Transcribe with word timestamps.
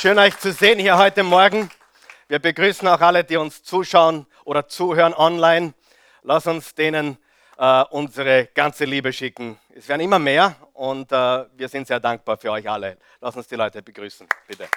Schön 0.00 0.18
euch 0.18 0.38
zu 0.38 0.50
sehen 0.50 0.78
hier 0.78 0.96
heute 0.96 1.22
Morgen. 1.22 1.70
Wir 2.26 2.38
begrüßen 2.38 2.88
auch 2.88 3.02
alle, 3.02 3.22
die 3.22 3.36
uns 3.36 3.62
zuschauen 3.62 4.26
oder 4.46 4.66
zuhören 4.66 5.12
online. 5.12 5.74
Lass 6.22 6.46
uns 6.46 6.74
denen 6.74 7.18
äh, 7.58 7.84
unsere 7.90 8.46
ganze 8.46 8.86
Liebe 8.86 9.12
schicken. 9.12 9.58
Es 9.68 9.88
werden 9.88 10.00
immer 10.00 10.18
mehr 10.18 10.56
und 10.72 11.12
äh, 11.12 11.44
wir 11.54 11.68
sind 11.68 11.86
sehr 11.86 12.00
dankbar 12.00 12.38
für 12.38 12.50
euch 12.50 12.66
alle. 12.66 12.96
Lass 13.20 13.36
uns 13.36 13.46
die 13.46 13.56
Leute 13.56 13.82
begrüßen, 13.82 14.26
bitte. 14.48 14.70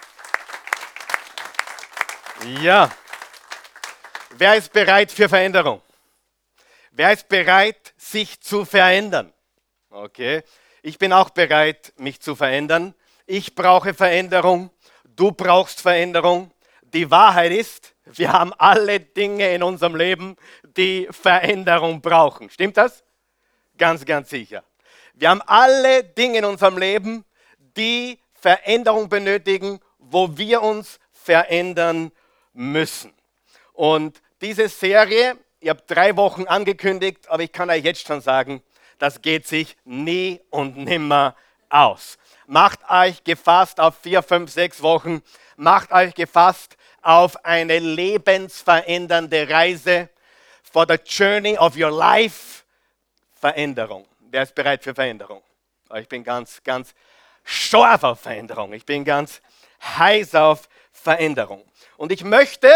Ja, 2.60 2.92
wer 4.32 4.56
ist 4.56 4.74
bereit 4.74 5.10
für 5.10 5.30
Veränderung? 5.30 5.82
Wer 6.92 7.14
ist 7.14 7.30
bereit, 7.30 7.94
sich 7.96 8.42
zu 8.42 8.66
verändern? 8.66 9.32
Okay, 9.90 10.44
ich 10.82 10.98
bin 10.98 11.14
auch 11.14 11.30
bereit, 11.30 11.94
mich 11.96 12.20
zu 12.20 12.36
verändern. 12.36 12.94
Ich 13.26 13.56
brauche 13.56 13.94
Veränderung. 13.94 14.70
Du 15.16 15.32
brauchst 15.32 15.82
Veränderung. 15.82 16.52
Die 16.82 17.10
Wahrheit 17.10 17.52
ist, 17.52 17.96
wir 18.06 18.32
haben 18.32 18.54
alle 18.58 19.00
Dinge 19.00 19.54
in 19.54 19.64
unserem 19.64 19.96
Leben, 19.96 20.36
die 20.78 21.08
Veränderung 21.12 22.02
brauchen. 22.02 22.50
Stimmt 22.50 22.78
das? 22.78 23.04
Ganz, 23.78 24.06
ganz 24.06 24.30
sicher. 24.30 24.64
Wir 25.14 25.30
haben 25.30 25.42
alle 25.46 26.04
Dinge 26.04 26.40
in 26.40 26.46
unserem 26.46 26.78
Leben, 26.78 27.26
die 27.78 28.20
Veränderung 28.34 29.10
benötigen, 29.10 29.80
wo 30.00 30.38
wir 30.38 30.62
uns 30.62 31.00
verändern 31.12 32.12
müssen. 32.54 33.14
Und 33.74 34.22
diese 34.42 34.68
Serie, 34.68 35.38
ich 35.60 35.70
habe 35.70 35.82
drei 35.88 36.16
Wochen 36.18 36.46
angekündigt, 36.46 37.30
aber 37.30 37.44
ich 37.44 37.52
kann 37.52 37.70
euch 37.70 37.84
jetzt 37.84 38.06
schon 38.06 38.22
sagen, 38.22 38.62
das 38.98 39.22
geht 39.22 39.48
sich 39.48 39.78
nie 39.86 40.42
und 40.50 40.78
nimmer 40.78 41.36
aus. 41.70 42.18
Macht 42.48 42.80
euch 42.90 43.24
gefasst 43.24 43.80
auf 43.80 43.98
vier, 44.00 44.22
fünf, 44.22 44.52
sechs 44.52 44.82
Wochen. 44.82 45.22
Macht 45.56 45.92
euch 45.92 46.14
gefasst 46.14 46.78
auf 47.02 47.46
eine 47.46 47.80
lebensverändernde 47.80 49.50
Reise 49.50 50.10
for 50.72 50.86
the 50.88 50.98
journey 51.06 51.58
of 51.58 51.76
your 51.78 51.92
life. 51.92 52.64
Veränderung. 53.36 54.08
Wer 54.20 54.44
ist 54.44 54.56
bereit 54.56 54.84
für 54.84 54.96
Veränderung? 54.96 55.44
Ich 55.96 56.08
bin 56.08 56.24
ganz, 56.24 56.64
ganz 56.64 56.94
scharf 57.44 58.04
auf 58.04 58.22
Veränderung. 58.22 58.74
Ich 58.74 58.86
bin 58.86 59.04
ganz 59.04 59.42
heiß 59.98 60.36
auf 60.36 60.70
Veränderung. 60.92 61.64
Und 61.98 62.12
ich 62.12 62.24
möchte 62.24 62.70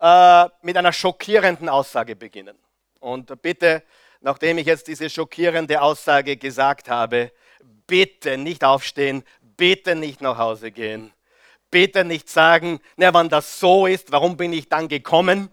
äh, 0.00 0.48
mit 0.62 0.76
einer 0.76 0.92
schockierenden 0.92 1.68
Aussage 1.68 2.16
beginnen. 2.16 2.56
Und 3.00 3.42
bitte, 3.42 3.82
nachdem 4.20 4.58
ich 4.58 4.66
jetzt 4.66 4.86
diese 4.86 5.10
schockierende 5.10 5.82
Aussage 5.82 6.36
gesagt 6.36 6.88
habe, 6.88 7.32
bitte 7.92 8.38
nicht 8.38 8.64
aufstehen, 8.64 9.22
bitte 9.58 9.94
nicht 9.94 10.22
nach 10.22 10.38
Hause 10.38 10.70
gehen, 10.70 11.12
bitte 11.70 12.04
nicht 12.06 12.30
sagen, 12.30 12.80
na, 12.96 13.12
wenn 13.12 13.28
das 13.28 13.60
so 13.60 13.86
ist, 13.86 14.10
warum 14.10 14.38
bin 14.38 14.54
ich 14.54 14.70
dann 14.70 14.88
gekommen? 14.88 15.50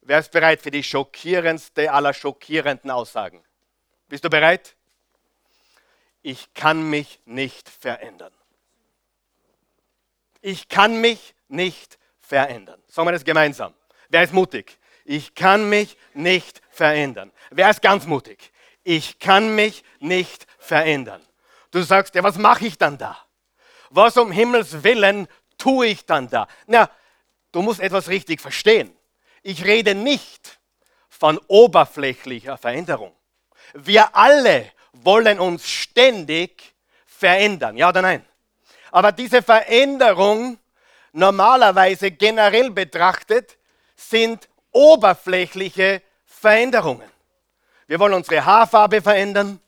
Wer 0.00 0.18
ist 0.18 0.32
bereit 0.32 0.60
für 0.60 0.72
die 0.72 0.82
schockierendste 0.82 1.92
aller 1.92 2.12
schockierenden 2.12 2.90
Aussagen? 2.90 3.40
Bist 4.08 4.24
du 4.24 4.30
bereit? 4.30 4.74
Ich 6.22 6.52
kann 6.54 6.90
mich 6.90 7.20
nicht 7.24 7.68
verändern. 7.68 8.32
Ich 10.40 10.68
kann 10.68 11.00
mich 11.00 11.36
nicht 11.46 12.00
verändern. 12.18 12.82
Sagen 12.88 13.06
wir 13.06 13.12
das 13.12 13.24
gemeinsam. 13.24 13.74
Wer 14.08 14.24
ist 14.24 14.32
mutig? 14.32 14.76
Ich 15.04 15.36
kann 15.36 15.68
mich 15.68 15.96
nicht 16.14 16.60
verändern. 16.68 17.30
Wer 17.52 17.70
ist 17.70 17.80
ganz 17.80 18.06
mutig? 18.06 18.50
Ich 18.88 19.18
kann 19.18 19.56
mich 19.56 19.82
nicht 19.98 20.46
verändern. 20.60 21.20
Du 21.72 21.82
sagst, 21.82 22.14
ja, 22.14 22.22
was 22.22 22.38
mache 22.38 22.68
ich 22.68 22.78
dann 22.78 22.96
da? 22.98 23.18
Was 23.90 24.16
um 24.16 24.30
Himmels 24.30 24.84
Willen 24.84 25.26
tue 25.58 25.88
ich 25.88 26.06
dann 26.06 26.30
da? 26.30 26.46
Na, 26.68 26.88
du 27.50 27.62
musst 27.62 27.80
etwas 27.80 28.06
richtig 28.06 28.40
verstehen. 28.40 28.96
Ich 29.42 29.64
rede 29.64 29.96
nicht 29.96 30.60
von 31.08 31.40
oberflächlicher 31.48 32.58
Veränderung. 32.58 33.12
Wir 33.74 34.14
alle 34.14 34.70
wollen 34.92 35.40
uns 35.40 35.68
ständig 35.68 36.72
verändern, 37.06 37.76
ja 37.76 37.88
oder 37.88 38.02
nein? 38.02 38.24
Aber 38.92 39.10
diese 39.10 39.42
Veränderung, 39.42 40.60
normalerweise 41.10 42.12
generell 42.12 42.70
betrachtet, 42.70 43.58
sind 43.96 44.48
oberflächliche 44.70 46.02
Veränderungen. 46.24 47.15
Wir 47.86 48.00
wollen 48.00 48.14
unsere 48.14 48.44
Haarfarbe 48.44 49.00
verändern. 49.00 49.60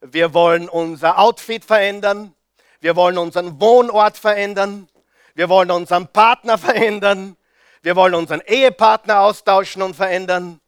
Wir 0.00 0.34
wollen 0.34 0.68
unser 0.68 1.18
Outfit 1.18 1.64
verändern. 1.64 2.34
Wir 2.80 2.94
wollen 2.94 3.16
unseren 3.18 3.60
Wohnort 3.60 4.18
verändern. 4.18 4.88
Wir 5.34 5.48
wollen 5.48 5.70
unseren 5.70 6.08
Partner 6.08 6.58
verändern. 6.58 7.36
Wir 7.82 7.96
wollen 7.96 8.14
unseren 8.14 8.40
Ehepartner 8.40 9.20
austauschen 9.20 9.82
und 9.82 9.94
verändern. 9.94 10.60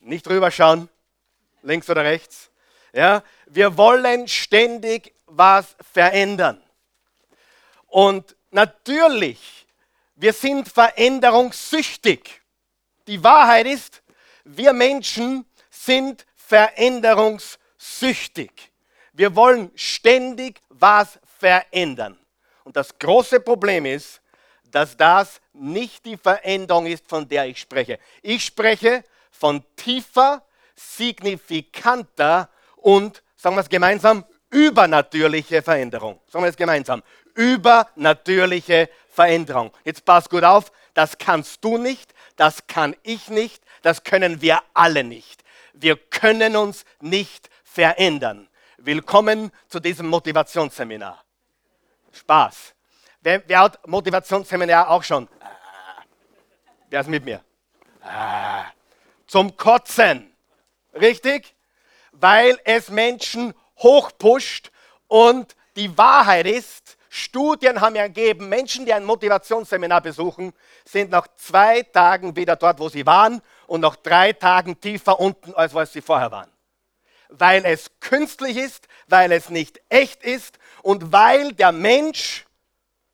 Nicht 0.00 0.26
drüber 0.26 0.50
schauen, 0.50 0.88
links 1.62 1.90
oder 1.90 2.04
rechts. 2.04 2.50
Ja, 2.92 3.22
wir 3.46 3.76
wollen 3.76 4.28
ständig 4.28 5.14
was 5.26 5.76
verändern. 5.92 6.62
Und 7.86 8.36
natürlich, 8.50 9.66
wir 10.14 10.32
sind 10.32 10.68
veränderungssüchtig. 10.68 12.40
Die 13.06 13.22
Wahrheit 13.22 13.66
ist, 13.66 14.02
wir 14.44 14.72
Menschen 14.72 15.44
sind 15.88 16.24
veränderungssüchtig. 16.36 18.50
Wir 19.14 19.34
wollen 19.34 19.72
ständig 19.74 20.60
was 20.68 21.18
verändern. 21.38 22.18
Und 22.64 22.76
das 22.76 22.98
große 22.98 23.40
Problem 23.40 23.86
ist, 23.86 24.20
dass 24.70 24.98
das 24.98 25.40
nicht 25.54 26.04
die 26.04 26.18
Veränderung 26.18 26.84
ist, 26.84 27.08
von 27.08 27.26
der 27.26 27.46
ich 27.46 27.58
spreche. 27.58 27.98
Ich 28.20 28.44
spreche 28.44 29.02
von 29.30 29.64
tiefer, 29.76 30.42
signifikanter 30.76 32.50
und, 32.76 33.22
sagen 33.34 33.56
wir 33.56 33.62
es 33.62 33.70
gemeinsam, 33.70 34.26
übernatürliche 34.50 35.62
Veränderung. 35.62 36.20
Sagen 36.30 36.44
wir 36.44 36.50
es 36.50 36.56
gemeinsam. 36.56 37.02
Übernatürliche 37.34 38.90
Veränderung. 39.08 39.72
Jetzt 39.84 40.04
pass 40.04 40.28
gut 40.28 40.44
auf, 40.44 40.70
das 40.92 41.16
kannst 41.16 41.64
du 41.64 41.78
nicht, 41.78 42.12
das 42.36 42.66
kann 42.66 42.94
ich 43.04 43.28
nicht, 43.28 43.62
das 43.80 44.04
können 44.04 44.42
wir 44.42 44.60
alle 44.74 45.02
nicht. 45.02 45.42
Wir 45.80 45.96
können 45.96 46.56
uns 46.56 46.84
nicht 47.00 47.48
verändern. 47.62 48.48
Willkommen 48.78 49.52
zu 49.68 49.78
diesem 49.78 50.08
Motivationsseminar. 50.08 51.24
Spaß. 52.12 52.74
Wer, 53.20 53.48
wer 53.48 53.60
hat 53.60 53.86
Motivationsseminar 53.86 54.90
auch 54.90 55.04
schon? 55.04 55.28
Wer 56.90 57.00
ist 57.00 57.08
mit 57.08 57.24
mir? 57.24 57.44
Zum 59.28 59.56
Kotzen. 59.56 60.34
Richtig? 60.94 61.54
Weil 62.10 62.58
es 62.64 62.88
Menschen 62.88 63.54
hochpusht 63.78 64.72
und 65.06 65.54
die 65.76 65.96
Wahrheit 65.96 66.46
ist, 66.46 66.97
Studien 67.10 67.80
haben 67.80 67.96
ergeben, 67.96 68.48
Menschen, 68.48 68.84
die 68.84 68.92
ein 68.92 69.04
Motivationsseminar 69.04 70.00
besuchen, 70.00 70.52
sind 70.84 71.10
nach 71.10 71.26
zwei 71.36 71.82
Tagen 71.82 72.36
wieder 72.36 72.56
dort, 72.56 72.78
wo 72.78 72.88
sie 72.88 73.06
waren 73.06 73.40
und 73.66 73.80
nach 73.80 73.96
drei 73.96 74.32
Tagen 74.32 74.80
tiefer 74.80 75.18
unten, 75.18 75.54
als 75.54 75.74
was 75.74 75.92
sie 75.92 76.02
vorher 76.02 76.30
waren. 76.30 76.50
Weil 77.28 77.64
es 77.64 77.90
künstlich 78.00 78.56
ist, 78.56 78.88
weil 79.06 79.32
es 79.32 79.50
nicht 79.50 79.80
echt 79.88 80.22
ist 80.22 80.58
und 80.82 81.12
weil 81.12 81.52
der 81.52 81.72
Mensch 81.72 82.46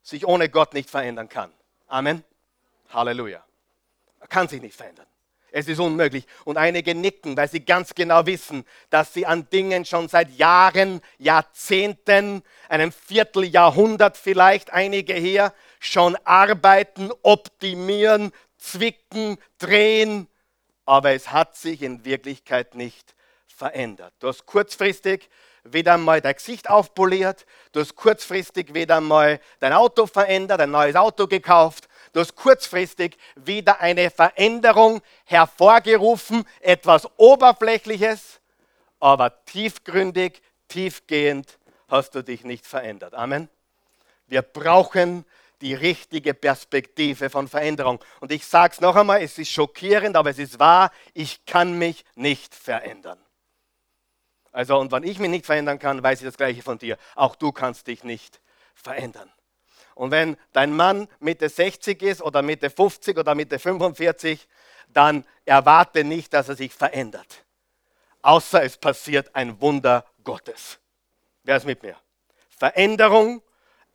sich 0.02 0.26
ohne 0.26 0.48
Gott 0.48 0.74
nicht 0.74 0.90
verändern 0.90 1.28
kann. 1.28 1.52
Amen. 1.88 2.24
Halleluja. 2.90 3.44
Er 4.20 4.26
kann 4.28 4.48
sich 4.48 4.60
nicht 4.60 4.76
verändern. 4.76 5.06
Es 5.56 5.68
ist 5.68 5.78
unmöglich. 5.78 6.26
Und 6.44 6.56
einige 6.56 6.96
nicken, 6.96 7.36
weil 7.36 7.48
sie 7.48 7.64
ganz 7.64 7.94
genau 7.94 8.26
wissen, 8.26 8.64
dass 8.90 9.14
sie 9.14 9.24
an 9.24 9.48
Dingen 9.50 9.84
schon 9.84 10.08
seit 10.08 10.36
Jahren, 10.36 11.00
Jahrzehnten, 11.18 12.42
einem 12.68 12.90
Vierteljahrhundert 12.90 14.16
vielleicht, 14.16 14.72
einige 14.72 15.14
hier, 15.14 15.54
schon 15.78 16.16
arbeiten, 16.24 17.12
optimieren, 17.22 18.32
zwicken, 18.58 19.38
drehen. 19.58 20.26
Aber 20.86 21.12
es 21.12 21.30
hat 21.30 21.56
sich 21.56 21.82
in 21.82 22.04
Wirklichkeit 22.04 22.74
nicht 22.74 23.14
verändert. 23.46 24.12
Du 24.18 24.26
hast 24.26 24.46
kurzfristig 24.46 25.30
wieder 25.62 25.96
mal 25.98 26.20
dein 26.20 26.34
Gesicht 26.34 26.68
aufpoliert, 26.68 27.46
du 27.70 27.78
hast 27.78 27.94
kurzfristig 27.94 28.74
wieder 28.74 29.00
mal 29.00 29.38
dein 29.60 29.72
Auto 29.72 30.06
verändert, 30.06 30.60
ein 30.60 30.72
neues 30.72 30.96
Auto 30.96 31.28
gekauft, 31.28 31.88
du 32.14 32.20
hast 32.20 32.34
kurzfristig 32.34 33.18
wieder 33.36 33.80
eine 33.80 34.10
Veränderung 34.10 35.02
hervorgerufen, 35.24 36.44
etwas 36.60 37.06
Oberflächliches, 37.18 38.40
aber 39.00 39.44
tiefgründig, 39.44 40.40
tiefgehend 40.68 41.58
hast 41.88 42.14
du 42.14 42.22
dich 42.22 42.44
nicht 42.44 42.66
verändert. 42.66 43.12
Amen. 43.14 43.50
Wir 44.26 44.40
brauchen 44.40 45.26
die 45.60 45.74
richtige 45.74 46.34
Perspektive 46.34 47.30
von 47.30 47.48
Veränderung. 47.48 48.02
Und 48.20 48.32
ich 48.32 48.46
sage 48.46 48.74
es 48.74 48.80
noch 48.80 48.96
einmal, 48.96 49.22
es 49.22 49.38
ist 49.38 49.50
schockierend, 49.50 50.16
aber 50.16 50.30
es 50.30 50.38
ist 50.38 50.58
wahr, 50.58 50.90
ich 51.12 51.44
kann 51.46 51.78
mich 51.78 52.04
nicht 52.14 52.54
verändern. 52.54 53.18
Also, 54.52 54.78
und 54.78 54.92
wenn 54.92 55.02
ich 55.02 55.18
mich 55.18 55.30
nicht 55.30 55.46
verändern 55.46 55.78
kann, 55.78 56.02
weiß 56.02 56.20
ich 56.20 56.26
das 56.26 56.36
Gleiche 56.36 56.62
von 56.62 56.78
dir. 56.78 56.96
Auch 57.16 57.34
du 57.34 57.50
kannst 57.50 57.86
dich 57.88 58.04
nicht 58.04 58.40
verändern. 58.74 59.30
Und 59.94 60.10
wenn 60.10 60.36
dein 60.52 60.74
Mann 60.74 61.08
Mitte 61.20 61.48
60 61.48 62.02
ist 62.02 62.22
oder 62.22 62.42
Mitte 62.42 62.70
50 62.70 63.16
oder 63.16 63.34
Mitte 63.34 63.58
45, 63.58 64.48
dann 64.88 65.24
erwarte 65.44 66.04
nicht, 66.04 66.32
dass 66.32 66.48
er 66.48 66.56
sich 66.56 66.72
verändert. 66.72 67.44
Außer 68.22 68.62
es 68.62 68.76
passiert 68.76 69.34
ein 69.34 69.60
Wunder 69.60 70.04
Gottes. 70.22 70.78
Wer 71.42 71.56
ist 71.56 71.66
mit 71.66 71.82
mir? 71.82 71.96
Veränderung, 72.48 73.42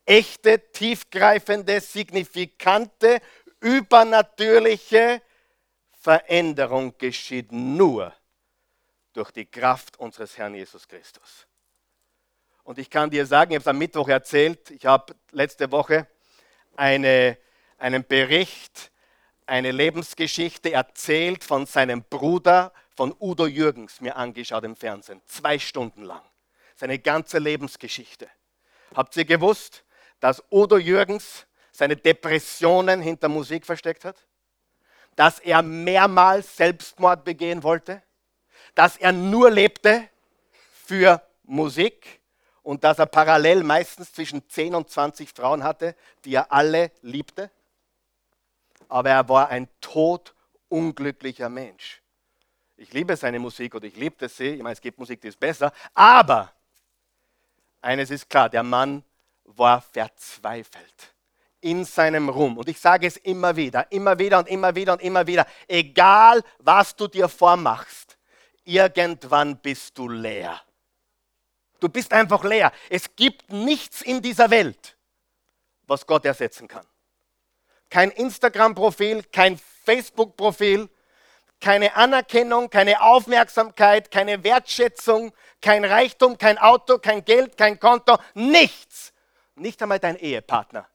echte, 0.05 0.71
tiefgreifende, 0.71 1.81
signifikante, 1.81 3.21
übernatürliche 3.59 5.21
Veränderung 5.91 6.97
geschieht 6.97 7.51
nur 7.51 8.13
durch 9.13 9.31
die 9.31 9.45
Kraft 9.45 9.99
unseres 9.99 10.37
Herrn 10.37 10.55
Jesus 10.55 10.87
Christus. 10.87 11.48
Und 12.69 12.77
ich 12.77 12.91
kann 12.91 13.09
dir 13.09 13.25
sagen, 13.25 13.49
ich 13.49 13.55
habe 13.55 13.63
es 13.63 13.67
am 13.67 13.79
Mittwoch 13.79 14.07
erzählt, 14.07 14.69
ich 14.69 14.85
habe 14.85 15.15
letzte 15.31 15.71
Woche 15.71 16.05
eine, 16.75 17.35
einen 17.79 18.05
Bericht, 18.05 18.91
eine 19.47 19.71
Lebensgeschichte 19.71 20.71
erzählt 20.71 21.43
von 21.43 21.65
seinem 21.65 22.03
Bruder, 22.03 22.71
von 22.95 23.15
Udo 23.19 23.47
Jürgens, 23.47 24.01
mir 24.01 24.15
angeschaut 24.15 24.63
im 24.65 24.75
Fernsehen, 24.75 25.19
zwei 25.25 25.57
Stunden 25.57 26.03
lang. 26.03 26.21
Seine 26.75 26.99
ganze 26.99 27.39
Lebensgeschichte. 27.39 28.29
Habt 28.93 29.17
ihr 29.17 29.25
gewusst, 29.25 29.83
dass 30.19 30.43
Udo 30.51 30.77
Jürgens 30.77 31.47
seine 31.71 31.95
Depressionen 31.95 33.01
hinter 33.01 33.29
Musik 33.29 33.65
versteckt 33.65 34.05
hat? 34.05 34.27
Dass 35.15 35.39
er 35.39 35.63
mehrmals 35.63 36.55
Selbstmord 36.55 37.23
begehen 37.23 37.63
wollte? 37.63 38.03
Dass 38.75 38.95
er 38.95 39.11
nur 39.11 39.49
lebte 39.49 40.07
für 40.85 41.19
Musik? 41.41 42.18
Und 42.63 42.83
dass 42.83 42.99
er 42.99 43.05
parallel 43.05 43.63
meistens 43.63 44.11
zwischen 44.11 44.47
10 44.47 44.75
und 44.75 44.89
20 44.89 45.29
Frauen 45.29 45.63
hatte, 45.63 45.95
die 46.25 46.35
er 46.35 46.51
alle 46.51 46.91
liebte. 47.01 47.49
Aber 48.87 49.09
er 49.09 49.27
war 49.29 49.49
ein 49.49 49.67
todunglücklicher 49.81 51.49
Mensch. 51.49 52.01
Ich 52.77 52.93
liebe 52.93 53.15
seine 53.15 53.39
Musik 53.39 53.75
oder 53.75 53.85
ich 53.85 53.95
liebte 53.95 54.29
sie. 54.29 54.47
Ich 54.47 54.63
meine, 54.63 54.73
es 54.73 54.81
gibt 54.81 54.97
Musik, 54.97 55.21
die 55.21 55.27
ist 55.27 55.39
besser. 55.39 55.71
Aber 55.93 56.51
eines 57.81 58.09
ist 58.09 58.29
klar, 58.29 58.49
der 58.49 58.63
Mann 58.63 59.03
war 59.43 59.81
verzweifelt 59.81 61.13
in 61.61 61.83
seinem 61.83 62.29
Ruhm. 62.29 62.57
Und 62.57 62.69
ich 62.69 62.79
sage 62.79 63.07
es 63.07 63.17
immer 63.17 63.55
wieder, 63.55 63.91
immer 63.91 64.17
wieder 64.17 64.39
und 64.39 64.47
immer 64.47 64.75
wieder 64.75 64.93
und 64.93 65.01
immer 65.01 65.27
wieder. 65.27 65.45
Egal, 65.67 66.41
was 66.59 66.95
du 66.95 67.07
dir 67.07 67.27
vormachst, 67.27 68.17
irgendwann 68.63 69.57
bist 69.57 69.97
du 69.97 70.07
leer. 70.07 70.61
Du 71.79 71.89
bist 71.89 72.11
einfach 72.13 72.43
leer. 72.43 72.71
Es 72.89 73.15
gibt 73.15 73.51
nichts 73.51 74.01
in 74.01 74.21
dieser 74.21 74.49
Welt, 74.49 74.97
was 75.83 76.05
Gott 76.05 76.25
ersetzen 76.25 76.67
kann. 76.67 76.85
Kein 77.89 78.11
Instagram-Profil, 78.11 79.23
kein 79.31 79.59
Facebook-Profil, 79.85 80.89
keine 81.59 81.95
Anerkennung, 81.95 82.69
keine 82.69 83.01
Aufmerksamkeit, 83.01 84.11
keine 84.11 84.43
Wertschätzung, 84.43 85.33
kein 85.61 85.83
Reichtum, 85.83 86.37
kein 86.37 86.57
Auto, 86.57 86.99
kein 86.99 87.25
Geld, 87.25 87.57
kein 87.57 87.79
Konto, 87.79 88.17
nichts. 88.33 89.13
Nicht 89.55 89.81
einmal 89.81 89.99
dein 89.99 90.17
Ehepartner. 90.17 90.87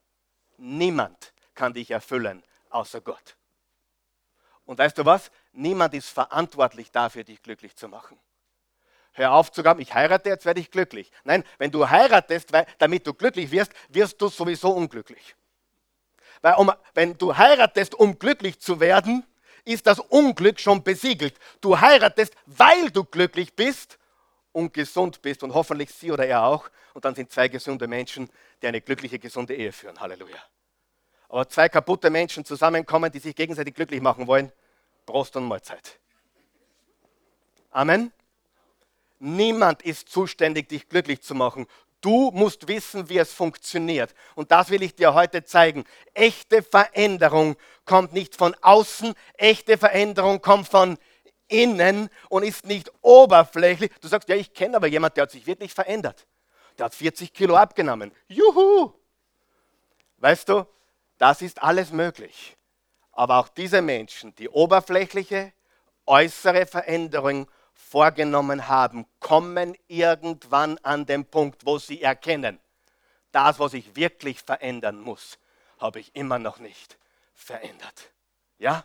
Niemand 0.57 1.35
kann 1.55 1.75
dich 1.75 1.91
erfüllen, 1.91 2.43
außer 2.71 3.01
Gott. 3.01 3.37
Und 4.65 4.79
weißt 4.79 4.97
du 4.97 5.05
was? 5.05 5.31
Niemand 5.53 5.93
ist 5.95 6.09
verantwortlich 6.09 6.91
dafür, 6.91 7.25
dich 7.25 7.43
glücklich 7.43 7.77
zu 7.77 7.89
machen. 7.89 8.19
Hör 9.15 9.33
auf 9.33 9.53
zu 9.53 9.63
glauben, 9.63 9.81
ich 9.81 9.95
heirate, 9.95 10.29
jetzt 10.29 10.45
werde 10.45 10.61
ich 10.61 10.71
glücklich. 10.71 11.11
Nein, 11.23 11.45
wenn 11.59 11.71
du 11.71 11.89
heiratest, 11.89 12.53
weil, 12.53 12.67
damit 12.79 13.07
du 13.07 13.15
glücklich 13.15 13.51
wirst, 13.53 13.73
wirst 13.89 14.21
du 14.21 14.29
sowieso 14.29 14.71
unglücklich. 14.73 15.37
Weil 16.43 16.55
um, 16.55 16.73
wenn 16.95 17.17
du 17.17 17.37
heiratest, 17.37 17.95
um 17.95 18.19
glücklich 18.19 18.59
zu 18.59 18.81
werden, 18.81 19.25
ist 19.65 19.87
das 19.87 20.01
Unglück 20.01 20.59
schon 20.61 20.83
besiegelt. 20.83 21.39
Du 21.61 21.81
heiratest, 21.81 22.35
weil 22.47 22.91
du 22.91 23.05
glücklich 23.05 23.55
bist 23.55 23.99
und 24.53 24.75
gesund 24.75 25.23
bist 25.23 25.43
und 25.43 25.55
hoffentlich 25.55 25.91
sie 25.91 26.11
oder 26.11 26.27
er 26.27 26.45
auch. 26.45 26.69
Und 26.93 27.05
dann 27.05 27.15
sind 27.15 27.33
zwei 27.33 27.49
gesunde 27.49 27.87
Menschen, 27.87 28.29
die 28.63 28.67
eine 28.67 28.81
glückliche, 28.81 29.19
gesunde 29.19 29.55
Ehe 29.55 29.73
führen. 29.73 29.99
Halleluja. 30.01 30.39
Aber 31.29 31.49
zwei 31.49 31.69
kaputte 31.69 32.11
Menschen 32.11 32.45
zusammenkommen, 32.45 33.11
die 33.11 33.21
sich 33.21 33.35
gegenseitig 33.35 33.75
glücklich 33.75 34.01
machen 34.01 34.27
wollen, 34.27 34.53
Prost 35.07 35.37
und 35.37 35.45
Mahlzeit. 35.45 35.99
Amen. 37.71 38.13
Niemand 39.25 39.81
ist 39.81 40.11
zuständig, 40.11 40.69
dich 40.69 40.87
glücklich 40.87 41.23
zu 41.23 41.35
machen. 41.35 41.67
Du 42.03 42.31
musst 42.33 42.69
wissen, 42.69 43.09
wie 43.09 43.17
es 43.17 43.33
funktioniert. 43.33 44.15
Und 44.35 44.51
das 44.51 44.69
will 44.69 44.83
ich 44.83 44.95
dir 44.95 45.15
heute 45.15 45.45
zeigen. 45.45 45.85
Echte 46.13 46.63
Veränderung 46.63 47.57
kommt 47.87 48.13
nicht 48.13 48.37
von 48.37 48.55
außen, 48.61 49.15
echte 49.39 49.79
Veränderung 49.79 50.43
kommt 50.43 50.69
von 50.69 50.99
innen 51.49 52.11
und 52.29 52.43
ist 52.43 52.67
nicht 52.67 52.93
oberflächlich. 53.01 53.91
Du 54.03 54.09
sagst, 54.09 54.29
ja, 54.29 54.37
ich 54.37 54.53
kenne 54.53 54.77
aber 54.77 54.89
jemanden, 54.89 55.15
der 55.15 55.23
hat 55.23 55.31
sich 55.31 55.47
wirklich 55.47 55.73
verändert. 55.73 56.27
Der 56.77 56.85
hat 56.85 56.95
40 56.95 57.33
Kilo 57.33 57.57
abgenommen. 57.57 58.13
Juhu! 58.29 58.93
Weißt 60.19 60.51
du, 60.51 60.67
das 61.17 61.41
ist 61.41 61.63
alles 61.63 61.91
möglich. 61.93 62.59
Aber 63.13 63.39
auch 63.39 63.49
diese 63.49 63.81
Menschen, 63.81 64.35
die 64.35 64.51
oberflächliche, 64.51 65.55
äußere 66.05 66.67
Veränderung 66.67 67.49
vorgenommen 67.75 68.69
haben, 68.69 69.07
kommen 69.21 69.77
irgendwann 69.89 70.79
an 70.79 71.07
den 71.07 71.25
Punkt, 71.25 71.67
wo 71.67 71.79
sie 71.79 72.01
erkennen, 72.03 72.59
das, 73.33 73.59
was 73.59 73.75
ich 73.75 73.97
wirklich 73.97 74.41
verändern 74.41 75.01
muss, 75.01 75.39
habe 75.79 76.01
ich 76.01 76.15
immer 76.15 76.39
noch 76.39 76.59
nicht 76.59 76.99
verändert. 77.35 78.13
Ja? 78.59 78.85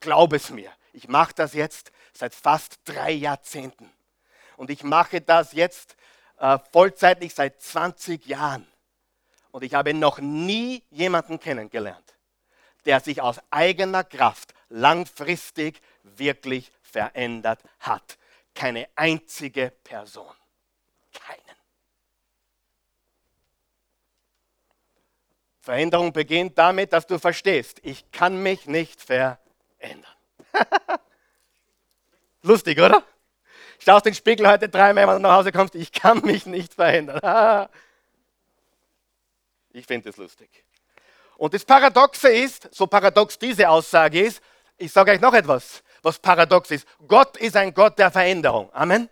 Glaub 0.00 0.32
es 0.32 0.50
mir, 0.50 0.70
ich 0.92 1.08
mache 1.08 1.34
das 1.34 1.52
jetzt 1.52 1.92
seit 2.12 2.34
fast 2.34 2.80
drei 2.84 3.12
Jahrzehnten. 3.12 3.90
Und 4.56 4.70
ich 4.70 4.82
mache 4.82 5.20
das 5.20 5.52
jetzt 5.52 5.96
äh, 6.38 6.58
vollzeitlich 6.72 7.34
seit 7.34 7.60
20 7.60 8.26
Jahren. 8.26 8.66
Und 9.50 9.62
ich 9.62 9.74
habe 9.74 9.94
noch 9.94 10.18
nie 10.18 10.82
jemanden 10.90 11.38
kennengelernt, 11.38 12.14
der 12.84 13.00
sich 13.00 13.20
aus 13.20 13.40
eigener 13.50 14.04
Kraft 14.04 14.54
langfristig 14.68 15.80
wirklich 16.02 16.72
verändert 16.96 17.60
hat 17.80 18.16
keine 18.54 18.88
einzige 18.96 19.70
Person. 19.84 20.34
Keinen. 21.12 21.42
Veränderung 25.60 26.14
beginnt 26.14 26.56
damit, 26.56 26.94
dass 26.94 27.06
du 27.06 27.18
verstehst, 27.18 27.80
ich 27.82 28.10
kann 28.12 28.42
mich 28.42 28.64
nicht 28.64 29.02
verändern. 29.02 29.36
Lustig, 32.42 32.78
oder? 32.80 33.04
Schau 33.78 33.96
aus 33.96 34.02
den 34.02 34.14
Spiegel 34.14 34.48
heute 34.48 34.70
dreimal, 34.70 35.06
wenn 35.06 35.16
du 35.16 35.20
nach 35.20 35.36
Hause 35.36 35.52
kommst, 35.52 35.74
ich 35.74 35.92
kann 35.92 36.22
mich 36.22 36.46
nicht 36.46 36.72
verändern. 36.72 37.20
ich 39.72 39.84
finde 39.84 40.08
es 40.08 40.16
lustig. 40.16 40.64
Und 41.36 41.52
das 41.52 41.62
Paradoxe 41.66 42.30
ist, 42.30 42.74
so 42.74 42.86
paradox 42.86 43.38
diese 43.38 43.68
Aussage 43.68 44.22
ist, 44.22 44.40
ich 44.78 44.90
sage 44.90 45.10
euch 45.12 45.20
noch 45.20 45.34
etwas 45.34 45.82
was 46.06 46.20
paradox 46.20 46.70
ist. 46.70 46.86
Gott 47.08 47.36
ist 47.36 47.56
ein 47.56 47.74
Gott 47.74 47.98
der 47.98 48.12
Veränderung. 48.12 48.70
Amen. 48.72 49.10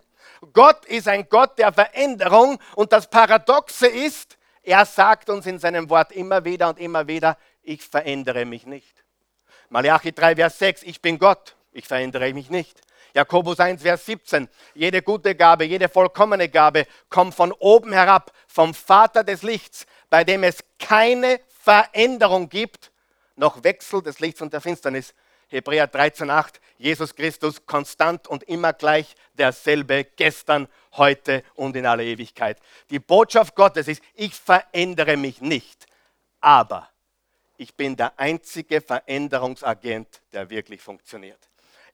Gott 0.53 0.85
ist 0.85 1.09
ein 1.09 1.27
Gott 1.27 1.59
der 1.59 1.73
Veränderung 1.73 2.57
und 2.75 2.93
das 2.93 3.09
Paradoxe 3.09 3.87
ist, 3.87 4.37
er 4.63 4.85
sagt 4.85 5.29
uns 5.29 5.45
in 5.45 5.59
seinem 5.59 5.89
Wort 5.89 6.13
immer 6.13 6.45
wieder 6.45 6.69
und 6.69 6.79
immer 6.79 7.05
wieder, 7.07 7.37
ich 7.63 7.83
verändere 7.83 8.45
mich 8.45 8.65
nicht. 8.65 9.03
Malachi 9.69 10.13
3, 10.13 10.37
Vers 10.37 10.57
6, 10.59 10.83
ich 10.83 11.01
bin 11.01 11.19
Gott, 11.19 11.57
ich 11.73 11.85
verändere 11.85 12.33
mich 12.33 12.49
nicht. 12.49 12.79
Jakobus 13.13 13.59
1, 13.59 13.81
Vers 13.81 14.05
17, 14.05 14.47
jede 14.73 15.01
gute 15.01 15.35
Gabe, 15.35 15.65
jede 15.65 15.89
vollkommene 15.89 16.47
Gabe 16.47 16.87
kommt 17.09 17.35
von 17.35 17.51
oben 17.51 17.91
herab, 17.91 18.31
vom 18.47 18.73
Vater 18.73 19.23
des 19.25 19.43
Lichts, 19.43 19.85
bei 20.09 20.23
dem 20.23 20.43
es 20.43 20.63
keine 20.79 21.41
Veränderung 21.61 22.47
gibt, 22.47 22.91
noch 23.35 23.63
Wechsel 23.65 24.01
des 24.01 24.19
Lichts 24.19 24.41
und 24.41 24.53
der 24.53 24.61
Finsternis. 24.61 25.13
Hebräer 25.47 25.91
13,8, 25.91 26.55
Jesus 26.77 27.15
Christus 27.15 27.65
konstant 27.65 28.27
und 28.27 28.43
immer 28.43 28.73
gleich 28.73 29.15
derselbe 29.33 30.03
gestern, 30.03 30.67
heute 30.93 31.43
und 31.55 31.75
in 31.75 31.85
aller 31.85 32.03
Ewigkeit. 32.03 32.59
Die 32.89 32.99
Botschaft 32.99 33.55
Gottes 33.55 33.87
ist, 33.87 34.01
ich 34.13 34.33
verändere 34.33 35.17
mich 35.17 35.41
nicht, 35.41 35.87
aber 36.39 36.89
ich 37.57 37.75
bin 37.75 37.95
der 37.95 38.19
einzige 38.19 38.81
Veränderungsagent, 38.81 40.21
der 40.33 40.49
wirklich 40.49 40.81
funktioniert. 40.81 41.39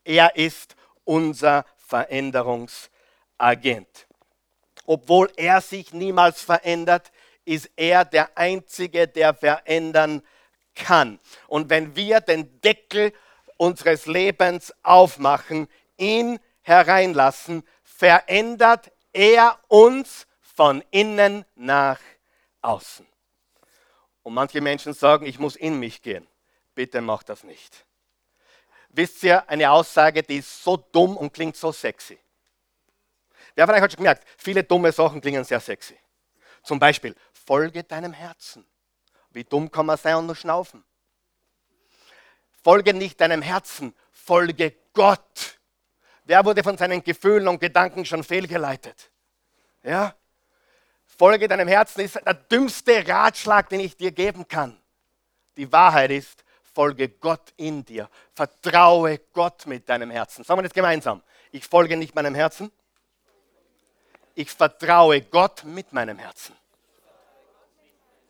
Er 0.03 0.35
ist 0.35 0.75
unser 1.03 1.65
Veränderungsagent. 1.77 4.07
Obwohl 4.85 5.31
er 5.35 5.61
sich 5.61 5.93
niemals 5.93 6.41
verändert, 6.41 7.11
ist 7.45 7.69
er 7.75 8.05
der 8.05 8.37
Einzige, 8.37 9.07
der 9.07 9.33
verändern 9.33 10.21
kann. 10.75 11.19
Und 11.47 11.69
wenn 11.69 11.95
wir 11.95 12.21
den 12.21 12.61
Deckel 12.61 13.13
unseres 13.61 14.07
Lebens 14.07 14.73
aufmachen, 14.81 15.67
ihn 15.95 16.39
hereinlassen, 16.61 17.61
verändert 17.83 18.91
er 19.13 19.59
uns 19.67 20.25
von 20.39 20.83
innen 20.89 21.45
nach 21.53 21.99
außen. 22.63 23.05
Und 24.23 24.33
manche 24.33 24.61
Menschen 24.61 24.93
sagen, 24.93 25.27
ich 25.27 25.37
muss 25.37 25.55
in 25.55 25.77
mich 25.77 26.01
gehen. 26.01 26.27
Bitte 26.73 27.01
mach 27.01 27.21
das 27.21 27.43
nicht. 27.43 27.85
Wisst 28.89 29.21
ihr, 29.21 29.47
eine 29.47 29.69
Aussage, 29.69 30.23
die 30.23 30.37
ist 30.37 30.63
so 30.63 30.77
dumm 30.77 31.15
und 31.15 31.31
klingt 31.31 31.55
so 31.55 31.71
sexy. 31.71 32.17
Wer 33.53 33.67
von 33.67 33.75
euch 33.75 33.81
hat 33.81 33.91
schon 33.91 33.97
gemerkt, 33.97 34.25
viele 34.39 34.63
dumme 34.63 34.91
Sachen 34.91 35.21
klingen 35.21 35.43
sehr 35.43 35.59
sexy. 35.59 35.99
Zum 36.63 36.79
Beispiel, 36.79 37.15
folge 37.31 37.83
deinem 37.83 38.13
Herzen. 38.13 38.65
Wie 39.29 39.43
dumm 39.43 39.69
kann 39.69 39.85
man 39.85 39.99
sein 39.99 40.15
und 40.15 40.25
nur 40.25 40.35
schnaufen? 40.35 40.83
Folge 42.63 42.93
nicht 42.93 43.19
deinem 43.19 43.41
Herzen, 43.41 43.95
folge 44.11 44.73
Gott. 44.93 45.59
Wer 46.25 46.45
wurde 46.45 46.63
von 46.63 46.77
seinen 46.77 47.03
Gefühlen 47.03 47.47
und 47.47 47.59
Gedanken 47.59 48.05
schon 48.05 48.23
fehlgeleitet? 48.23 49.11
Ja? 49.83 50.15
Folge 51.05 51.47
deinem 51.47 51.67
Herzen 51.67 52.01
ist 52.01 52.15
der 52.15 52.33
dümmste 52.33 53.07
Ratschlag, 53.07 53.69
den 53.69 53.79
ich 53.79 53.97
dir 53.97 54.11
geben 54.11 54.47
kann. 54.47 54.79
Die 55.57 55.71
Wahrheit 55.71 56.11
ist, 56.11 56.43
folge 56.73 57.09
Gott 57.09 57.53
in 57.57 57.83
dir. 57.83 58.09
Vertraue 58.33 59.19
Gott 59.33 59.65
mit 59.65 59.89
deinem 59.89 60.09
Herzen. 60.09 60.43
Sagen 60.43 60.59
wir 60.59 60.63
das 60.63 60.73
gemeinsam. 60.73 61.21
Ich 61.51 61.67
folge 61.67 61.97
nicht 61.97 62.15
meinem 62.15 62.35
Herzen. 62.35 62.71
Ich 64.35 64.51
vertraue 64.51 65.21
Gott 65.21 65.63
mit 65.63 65.91
meinem 65.91 66.17
Herzen. 66.17 66.55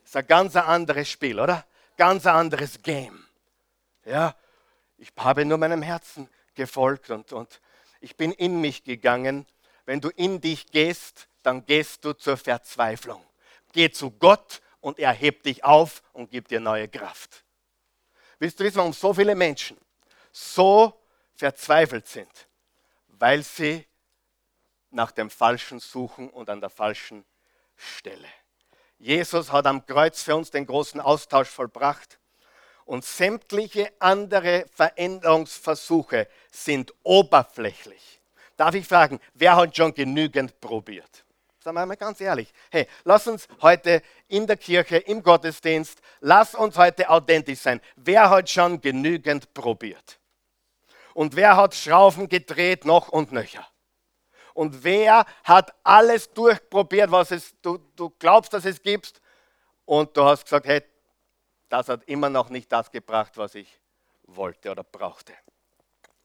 Das 0.01 0.09
ist 0.09 0.15
ein 0.15 0.27
ganz 0.27 0.55
anderes 0.55 1.09
Spiel, 1.09 1.39
oder? 1.39 1.65
Ganz 1.95 2.25
anderes 2.25 2.81
Game. 2.81 3.25
Ja, 4.05 4.35
ich 4.97 5.11
habe 5.17 5.45
nur 5.45 5.57
meinem 5.57 5.81
Herzen 5.81 6.29
gefolgt 6.55 7.09
und, 7.09 7.33
und 7.33 7.61
ich 7.99 8.15
bin 8.17 8.31
in 8.31 8.61
mich 8.61 8.83
gegangen. 8.83 9.45
Wenn 9.85 10.01
du 10.01 10.09
in 10.09 10.41
dich 10.41 10.67
gehst, 10.67 11.27
dann 11.43 11.65
gehst 11.65 12.03
du 12.05 12.13
zur 12.13 12.37
Verzweiflung. 12.37 13.23
Geh 13.73 13.91
zu 13.91 14.11
Gott 14.11 14.61
und 14.79 14.99
er 14.99 15.11
hebt 15.11 15.45
dich 15.45 15.63
auf 15.63 16.03
und 16.13 16.31
gibt 16.31 16.51
dir 16.51 16.59
neue 16.59 16.87
Kraft. 16.87 17.43
Willst 18.39 18.59
du 18.59 18.75
warum 18.75 18.93
so 18.93 19.13
viele 19.13 19.35
Menschen 19.35 19.77
so 20.31 20.99
verzweifelt 21.35 22.07
sind? 22.07 22.47
Weil 23.07 23.43
sie 23.43 23.85
nach 24.89 25.11
dem 25.11 25.29
Falschen 25.29 25.79
suchen 25.79 26.29
und 26.29 26.49
an 26.49 26.59
der 26.59 26.69
falschen 26.69 27.23
Stelle. 27.75 28.27
Jesus 28.97 29.51
hat 29.51 29.65
am 29.67 29.85
Kreuz 29.85 30.23
für 30.23 30.35
uns 30.35 30.51
den 30.51 30.65
großen 30.65 30.99
Austausch 30.99 31.49
vollbracht 31.49 32.19
und 32.91 33.05
sämtliche 33.05 33.89
andere 33.99 34.65
Veränderungsversuche 34.73 36.27
sind 36.51 36.93
oberflächlich. 37.03 38.19
Darf 38.57 38.75
ich 38.75 38.85
fragen, 38.85 39.21
wer 39.33 39.55
hat 39.55 39.77
schon 39.77 39.93
genügend 39.93 40.59
probiert? 40.59 41.23
Sagen 41.61 41.77
wir 41.77 41.85
mal 41.85 41.95
ganz 41.95 42.19
ehrlich. 42.19 42.51
Hey, 42.69 42.87
lass 43.05 43.27
uns 43.27 43.47
heute 43.61 44.01
in 44.27 44.45
der 44.45 44.57
Kirche, 44.57 44.97
im 44.97 45.23
Gottesdienst, 45.23 46.01
lass 46.19 46.53
uns 46.53 46.77
heute 46.77 47.09
authentisch 47.09 47.59
sein. 47.59 47.79
Wer 47.95 48.29
hat 48.29 48.49
schon 48.49 48.81
genügend 48.81 49.53
probiert? 49.53 50.19
Und 51.13 51.37
wer 51.37 51.55
hat 51.55 51.73
Schrauben 51.73 52.27
gedreht 52.27 52.83
noch 52.83 53.07
und 53.07 53.31
nöcher? 53.31 53.65
Und 54.53 54.83
wer 54.83 55.25
hat 55.45 55.73
alles 55.85 56.29
durchprobiert, 56.33 57.09
was 57.09 57.31
es, 57.31 57.55
du, 57.61 57.77
du 57.95 58.09
glaubst, 58.19 58.51
dass 58.51 58.65
es 58.65 58.81
gibt? 58.81 59.21
Und 59.85 60.17
du 60.17 60.25
hast 60.25 60.43
gesagt, 60.43 60.67
hey, 60.67 60.83
das 61.71 61.89
hat 61.89 62.03
immer 62.05 62.29
noch 62.29 62.49
nicht 62.49 62.71
das 62.71 62.91
gebracht, 62.91 63.37
was 63.37 63.55
ich 63.55 63.79
wollte 64.23 64.71
oder 64.71 64.83
brauchte. 64.83 65.33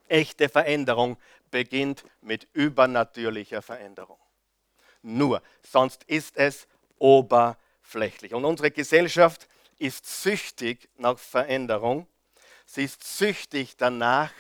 Echte 0.08 0.48
Veränderung 0.48 1.16
beginnt 1.50 2.04
mit 2.20 2.46
übernatürlicher 2.52 3.62
Veränderung 3.62 4.18
nur, 5.06 5.40
sonst 5.62 6.04
ist 6.04 6.36
es 6.36 6.66
oberflächlich. 6.98 8.34
Und 8.34 8.44
unsere 8.44 8.70
Gesellschaft 8.70 9.48
ist 9.78 10.04
süchtig 10.22 10.88
nach 10.96 11.18
Veränderung. 11.18 12.06
Sie 12.64 12.84
ist 12.84 13.04
süchtig 13.04 13.76
danach, 13.76 14.32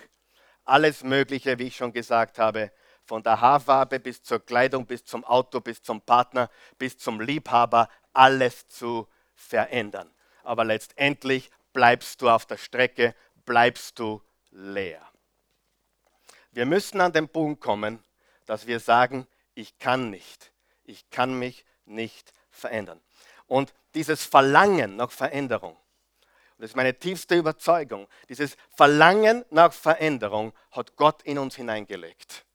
alles 0.64 1.04
Mögliche, 1.04 1.58
wie 1.58 1.68
ich 1.68 1.76
schon 1.76 1.92
gesagt 1.92 2.38
habe, 2.38 2.72
von 3.04 3.22
der 3.22 3.40
Haarfarbe 3.40 4.00
bis 4.00 4.20
zur 4.22 4.44
Kleidung, 4.44 4.84
bis 4.84 5.04
zum 5.04 5.24
Auto, 5.24 5.60
bis 5.60 5.80
zum 5.80 6.00
Partner, 6.00 6.50
bis 6.76 6.98
zum 6.98 7.20
Liebhaber, 7.20 7.88
alles 8.12 8.66
zu 8.66 9.06
verändern. 9.36 10.10
Aber 10.46 10.64
letztendlich 10.64 11.50
bleibst 11.72 12.22
du 12.22 12.30
auf 12.30 12.46
der 12.46 12.56
Strecke, 12.56 13.14
bleibst 13.44 13.98
du 13.98 14.22
leer. 14.50 15.02
Wir 16.52 16.66
müssen 16.66 17.00
an 17.00 17.12
den 17.12 17.28
Punkt 17.28 17.60
kommen, 17.60 18.02
dass 18.46 18.66
wir 18.66 18.80
sagen, 18.80 19.26
ich 19.54 19.78
kann 19.78 20.10
nicht 20.10 20.52
ich 20.86 21.10
kann 21.10 21.38
mich 21.38 21.64
nicht 21.84 22.32
verändern. 22.50 23.00
Und 23.46 23.72
dieses 23.94 24.24
Verlangen 24.24 24.96
nach 24.96 25.10
Veränderung, 25.10 25.76
das 26.58 26.70
ist 26.70 26.76
meine 26.76 26.98
tiefste 26.98 27.34
Überzeugung, 27.36 28.08
dieses 28.28 28.56
Verlangen 28.70 29.44
nach 29.50 29.72
Veränderung 29.72 30.52
hat 30.70 30.96
Gott 30.96 31.22
in 31.22 31.38
uns 31.38 31.56
hineingelegt. 31.56 32.46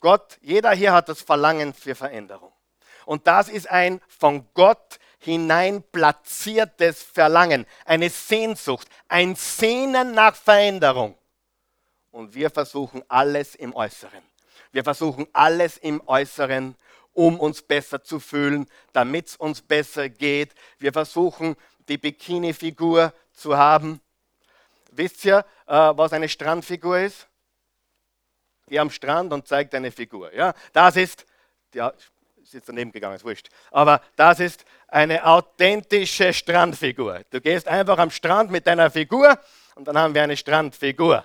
Gott, 0.00 0.38
jeder 0.42 0.72
hier 0.72 0.92
hat 0.92 1.08
das 1.08 1.22
Verlangen 1.22 1.72
für 1.72 1.94
Veränderung. 1.94 2.52
Und 3.06 3.26
das 3.26 3.48
ist 3.48 3.68
ein 3.70 4.00
von 4.08 4.46
Gott 4.52 4.98
hinein 5.22 5.82
platziertes 5.92 7.02
Verlangen, 7.02 7.66
eine 7.84 8.10
Sehnsucht, 8.10 8.88
ein 9.08 9.34
Sehnen 9.34 10.12
nach 10.12 10.34
Veränderung. 10.34 11.16
Und 12.10 12.34
wir 12.34 12.50
versuchen 12.50 13.02
alles 13.08 13.54
im 13.54 13.74
Äußeren. 13.74 14.22
Wir 14.72 14.84
versuchen 14.84 15.26
alles 15.32 15.76
im 15.78 16.02
Äußeren 16.06 16.76
um 17.14 17.38
uns 17.38 17.62
besser 17.62 18.02
zu 18.02 18.20
fühlen, 18.20 18.66
damit 18.92 19.28
es 19.28 19.36
uns 19.36 19.60
besser 19.60 20.08
geht. 20.08 20.54
Wir 20.78 20.92
versuchen, 20.92 21.56
die 21.88 21.98
Bikini-Figur 21.98 23.12
zu 23.32 23.56
haben. 23.56 24.00
Wisst 24.90 25.24
ihr, 25.24 25.44
äh, 25.66 25.74
was 25.74 26.12
eine 26.12 26.28
Strandfigur 26.28 27.00
ist? 27.00 27.28
Geh 28.66 28.78
am 28.78 28.90
Strand 28.90 29.32
und 29.32 29.46
zeig 29.46 29.70
deine 29.70 29.90
Figur. 29.90 30.32
Ja, 30.32 30.54
das 30.72 30.96
ist, 30.96 31.26
ja, 31.74 31.92
ist 32.42 32.54
jetzt 32.54 32.68
daneben 32.68 32.92
gegangen, 32.92 33.14
ist 33.14 33.24
wurscht. 33.24 33.48
Aber 33.70 34.00
das 34.16 34.40
ist 34.40 34.64
eine 34.88 35.24
authentische 35.24 36.32
Strandfigur. 36.32 37.22
Du 37.30 37.40
gehst 37.40 37.68
einfach 37.68 37.98
am 37.98 38.10
Strand 38.10 38.50
mit 38.50 38.66
deiner 38.66 38.90
Figur 38.90 39.38
und 39.74 39.86
dann 39.86 39.96
haben 39.96 40.14
wir 40.14 40.22
eine 40.22 40.36
Strandfigur. 40.36 41.24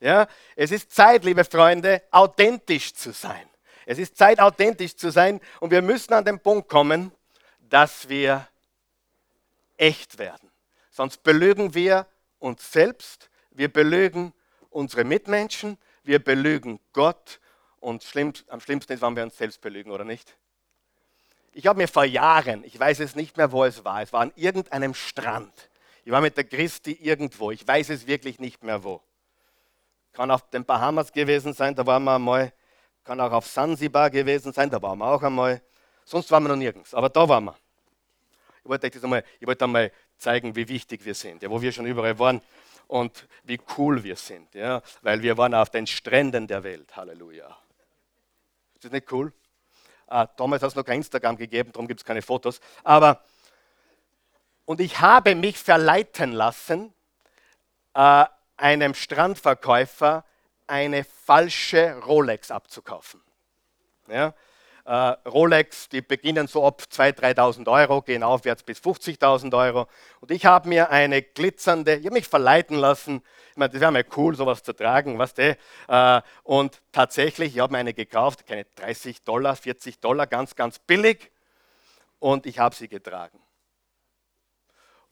Ja, 0.00 0.26
es 0.56 0.70
ist 0.70 0.92
Zeit, 0.92 1.24
liebe 1.24 1.44
Freunde, 1.44 2.02
authentisch 2.10 2.94
zu 2.94 3.12
sein. 3.12 3.48
Es 3.86 3.98
ist 3.98 4.16
Zeit, 4.16 4.40
authentisch 4.40 4.96
zu 4.96 5.10
sein 5.10 5.40
und 5.60 5.70
wir 5.70 5.82
müssen 5.82 6.12
an 6.14 6.24
den 6.24 6.38
Punkt 6.38 6.68
kommen, 6.68 7.12
dass 7.60 8.08
wir 8.08 8.46
echt 9.76 10.18
werden. 10.18 10.50
Sonst 10.90 11.22
belügen 11.22 11.74
wir 11.74 12.06
uns 12.38 12.70
selbst, 12.70 13.30
wir 13.50 13.72
belügen 13.72 14.32
unsere 14.70 15.04
Mitmenschen, 15.04 15.78
wir 16.04 16.22
belügen 16.22 16.80
Gott 16.92 17.40
und 17.80 18.02
schlimm, 18.04 18.32
am 18.48 18.60
schlimmsten 18.60 18.92
ist, 18.92 19.02
wenn 19.02 19.16
wir 19.16 19.24
uns 19.24 19.36
selbst 19.36 19.60
belügen, 19.60 19.90
oder 19.90 20.04
nicht? 20.04 20.36
Ich 21.52 21.66
habe 21.66 21.78
mir 21.78 21.88
vor 21.88 22.04
Jahren, 22.04 22.64
ich 22.64 22.78
weiß 22.78 23.00
es 23.00 23.14
nicht 23.14 23.36
mehr, 23.36 23.52
wo 23.52 23.64
es 23.64 23.84
war, 23.84 24.02
es 24.02 24.12
war 24.12 24.22
an 24.22 24.32
irgendeinem 24.36 24.94
Strand. 24.94 25.52
Ich 26.04 26.10
war 26.10 26.20
mit 26.20 26.36
der 26.36 26.44
Christi 26.44 26.92
irgendwo, 26.92 27.50
ich 27.50 27.66
weiß 27.66 27.90
es 27.90 28.06
wirklich 28.06 28.38
nicht 28.38 28.62
mehr 28.64 28.82
wo. 28.82 29.00
Kann 30.12 30.30
auf 30.30 30.48
den 30.50 30.64
Bahamas 30.64 31.12
gewesen 31.12 31.52
sein, 31.52 31.74
da 31.74 31.86
waren 31.86 32.04
wir 32.04 32.14
einmal 32.14 32.52
kann 33.04 33.20
auch 33.20 33.32
auf 33.32 33.46
Sansibar 33.46 34.10
gewesen 34.10 34.52
sein, 34.52 34.70
da 34.70 34.80
waren 34.80 34.98
wir 34.98 35.06
auch 35.06 35.22
einmal. 35.22 35.62
Sonst 36.04 36.30
waren 36.30 36.44
wir 36.44 36.48
noch 36.48 36.56
nirgends, 36.56 36.94
aber 36.94 37.08
da 37.08 37.28
waren 37.28 37.44
wir. 37.44 37.56
Ich 38.62 38.68
wollte 38.68 38.86
euch 38.86 38.92
das 38.92 39.04
einmal, 39.04 39.24
ich 39.40 39.46
wollte 39.46 39.64
einmal 39.64 39.92
zeigen, 40.16 40.54
wie 40.54 40.68
wichtig 40.68 41.04
wir 41.04 41.14
sind, 41.14 41.42
ja, 41.42 41.50
wo 41.50 41.60
wir 41.60 41.72
schon 41.72 41.86
überall 41.86 42.18
waren 42.18 42.40
und 42.86 43.26
wie 43.44 43.60
cool 43.76 44.02
wir 44.04 44.16
sind, 44.16 44.54
ja, 44.54 44.82
weil 45.02 45.22
wir 45.22 45.36
waren 45.36 45.54
auf 45.54 45.70
den 45.70 45.86
Stränden 45.86 46.46
der 46.46 46.62
Welt. 46.62 46.94
Halleluja. 46.96 47.56
Ist 48.74 48.84
das 48.84 48.92
nicht 48.92 49.10
cool? 49.12 49.32
Ah, 50.06 50.26
damals 50.26 50.62
hat 50.62 50.70
es 50.70 50.74
noch 50.74 50.84
kein 50.84 50.98
Instagram 50.98 51.36
gegeben, 51.36 51.72
darum 51.72 51.88
gibt 51.88 52.00
es 52.00 52.04
keine 52.04 52.22
Fotos. 52.22 52.60
Aber, 52.84 53.22
und 54.64 54.80
ich 54.80 55.00
habe 55.00 55.34
mich 55.34 55.58
verleiten 55.58 56.32
lassen, 56.32 56.92
äh, 57.94 58.24
einem 58.56 58.94
Strandverkäufer 58.94 60.24
eine 60.66 61.04
falsche 61.04 61.96
Rolex 62.06 62.50
abzukaufen. 62.50 63.20
Ja? 64.08 64.34
Uh, 64.84 65.14
Rolex, 65.28 65.88
die 65.88 66.02
beginnen 66.02 66.48
so 66.48 66.66
ab 66.66 66.82
2.000, 66.90 67.36
3.000 67.36 67.70
Euro, 67.70 68.02
gehen 68.02 68.24
aufwärts 68.24 68.64
bis 68.64 68.80
50.000 68.80 69.56
Euro. 69.56 69.86
Und 70.20 70.32
ich 70.32 70.44
habe 70.44 70.68
mir 70.68 70.90
eine 70.90 71.22
glitzernde, 71.22 71.96
ich 71.96 72.06
habe 72.06 72.14
mich 72.14 72.26
verleiten 72.26 72.76
lassen, 72.76 73.22
ich 73.52 73.56
meine, 73.56 73.70
das 73.70 73.80
wäre 73.80 73.92
mal 73.92 74.04
cool, 74.16 74.34
sowas 74.34 74.62
zu 74.64 74.72
tragen, 74.72 75.18
was 75.18 75.36
weißt 75.36 75.56
du? 75.88 75.92
Uh, 75.94 76.20
und 76.42 76.82
tatsächlich, 76.90 77.54
ich 77.54 77.60
habe 77.60 77.72
mir 77.72 77.78
eine 77.78 77.94
gekauft, 77.94 78.44
keine 78.46 78.64
30 78.74 79.22
Dollar, 79.22 79.54
40 79.54 80.00
Dollar, 80.00 80.26
ganz, 80.26 80.56
ganz 80.56 80.80
billig. 80.80 81.30
Und 82.18 82.46
ich 82.46 82.58
habe 82.58 82.74
sie 82.74 82.88
getragen. 82.88 83.38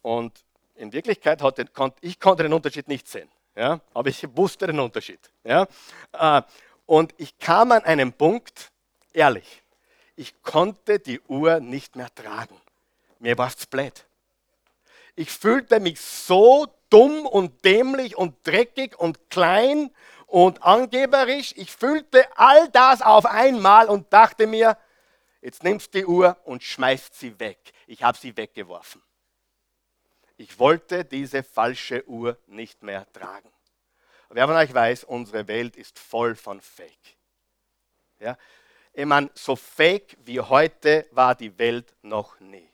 Und 0.02 0.44
in 0.74 0.92
Wirklichkeit, 0.92 1.42
hatte, 1.42 1.66
ich 2.00 2.18
konnte 2.18 2.42
den 2.42 2.52
Unterschied 2.52 2.88
nicht 2.88 3.06
sehen. 3.06 3.28
Ja? 3.54 3.80
Aber 3.92 4.08
ich 4.08 4.26
wusste 4.36 4.66
den 4.66 4.80
Unterschied. 4.80 5.20
Ja? 5.44 5.66
Äh, 6.12 6.42
und 6.86 7.14
ich 7.18 7.38
kam 7.38 7.72
an 7.72 7.84
einen 7.84 8.12
Punkt, 8.12 8.72
ehrlich, 9.12 9.59
ich 10.20 10.42
konnte 10.42 10.98
die 10.98 11.18
Uhr 11.22 11.60
nicht 11.60 11.96
mehr 11.96 12.14
tragen. 12.14 12.60
Mir 13.20 13.38
war 13.38 13.48
es 13.48 13.64
blöd. 13.64 14.04
Ich 15.16 15.30
fühlte 15.30 15.80
mich 15.80 15.98
so 15.98 16.66
dumm 16.90 17.24
und 17.24 17.64
dämlich 17.64 18.18
und 18.18 18.36
dreckig 18.46 18.98
und 18.98 19.30
klein 19.30 19.90
und 20.26 20.62
angeberisch. 20.62 21.54
Ich 21.56 21.72
fühlte 21.72 22.26
all 22.36 22.68
das 22.68 23.00
auf 23.00 23.24
einmal 23.24 23.88
und 23.88 24.12
dachte 24.12 24.46
mir, 24.46 24.76
jetzt 25.40 25.64
nimmst 25.64 25.94
du 25.94 26.00
die 26.00 26.06
Uhr 26.06 26.36
und 26.44 26.62
schmeißt 26.62 27.18
sie 27.18 27.40
weg. 27.40 27.72
Ich 27.86 28.02
habe 28.02 28.18
sie 28.18 28.36
weggeworfen. 28.36 29.02
Ich 30.36 30.58
wollte 30.58 31.06
diese 31.06 31.42
falsche 31.42 32.06
Uhr 32.06 32.36
nicht 32.46 32.82
mehr 32.82 33.10
tragen. 33.14 33.50
Wer 34.28 34.46
von 34.46 34.56
euch 34.56 34.74
weiß, 34.74 35.04
unsere 35.04 35.48
Welt 35.48 35.76
ist 35.76 35.98
voll 35.98 36.34
von 36.34 36.60
Fake. 36.60 37.16
Ja? 38.18 38.36
Ich 38.92 39.06
meine, 39.06 39.30
so 39.34 39.56
fake 39.56 40.16
wie 40.24 40.40
heute 40.40 41.06
war 41.12 41.34
die 41.34 41.56
Welt 41.58 41.94
noch 42.02 42.38
nie. 42.40 42.68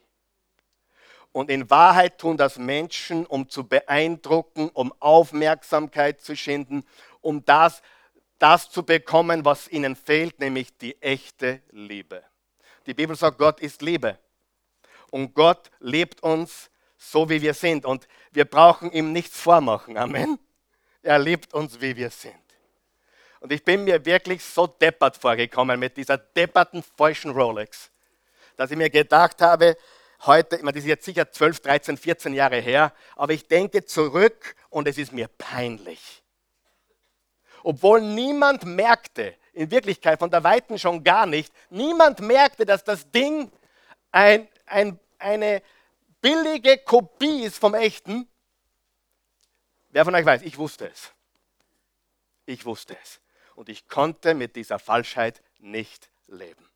Und 1.33 1.51
in 1.51 1.69
Wahrheit 1.69 2.19
tun 2.19 2.39
das 2.39 2.57
Menschen, 2.57 3.27
um 3.27 3.49
zu 3.51 3.65
beeindrucken, 3.65 4.71
um 4.71 4.91
Aufmerksamkeit 5.01 6.23
zu 6.23 6.35
schinden, 6.35 6.83
um 7.21 7.45
das, 7.45 7.83
das 8.39 8.71
zu 8.71 8.83
bekommen, 8.83 9.45
was 9.45 9.69
ihnen 9.69 9.97
fehlt, 9.97 10.41
nämlich 10.41 10.79
die 10.79 11.01
echte 11.03 11.61
Liebe. 11.71 12.25
Die 12.87 12.95
Bibel 12.95 13.15
sagt, 13.17 13.37
Gott 13.37 13.61
ist 13.61 13.83
Liebe. 13.83 14.19
Und 15.11 15.35
Gott 15.35 15.71
liebt 15.81 16.23
uns 16.23 16.71
so, 16.97 17.29
wie 17.29 17.43
wir 17.43 17.53
sind. 17.53 17.85
Und 17.85 18.09
wir 18.33 18.47
brauchen 18.47 18.91
ihm 18.93 19.13
nichts 19.13 19.39
vormachen. 19.39 19.99
Amen. 19.99 20.39
Er 21.03 21.19
liebt 21.19 21.53
uns, 21.53 21.81
wie 21.81 21.97
wir 21.97 22.11
sind. 22.11 22.46
Und 23.47 23.53
ich 23.53 23.63
bin 23.63 23.85
mir 23.85 24.05
wirklich 24.05 24.45
so 24.45 24.67
deppert 24.67 25.17
vorgekommen 25.17 25.79
mit 25.79 25.97
dieser 25.97 26.19
depperten 26.19 26.83
falschen 26.83 27.31
Rolex, 27.31 27.93
dass 28.57 28.73
ich 28.73 28.77
mir 28.77 28.91
gedacht 28.91 29.41
habe, 29.41 29.77
heute, 30.23 30.57
ich 30.57 30.63
meine, 30.63 30.73
das 30.73 30.83
ist 30.83 30.89
jetzt 30.89 31.05
sicher 31.05 31.31
12, 31.31 31.61
13, 31.61 31.97
14 31.97 32.35
Jahre 32.35 32.59
her, 32.59 32.93
aber 33.15 33.35
ich 33.35 33.47
denke 33.47 33.85
zurück 33.85 34.57
und 34.69 34.89
es 34.89 34.99
ist 34.99 35.13
mir 35.13 35.29
peinlich. 35.39 36.25
Obwohl 37.63 38.01
niemand 38.01 38.65
merkte, 38.65 39.37
in 39.53 39.71
Wirklichkeit 39.71 40.19
von 40.19 40.33
der 40.33 40.43
Weiten 40.43 40.77
schon 40.77 41.05
gar 41.05 41.27
nicht, 41.27 41.55
niemand 41.71 42.19
merkte, 42.19 42.67
dass 42.67 42.83
das 42.83 43.09
Ding 43.13 43.53
ein, 44.11 44.49
ein, 44.67 44.99
eine 45.21 45.63
billige 46.21 46.79
Kopie 46.79 47.45
ist 47.45 47.59
vom 47.59 47.75
echten. 47.75 48.29
Wer 49.91 50.05
von 50.05 50.17
euch 50.17 50.27
weiß, 50.27 50.43
ich 50.43 50.59
wusste 50.59 50.89
es. 50.89 51.13
Ich 52.45 52.67
wusste 52.67 52.97
es. 53.01 53.21
Und 53.57 53.71
ich 53.71 53.89
konnte 53.89 54.35
mit 54.35 54.55
dieser 54.55 54.79
Falschheit 54.79 55.43
nicht 55.59 56.11
leben. 56.29 56.69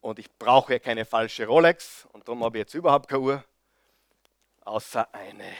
Und 0.00 0.20
ich 0.20 0.30
brauche 0.38 0.78
keine 0.78 1.04
falsche 1.04 1.46
Rolex 1.46 2.06
und 2.12 2.28
darum 2.28 2.44
habe 2.44 2.58
ich 2.58 2.62
jetzt 2.62 2.74
überhaupt 2.74 3.08
keine 3.08 3.20
Uhr, 3.20 3.44
außer 4.60 5.12
eine, 5.12 5.52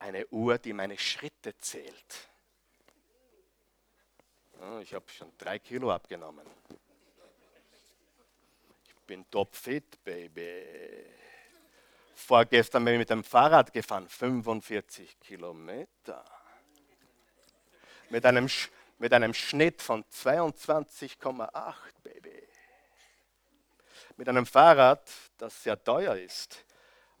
eine 0.00 0.26
Uhr, 0.28 0.58
die 0.58 0.72
meine 0.72 0.98
Schritte 0.98 1.56
zählt. 1.58 2.28
Ich 4.80 4.92
habe 4.92 5.08
schon 5.08 5.30
drei 5.38 5.60
Kilo 5.60 5.92
abgenommen. 5.92 6.46
Ich 8.88 8.94
bin 9.06 9.28
topfit, 9.30 10.02
Baby. 10.02 11.06
Vorgestern 12.16 12.84
bin 12.84 12.94
ich 12.94 12.98
mit 12.98 13.10
dem 13.10 13.22
Fahrrad 13.22 13.72
gefahren, 13.72 14.08
45 14.08 15.20
Kilometer. 15.20 16.41
Mit 18.12 18.26
einem, 18.26 18.46
mit 18.98 19.12
einem 19.14 19.32
Schnitt 19.32 19.80
von 19.80 20.04
22,8, 20.04 21.74
Baby 22.04 22.42
mit 24.16 24.28
einem 24.28 24.44
Fahrrad, 24.44 25.10
das 25.38 25.62
sehr 25.62 25.82
teuer 25.82 26.14
ist, 26.14 26.64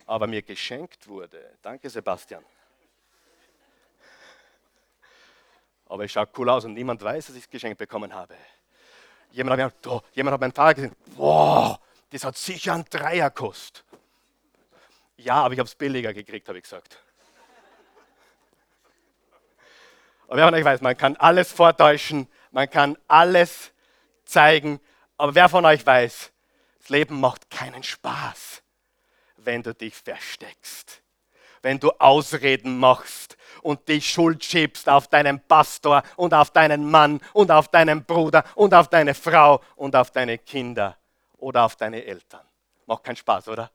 aber 0.04 0.26
mir 0.26 0.42
geschenkt 0.42 1.08
wurde. 1.08 1.56
Danke, 1.62 1.88
Sebastian. 1.88 2.44
Aber 5.86 6.04
es 6.04 6.12
schaut 6.12 6.28
cool 6.38 6.50
aus 6.50 6.66
und 6.66 6.74
niemand 6.74 7.02
weiß, 7.02 7.26
dass 7.26 7.36
ich 7.36 7.44
es 7.44 7.50
geschenkt 7.50 7.78
bekommen 7.78 8.12
habe. 8.14 8.34
Jemand 9.30 9.60
hat, 9.60 9.84
mir, 9.86 9.90
oh, 9.90 10.02
jemand 10.12 10.34
hat 10.34 10.40
mein 10.42 10.52
Fahrrad 10.52 10.76
gesehen. 10.76 10.96
Wow, 11.16 11.78
das 12.10 12.22
hat 12.24 12.36
sicher 12.36 12.74
einen 12.74 12.84
Dreier 12.84 13.30
gekostet. 13.30 13.82
Ja, 15.16 15.36
aber 15.36 15.54
ich 15.54 15.58
habe 15.58 15.68
es 15.68 15.74
billiger 15.74 16.12
gekriegt, 16.12 16.48
habe 16.48 16.58
ich 16.58 16.64
gesagt. 16.64 17.02
Aber 20.32 20.38
wer 20.38 20.46
von 20.46 20.54
euch 20.54 20.64
weiß, 20.64 20.80
man 20.80 20.96
kann 20.96 21.16
alles 21.16 21.52
vortäuschen, 21.52 22.26
man 22.52 22.70
kann 22.70 22.96
alles 23.06 23.70
zeigen. 24.24 24.80
Aber 25.18 25.34
wer 25.34 25.50
von 25.50 25.66
euch 25.66 25.84
weiß, 25.84 26.32
das 26.78 26.88
Leben 26.88 27.20
macht 27.20 27.50
keinen 27.50 27.82
Spaß, 27.82 28.62
wenn 29.36 29.62
du 29.62 29.74
dich 29.74 29.94
versteckst, 29.94 31.02
wenn 31.60 31.78
du 31.78 31.90
Ausreden 31.98 32.78
machst 32.78 33.36
und 33.60 33.86
die 33.88 34.00
Schuld 34.00 34.42
schiebst 34.42 34.88
auf 34.88 35.06
deinen 35.06 35.38
Pastor 35.38 36.02
und 36.16 36.32
auf 36.32 36.50
deinen 36.50 36.90
Mann 36.90 37.20
und 37.34 37.50
auf 37.50 37.68
deinen 37.68 38.02
Bruder 38.02 38.42
und 38.54 38.72
auf 38.72 38.88
deine 38.88 39.12
Frau 39.12 39.60
und 39.76 39.94
auf 39.94 40.12
deine 40.12 40.38
Kinder 40.38 40.96
oder 41.36 41.64
auf 41.64 41.76
deine 41.76 42.06
Eltern. 42.06 42.46
Macht 42.86 43.04
keinen 43.04 43.16
Spaß, 43.16 43.48
oder? 43.48 43.70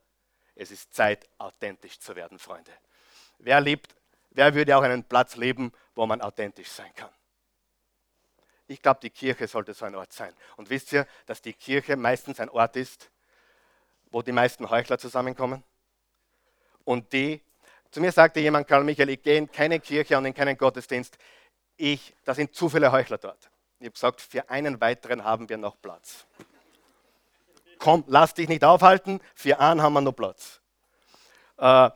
Es 0.56 0.72
ist 0.72 0.91
Zeit, 0.91 1.30
authentisch 1.38 2.00
zu 2.00 2.15
werden, 2.15 2.39
Freunde. 2.39 2.72
Wer 3.38 3.62
liebt, 3.62 3.93
wer 4.32 4.56
würde 4.56 4.76
auch 4.76 4.82
einen 4.82 5.04
Platz 5.04 5.36
leben, 5.36 5.72
wo 5.98 6.06
man 6.06 6.22
authentisch 6.22 6.70
sein 6.70 6.94
kann? 6.96 7.10
Ich 8.68 8.82
glaube, 8.82 9.00
die 9.02 9.10
Kirche 9.10 9.48
sollte 9.48 9.74
so 9.74 9.86
ein 9.86 9.96
Ort 9.96 10.14
sein. 10.14 10.34
Und 10.58 10.70
wisst 10.70 10.94
ihr, 10.94 11.08
dass 11.26 11.42
die 11.42 11.54
Kirche 11.54 11.96
meistens 11.96 12.40
ein 12.40 12.50
Ort 12.50 12.76
ist, 12.76 13.10
wo 14.12 14.22
die 14.22 14.32
meisten 14.32 14.70
Heuchler 14.70 15.00
zusammenkommen? 15.00 15.64
Und 16.84 17.12
die, 17.14 17.42
zu 17.90 18.00
mir 18.00 18.12
sagte 18.12 18.40
jemand, 18.40 18.68
Karl 18.68 18.84
Michael, 18.84 19.10
ich 19.10 19.22
gehe 19.22 19.38
in 19.38 19.52
keine 19.52 19.80
Kirche 19.80 20.18
und 20.18 20.26
in 20.26 20.34
keinen 20.34 20.58
Gottesdienst. 20.58 21.18
Ich, 21.78 22.14
da 22.24 22.34
sind 22.34 22.54
zu 22.54 22.70
viele 22.70 22.92
Heuchler 22.92 23.18
dort. 23.18 23.50
Ich 23.80 23.86
habe 23.86 23.92
gesagt, 23.92 24.22
für 24.22 24.50
einen 24.50 24.80
weiteren 24.82 25.24
haben 25.24 25.48
wir 25.48 25.58
noch 25.58 25.82
Platz. 25.82 26.26
Komm, 27.80 28.04
lass 28.08 28.34
dich 28.34 28.50
nicht 28.50 28.64
aufhalten, 28.64 29.22
für 29.34 29.60
einen 29.60 29.82
haben 29.82 29.94
wir 29.94 30.02
noch 30.02 30.14
Platz. 30.14 30.60
Äh, 31.58 31.90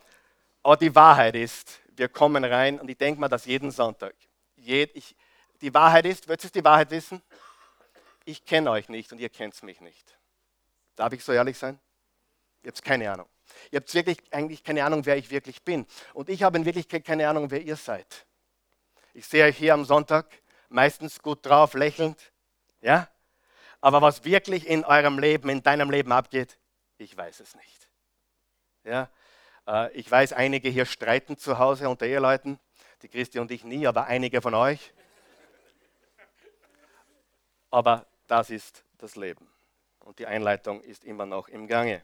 aber 0.64 0.78
die 0.80 0.94
Wahrheit 0.94 1.36
ist, 1.36 1.81
wir 2.02 2.10
kommen 2.10 2.44
rein 2.44 2.80
und 2.80 2.90
ich 2.90 2.98
denke 2.98 3.22
mal, 3.22 3.28
dass 3.28 3.46
jeden 3.46 3.70
Sonntag, 3.70 4.16
jed, 4.56 4.90
ich, 4.96 5.16
die 5.62 5.72
Wahrheit 5.72 6.08
ist, 6.08 6.28
willst 6.28 6.46
du 6.46 6.50
die 6.50 6.64
Wahrheit 6.64 6.90
wissen? 6.90 7.22
Ich 8.26 8.44
kenne 8.44 8.72
euch 8.72 8.90
nicht 8.90 9.12
und 9.12 9.20
ihr 9.20 9.30
kennt 9.30 9.62
mich 9.62 9.82
nicht. 9.82 10.18
Darf 10.96 11.14
ich 11.14 11.24
so 11.24 11.32
ehrlich 11.32 11.60
sein? 11.60 11.80
Ihr 12.64 12.72
habt 12.72 12.84
keine 12.84 13.12
Ahnung. 13.12 13.28
Ihr 13.70 13.80
habt 13.80 13.94
wirklich 13.94 14.18
eigentlich 14.32 14.64
keine 14.64 14.84
Ahnung, 14.84 15.06
wer 15.06 15.16
ich 15.16 15.30
wirklich 15.30 15.62
bin. 15.62 15.86
Und 16.16 16.30
ich 16.30 16.42
habe 16.42 16.58
in 16.58 16.66
Wirklichkeit 16.66 17.06
keine 17.06 17.30
Ahnung, 17.30 17.52
wer 17.52 17.62
ihr 17.62 17.76
seid. 17.76 18.26
Ich 19.14 19.28
sehe 19.28 19.46
euch 19.46 19.58
hier 19.58 19.76
am 19.76 19.86
Sonntag, 19.86 20.26
meistens 20.70 21.22
gut 21.22 21.46
drauf, 21.46 21.76
lächelnd. 21.76 22.32
Ja? 22.82 23.10
Aber 23.80 24.02
was 24.02 24.24
wirklich 24.24 24.66
in 24.66 24.86
eurem 24.86 25.20
Leben, 25.20 25.50
in 25.50 25.62
deinem 25.62 25.92
Leben 25.92 26.12
abgeht, 26.12 26.58
ich 26.98 27.16
weiß 27.16 27.42
es 27.42 27.54
nicht. 27.54 27.90
Ja? 28.86 29.08
Äh, 29.67 29.91
ich 29.93 30.10
weiß, 30.10 30.34
einige 30.34 30.69
hier 30.69 30.86
streiten 30.86 31.38
zu 31.38 31.60
Hause 31.60 31.89
unter 31.89 32.06
Eheleuten. 32.06 32.60
Die 33.02 33.08
Christi 33.08 33.39
und 33.39 33.52
ich 33.52 33.63
nie, 33.63 33.88
aber 33.88 34.06
einige 34.06 34.41
von 34.41 34.54
euch 34.54 34.93
aber 37.71 38.06
das 38.28 38.50
ist 38.50 38.84
das 38.97 39.15
Leben. 39.15 39.47
Und 40.00 40.19
die 40.19 40.28
Einleitung 40.28 40.82
ist 40.82 41.04
immer 41.06 41.26
noch 41.26 41.47
im 41.47 41.67
Gange. 41.67 42.04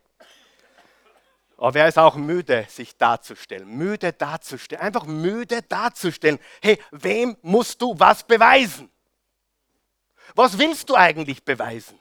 Aber 1.57 1.73
wer 1.73 1.87
ist 1.87 1.97
auch 1.97 2.15
müde, 2.15 2.65
sich 2.69 2.97
darzustellen? 2.97 3.67
Müde 3.67 4.13
darzustellen. 4.13 4.81
Einfach 4.81 5.05
müde 5.05 5.61
darzustellen. 5.63 6.39
Hey, 6.61 6.79
wem 6.91 7.35
musst 7.41 7.81
du 7.81 7.99
was 7.99 8.23
beweisen? 8.23 8.89
Was 10.35 10.57
willst 10.57 10.89
du 10.89 10.95
eigentlich 10.95 11.43
beweisen? 11.43 11.99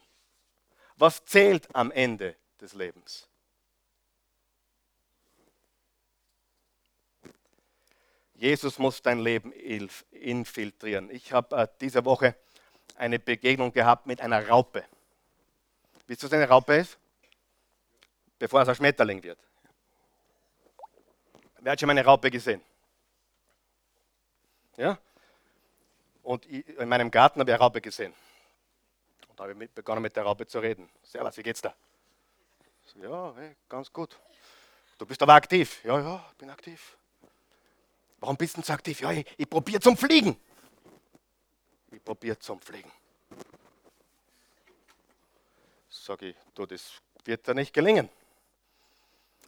Was 0.96 1.24
zählt 1.24 1.74
am 1.74 1.90
Ende 1.90 2.36
des 2.60 2.74
Lebens? 2.74 3.28
Jesus 8.38 8.78
muss 8.78 9.00
dein 9.00 9.18
Leben 9.18 9.50
infiltrieren. 9.52 11.10
Ich 11.10 11.32
habe 11.32 11.56
äh, 11.56 11.68
diese 11.80 12.04
Woche 12.04 12.36
eine 12.96 13.18
Begegnung 13.18 13.72
gehabt 13.72 14.06
mit 14.06 14.20
einer 14.20 14.46
Raupe. 14.46 14.84
Wisst 16.06 16.22
ihr, 16.22 16.26
was 16.26 16.32
eine 16.34 16.48
Raupe 16.48 16.76
ist? 16.76 16.98
Bevor 18.38 18.60
es 18.60 18.68
ein 18.68 18.74
Schmetterling 18.74 19.22
wird. 19.22 19.38
Wer 21.60 21.72
hat 21.72 21.80
schon 21.80 21.86
mal 21.86 21.92
eine 21.92 22.04
Raupe 22.04 22.30
gesehen? 22.30 22.60
Ja? 24.76 24.98
Und 26.22 26.44
in 26.44 26.88
meinem 26.88 27.10
Garten 27.10 27.40
habe 27.40 27.50
ich 27.50 27.54
eine 27.54 27.62
Raupe 27.64 27.80
gesehen. 27.80 28.12
Und 29.28 29.40
da 29.40 29.44
habe 29.44 29.64
ich 29.64 29.70
begonnen 29.70 30.02
mit 30.02 30.14
der 30.14 30.24
Raupe 30.24 30.46
zu 30.46 30.58
reden. 30.58 30.88
Servus, 31.02 31.36
wie 31.38 31.42
geht's 31.42 31.62
da? 31.62 31.74
Ja, 32.96 33.34
hey, 33.36 33.56
ganz 33.68 33.92
gut. 33.92 34.18
Du 34.98 35.06
bist 35.06 35.22
aber 35.22 35.34
aktiv. 35.34 35.82
Ja, 35.84 35.98
ja, 35.98 36.24
bin 36.38 36.50
aktiv. 36.50 36.96
Warum 38.26 38.36
bist 38.36 38.56
du 38.56 38.72
aktiv? 38.72 39.00
Ja, 39.02 39.12
ich, 39.12 39.24
ich 39.36 39.48
probiere 39.48 39.78
zum 39.78 39.96
Fliegen. 39.96 40.36
Ich 41.92 42.02
probiere 42.02 42.36
zum 42.40 42.60
Fliegen. 42.60 42.90
Sage 45.88 46.30
ich, 46.30 46.36
du, 46.52 46.66
das 46.66 47.00
wird 47.24 47.46
dir 47.46 47.54
nicht 47.54 47.72
gelingen. 47.72 48.08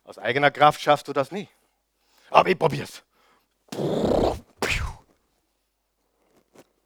Aus 0.04 0.16
eigener 0.16 0.52
Kraft 0.52 0.80
schaffst 0.80 1.08
du 1.08 1.12
das 1.12 1.32
nie. 1.32 1.48
Aber 2.30 2.48
ich 2.50 2.56
probier's. 2.56 3.02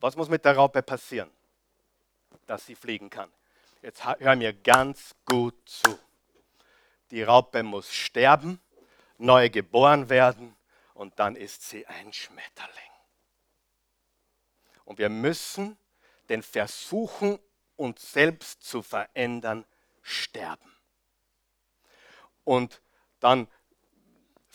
Was 0.01 0.17
muss 0.17 0.31
mit 0.31 0.47
der 0.47 0.57
Raupe 0.57 0.83
passieren, 0.83 1.31
dass 2.47 2.65
sie 2.65 2.75
fliegen 2.75 3.11
kann? 3.11 3.31
Jetzt 3.83 4.03
hör 4.03 4.35
mir 4.35 4.55
ganz 4.55 5.15
gut 5.27 5.57
zu. 5.67 5.99
Die 7.11 7.23
Raupe 7.23 7.63
muss 7.63 7.93
sterben, 7.93 8.63
neu 9.19 9.51
geboren 9.51 10.09
werden 10.09 10.57
und 10.95 11.19
dann 11.19 11.37
ist 11.37 11.69
sie 11.69 11.87
ein 11.87 12.13
Schmetterling. 12.13 12.73
Und 14.85 14.99
wir 14.99 15.09
müssen 15.09 15.79
den 16.29 16.43
Versuchen, 16.43 17.39
uns 17.77 18.13
selbst 18.13 18.63
zu 18.63 18.83
verändern, 18.83 19.65
sterben. 20.03 20.77
Und 22.45 22.83
dann 23.21 23.49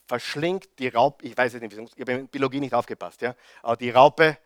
verschlingt 0.07 0.79
die 0.79 0.87
Raupe, 0.87 1.25
ich 1.25 1.37
weiß 1.37 1.53
nicht, 1.53 1.73
ich 1.73 2.01
habe 2.01 2.11
in 2.13 2.27
Biologie 2.27 2.59
nicht 2.59 2.73
aufgepasst, 2.73 3.21
ja, 3.21 3.35
aber 3.61 3.77
die 3.77 3.89
Raupe 3.89 4.37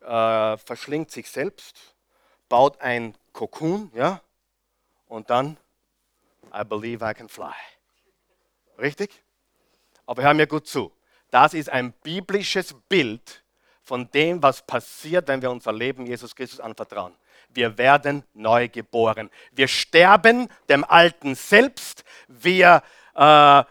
äh, 0.00 0.56
verschlingt 0.56 1.10
sich 1.10 1.30
selbst, 1.30 1.94
baut 2.48 2.80
ein 2.80 3.16
Kokon, 3.32 3.90
ja, 3.94 4.20
und 5.06 5.30
dann, 5.30 5.56
I 6.54 6.64
believe 6.64 7.04
I 7.08 7.14
can 7.14 7.28
fly. 7.28 7.54
Richtig? 8.78 9.22
Aber 10.06 10.22
hör 10.22 10.34
mir 10.34 10.46
gut 10.46 10.66
zu. 10.66 10.92
Das 11.32 11.54
ist 11.54 11.70
ein 11.70 11.92
biblisches 12.02 12.74
Bild 12.90 13.42
von 13.80 14.10
dem, 14.10 14.42
was 14.42 14.60
passiert, 14.60 15.28
wenn 15.28 15.40
wir 15.40 15.50
unser 15.50 15.72
Leben 15.72 16.04
Jesus 16.06 16.36
Christus 16.36 16.60
anvertrauen. 16.60 17.16
Wir 17.48 17.78
werden 17.78 18.22
neu 18.34 18.68
geboren. 18.68 19.30
Wir 19.50 19.66
sterben 19.66 20.46
dem 20.68 20.84
Alten 20.84 21.34
selbst. 21.34 22.04
Wir 22.28 22.82
äh, 23.14 23.18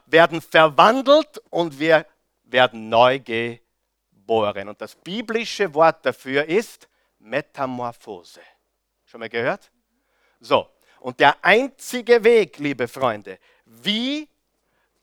werden 0.08 0.42
verwandelt 0.42 1.38
und 1.52 1.78
wir 1.78 2.08
werden 2.46 2.90
neu 2.90 3.20
geboren. 3.20 4.68
Und 4.68 4.82
das 4.82 4.96
biblische 4.96 5.72
Wort 5.76 6.04
dafür 6.04 6.46
ist 6.46 6.90
Metamorphose. 7.20 8.42
Schon 9.06 9.20
mal 9.20 9.30
gehört? 9.30 9.70
So, 10.40 10.68
und 11.00 11.20
der 11.20 11.36
einzige 11.46 12.24
Weg, 12.24 12.58
liebe 12.58 12.88
Freunde, 12.88 13.38
wie 13.66 14.28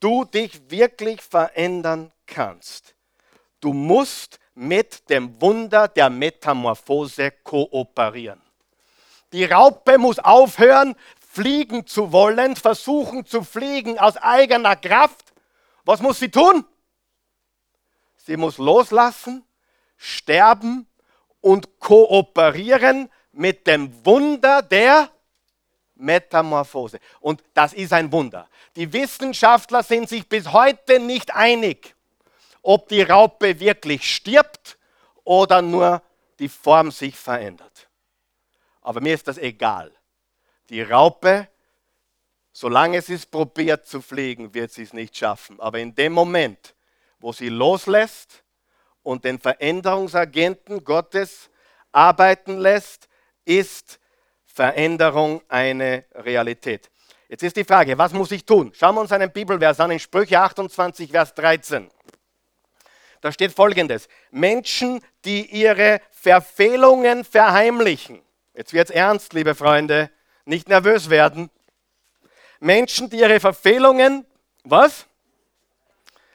du 0.00 0.24
dich 0.24 0.68
wirklich 0.68 1.22
verändern 1.22 2.10
kannst, 2.28 2.94
du 3.60 3.72
musst 3.72 4.38
mit 4.54 5.08
dem 5.10 5.40
Wunder 5.40 5.88
der 5.88 6.10
Metamorphose 6.10 7.32
kooperieren. 7.42 8.40
Die 9.32 9.44
Raupe 9.44 9.98
muss 9.98 10.18
aufhören, 10.18 10.94
fliegen 11.18 11.86
zu 11.86 12.12
wollen, 12.12 12.56
versuchen 12.56 13.26
zu 13.26 13.42
fliegen 13.42 13.98
aus 13.98 14.16
eigener 14.16 14.76
Kraft. 14.76 15.32
Was 15.84 16.00
muss 16.00 16.18
sie 16.18 16.30
tun? 16.30 16.64
Sie 18.16 18.36
muss 18.36 18.58
loslassen, 18.58 19.44
sterben 19.96 20.86
und 21.40 21.78
kooperieren 21.78 23.10
mit 23.32 23.66
dem 23.66 24.04
Wunder 24.04 24.62
der 24.62 25.10
Metamorphose. 25.94 26.98
Und 27.20 27.42
das 27.54 27.72
ist 27.72 27.92
ein 27.92 28.10
Wunder. 28.12 28.48
Die 28.76 28.92
Wissenschaftler 28.92 29.82
sind 29.82 30.08
sich 30.08 30.28
bis 30.28 30.52
heute 30.52 31.00
nicht 31.00 31.34
einig, 31.34 31.94
ob 32.68 32.86
die 32.86 33.00
Raupe 33.00 33.60
wirklich 33.60 34.14
stirbt 34.14 34.76
oder 35.24 35.62
nur 35.62 36.02
die 36.38 36.50
Form 36.50 36.90
sich 36.90 37.16
verändert. 37.16 37.88
Aber 38.82 39.00
mir 39.00 39.14
ist 39.14 39.26
das 39.26 39.38
egal. 39.38 39.90
Die 40.68 40.82
Raupe, 40.82 41.48
solange 42.52 43.00
sie 43.00 43.14
es 43.14 43.24
probiert 43.24 43.86
zu 43.86 44.02
fliegen, 44.02 44.52
wird 44.52 44.70
sie 44.70 44.82
es 44.82 44.92
nicht 44.92 45.16
schaffen. 45.16 45.58
Aber 45.60 45.78
in 45.78 45.94
dem 45.94 46.12
Moment, 46.12 46.74
wo 47.20 47.32
sie 47.32 47.48
loslässt 47.48 48.44
und 49.02 49.24
den 49.24 49.38
Veränderungsagenten 49.38 50.84
Gottes 50.84 51.48
arbeiten 51.90 52.58
lässt, 52.58 53.08
ist 53.46 53.98
Veränderung 54.44 55.40
eine 55.48 56.04
Realität. 56.12 56.90
Jetzt 57.30 57.44
ist 57.44 57.56
die 57.56 57.64
Frage, 57.64 57.96
was 57.96 58.12
muss 58.12 58.30
ich 58.30 58.44
tun? 58.44 58.72
Schauen 58.74 58.94
wir 58.94 59.00
uns 59.00 59.12
einen 59.12 59.32
Bibelvers 59.32 59.80
an 59.80 59.90
in 59.90 59.98
Sprüche 59.98 60.38
28, 60.38 61.10
Vers 61.10 61.32
13. 61.32 61.90
Da 63.20 63.32
steht 63.32 63.52
folgendes: 63.52 64.08
Menschen, 64.30 65.00
die 65.24 65.46
ihre 65.46 66.00
Verfehlungen 66.10 67.24
verheimlichen. 67.24 68.20
Jetzt 68.54 68.72
wird 68.72 68.90
es 68.90 68.94
ernst, 68.94 69.32
liebe 69.32 69.54
Freunde, 69.54 70.10
nicht 70.44 70.68
nervös 70.68 71.10
werden. 71.10 71.50
Menschen, 72.60 73.08
die 73.10 73.18
ihre 73.18 73.38
Verfehlungen, 73.40 74.26
was? 74.64 75.06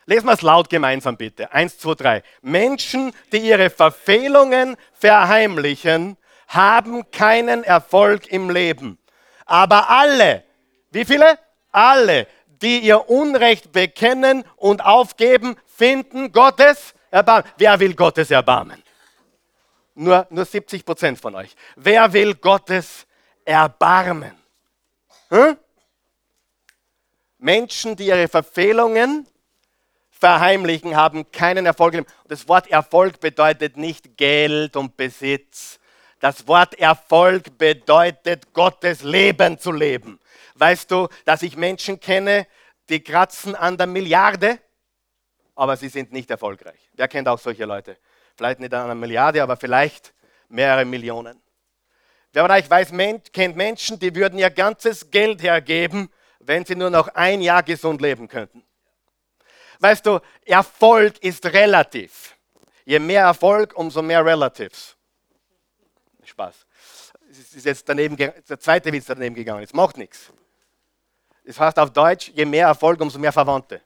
Lesen 0.06 0.28
wir 0.28 0.34
es 0.34 0.42
laut 0.42 0.70
gemeinsam 0.70 1.18
bitte. 1.18 1.52
Eins, 1.54 1.78
zwei, 1.78 1.96
drei. 1.96 2.24
Menschen, 2.42 3.14
die 3.32 3.38
ihre 3.38 3.70
Verfehlungen 3.70 4.76
verheimlichen, 4.94 6.18
haben 6.48 7.10
keinen 7.12 7.64
Erfolg 7.64 8.28
im 8.28 8.50
Leben. 8.50 9.00
Aber 9.46 9.90
alle, 9.90 10.44
wie 10.92 11.06
viele? 11.06 11.40
Alle, 11.72 12.28
die 12.48 12.80
ihr 12.80 13.10
Unrecht 13.10 13.72
bekennen 13.72 14.44
und 14.58 14.86
aufgeben, 14.86 15.56
finden 15.76 16.32
Gottes 16.32 16.94
Erbarmen. 17.12 17.52
Wer 17.58 17.80
will 17.80 17.94
Gottes 17.94 18.32
Erbarmen? 18.32 18.82
Nur, 19.96 20.26
nur 20.30 20.46
70 20.46 20.86
Prozent 20.86 21.20
von 21.20 21.36
euch. 21.36 21.56
Wer 21.76 22.12
will 22.12 22.36
Gottes 22.36 23.06
Erbarmen? 23.46 24.36
Hm? 25.30 25.58
Menschen, 27.38 27.96
die 27.96 28.08
ihre 28.08 28.28
Verfehlungen 28.28 29.28
verheimlichen, 30.10 30.96
haben 30.96 31.30
keinen 31.32 31.66
Erfolg. 31.66 32.06
Das 32.28 32.48
Wort 32.48 32.68
Erfolg 32.70 33.20
bedeutet 33.20 33.78
nicht 33.78 34.18
Geld 34.18 34.76
und 34.76 34.98
Besitz 34.98 35.80
das 36.24 36.48
Wort 36.48 36.80
Erfolg 36.80 37.58
bedeutet, 37.58 38.54
Gottes 38.54 39.04
Leben 39.04 39.60
zu 39.60 39.74
leben. 39.74 40.22
Weißt 40.56 40.90
du, 40.90 41.10
dass 41.26 41.42
ich 41.42 41.58
Menschen 41.58 42.00
kenne, 42.00 42.48
die 42.88 43.04
kratzen 43.04 43.56
an 43.56 43.76
der 43.76 43.88
Milliarde, 43.88 44.60
aber 45.56 45.78
sie 45.78 45.90
sind 45.90 46.12
nicht 46.12 46.30
erfolgreich. 46.32 46.90
Wer 46.94 47.08
kennt 47.08 47.28
auch 47.28 47.40
solche 47.40 47.66
Leute? 47.66 47.98
Vielleicht 48.36 48.60
nicht 48.60 48.74
an 48.74 48.86
einer 48.86 48.96
Milliarde, 48.96 49.42
aber 49.44 49.58
vielleicht 49.58 50.14
mehrere 50.50 50.86
Millionen. 50.86 51.42
Wer 52.32 52.44
von 52.44 52.52
euch 52.52 52.70
weiß, 52.70 52.92
kennt 53.32 53.56
Menschen, 53.56 54.00
die 54.00 54.16
würden 54.16 54.40
ihr 54.40 54.50
ganzes 54.50 55.12
Geld 55.12 55.44
hergeben, 55.44 56.10
wenn 56.40 56.66
sie 56.66 56.76
nur 56.76 56.90
noch 56.90 57.08
ein 57.10 57.42
Jahr 57.42 57.62
gesund 57.62 58.02
leben 58.02 58.28
könnten. 58.28 58.64
Weißt 59.80 60.06
du, 60.06 60.20
Erfolg 60.46 61.22
ist 61.24 61.46
relativ. 61.46 62.36
Je 62.86 63.00
mehr 63.00 63.24
Erfolg, 63.24 63.76
umso 63.76 64.02
mehr 64.02 64.26
Relatives. 64.26 64.96
Spaß. 66.24 66.66
Es 67.30 67.54
ist 67.54 67.66
jetzt 67.66 67.88
daneben, 67.88 68.16
der 68.16 68.60
zweite 68.60 68.92
Witz 68.92 69.06
daneben 69.06 69.36
gegangen. 69.36 69.64
Es 69.64 69.74
macht 69.74 69.98
nichts. 69.98 70.32
Das 71.46 71.60
heißt 71.60 71.78
auf 71.80 71.92
Deutsch, 71.92 72.32
je 72.34 72.46
mehr 72.46 72.68
Erfolg, 72.68 73.00
umso 73.02 73.20
mehr 73.20 73.32
Verwandte. 73.32 73.82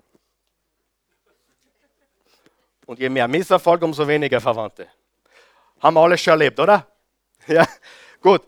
Und 2.87 2.99
je 2.99 3.09
mehr 3.09 3.27
Misserfolg, 3.27 3.83
umso 3.83 4.07
weniger 4.07 4.41
Verwandte. 4.41 4.87
Haben 5.79 5.95
wir 5.95 6.01
alles 6.01 6.21
schon 6.21 6.31
erlebt, 6.31 6.59
oder? 6.59 6.87
Ja, 7.47 7.65
gut. 8.21 8.41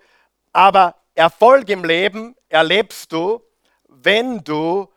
Aber 0.52 0.96
Erfolg 1.16 1.70
im 1.70 1.86
Leben 1.86 2.36
erlebst 2.50 3.14
du, 3.14 3.42
wenn 3.88 4.44
du 4.44 4.90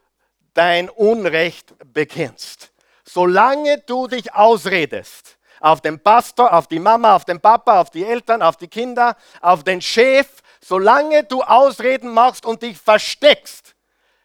dein 0.55 0.89
Unrecht 0.89 1.75
bekennst. 1.93 2.73
Solange 3.05 3.79
du 3.87 4.09
dich 4.09 4.35
ausredest, 4.35 5.39
auf 5.61 5.81
den 5.81 6.01
Pastor, 6.01 6.53
auf 6.53 6.67
die 6.67 6.81
Mama, 6.81 7.15
auf 7.15 7.25
den 7.25 7.41
Papa, 7.41 7.81
auf 7.81 7.91
die 7.91 8.05
Eltern, 8.05 8.43
auf 8.43 8.57
die 8.57 8.69
Kinder, 8.69 9.17
auf 9.41 9.63
den 9.63 9.81
Chef. 9.81 10.43
Solange 10.61 11.25
du 11.25 11.43
Ausreden 11.43 12.13
machst 12.13 12.45
und 12.45 12.63
dich 12.63 12.79
versteckst, 12.79 13.75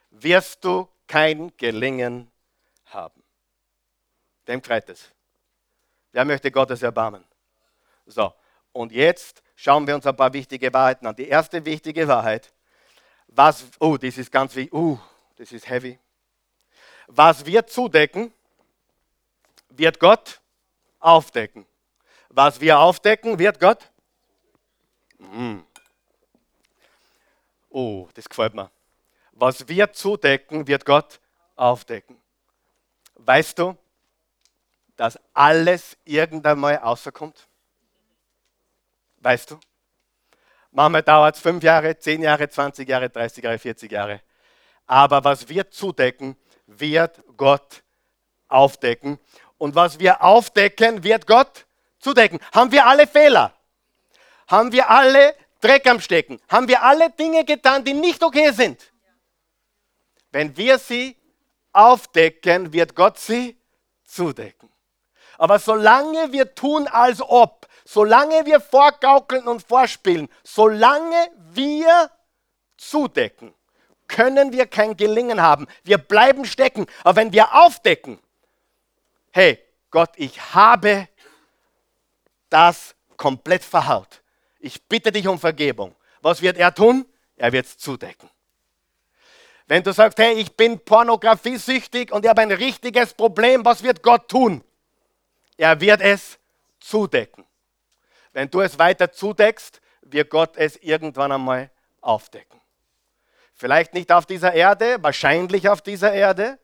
wirst 0.10 0.64
du 0.64 0.88
kein 1.08 1.52
Gelingen 1.58 2.32
haben. 2.86 3.24
Dem 4.48 4.62
kreit 4.62 4.90
es. 4.90 5.12
Wer 6.12 6.26
möchte 6.26 6.52
Gottes 6.52 6.82
Erbarmen? 6.82 7.24
So, 8.06 8.34
und 8.72 8.92
jetzt 8.92 9.44
schauen 9.56 9.86
wir 9.86 9.96
uns 9.96 10.06
ein 10.06 10.16
paar 10.16 10.32
wichtige 10.34 10.74
Wahrheiten 10.74 11.06
an. 11.06 11.16
Die 11.16 11.28
erste 11.28 11.64
wichtige 11.66 12.08
Wahrheit, 12.08 12.54
was, 13.28 13.66
oh, 13.80 13.98
das 13.98 14.18
ist 14.18 14.32
ganz 14.32 14.56
wichtig, 14.56 14.74
uh, 14.74 14.98
das 15.36 15.52
ist 15.52 15.70
heavy. 15.70 16.00
Was 17.08 17.46
wir 17.46 17.66
zudecken, 17.68 18.34
wird 19.70 20.00
Gott 20.00 20.42
aufdecken. 21.00 21.66
Was 22.30 22.60
wir 22.62 22.80
aufdecken, 22.80 23.40
wird 23.40 23.60
Gott. 23.60 23.92
Mm. 25.18 25.60
Oh, 27.70 28.08
das 28.14 28.28
gefällt 28.28 28.54
mir. 28.54 28.72
Was 29.32 29.68
wir 29.68 29.92
zudecken, 29.94 30.68
wird 30.68 30.86
Gott 30.86 31.20
aufdecken. 31.56 32.20
Weißt 33.16 33.60
du, 33.60 33.78
dass 34.98 35.20
alles 35.34 35.96
irgendwann 36.04 36.60
mal 36.60 36.76
rauskommt? 36.76 37.48
Weißt 39.18 39.52
du? 39.52 39.60
Manchmal 40.72 41.04
dauert 41.04 41.36
es 41.36 41.42
fünf 41.42 41.64
Jahre, 41.64 41.98
zehn 41.98 42.22
Jahre, 42.22 42.50
20 42.50 42.88
Jahre, 42.88 43.10
30 43.10 43.44
Jahre, 43.44 43.58
40 43.58 43.92
Jahre. 43.92 44.22
Aber 44.86 45.24
was 45.24 45.48
wir 45.48 45.72
zudecken, 45.72 46.36
wird 46.66 47.24
Gott 47.36 47.84
aufdecken. 48.48 49.20
Und 49.58 49.76
was 49.76 50.00
wir 50.00 50.22
aufdecken, 50.22 51.04
wird 51.04 51.26
Gott 51.26 51.66
zudecken. 52.00 52.40
Haben 52.54 52.72
wir 52.72 52.86
alle 52.86 53.08
Fehler? 53.08 53.54
Haben 54.48 54.72
wir 54.72 54.90
alle 54.90 55.36
Dreck 55.62 55.88
am 55.88 56.00
Stecken? 56.00 56.40
Haben 56.48 56.68
wir 56.68 56.82
alle 56.82 57.10
Dinge 57.12 57.44
getan, 57.44 57.84
die 57.84 57.94
nicht 57.94 58.24
okay 58.24 58.52
sind? 58.52 58.92
Wenn 60.32 60.56
wir 60.56 60.78
sie 60.78 61.16
aufdecken, 61.74 62.72
wird 62.72 62.96
Gott 62.96 63.18
sie 63.18 63.58
zudecken. 64.04 64.70
Aber 65.38 65.60
solange 65.60 66.32
wir 66.32 66.56
tun, 66.56 66.88
als 66.88 67.22
ob, 67.22 67.68
solange 67.86 68.46
wir 68.46 68.60
vorgaukeln 68.60 69.48
und 69.48 69.62
vorspielen, 69.64 70.30
solange 70.44 71.30
wir 71.52 72.10
zudecken, 72.78 73.54
können 74.08 74.52
wir 74.52 74.68
kein 74.68 74.96
Gelingen 74.96 75.42
haben. 75.42 75.68
Wir 75.84 75.98
bleiben 75.98 76.46
stecken. 76.46 76.88
Aber 77.04 77.18
wenn 77.18 77.34
wir 77.34 77.54
aufdecken, 77.54 78.20
hey 79.32 79.60
Gott, 79.92 80.12
ich 80.16 80.54
habe 80.54 81.08
das 82.50 82.96
komplett 83.16 83.64
verhaut. 83.64 84.22
Ich 84.60 84.84
bitte 84.84 85.12
dich 85.12 85.28
um 85.28 85.40
Vergebung. 85.40 85.96
Was 86.22 86.42
wird 86.42 86.58
er 86.58 86.74
tun? 86.74 87.06
Er 87.36 87.52
wird 87.52 87.66
es 87.66 87.78
zudecken. 87.78 88.30
Wenn 89.68 89.84
du 89.84 89.92
sagst, 89.92 90.18
hey, 90.18 90.34
ich 90.34 90.56
bin 90.56 90.80
pornografiesüchtig 90.80 92.12
und 92.12 92.24
ich 92.24 92.30
habe 92.30 92.42
ein 92.42 92.52
richtiges 92.52 93.14
Problem, 93.14 93.66
was 93.66 93.84
wird 93.84 94.02
Gott 94.02 94.30
tun? 94.30 94.64
Er 95.58 95.82
wird 95.82 96.02
es 96.02 96.40
zudecken. 96.80 97.46
Wenn 98.32 98.50
du 98.50 98.62
es 98.62 98.78
weiter 98.78 99.12
zudeckst, 99.12 99.82
wird 100.02 100.30
Gott 100.30 100.56
es 100.56 100.78
irgendwann 100.78 101.32
einmal 101.32 101.72
aufdecken. 102.02 102.62
Vielleicht 103.56 103.94
nicht 103.94 104.12
auf 104.12 104.28
dieser 104.28 104.54
Erde, 104.54 104.98
wahrscheinlich 105.02 105.68
auf 105.68 105.82
dieser 105.82 106.14
Erde, 106.14 106.60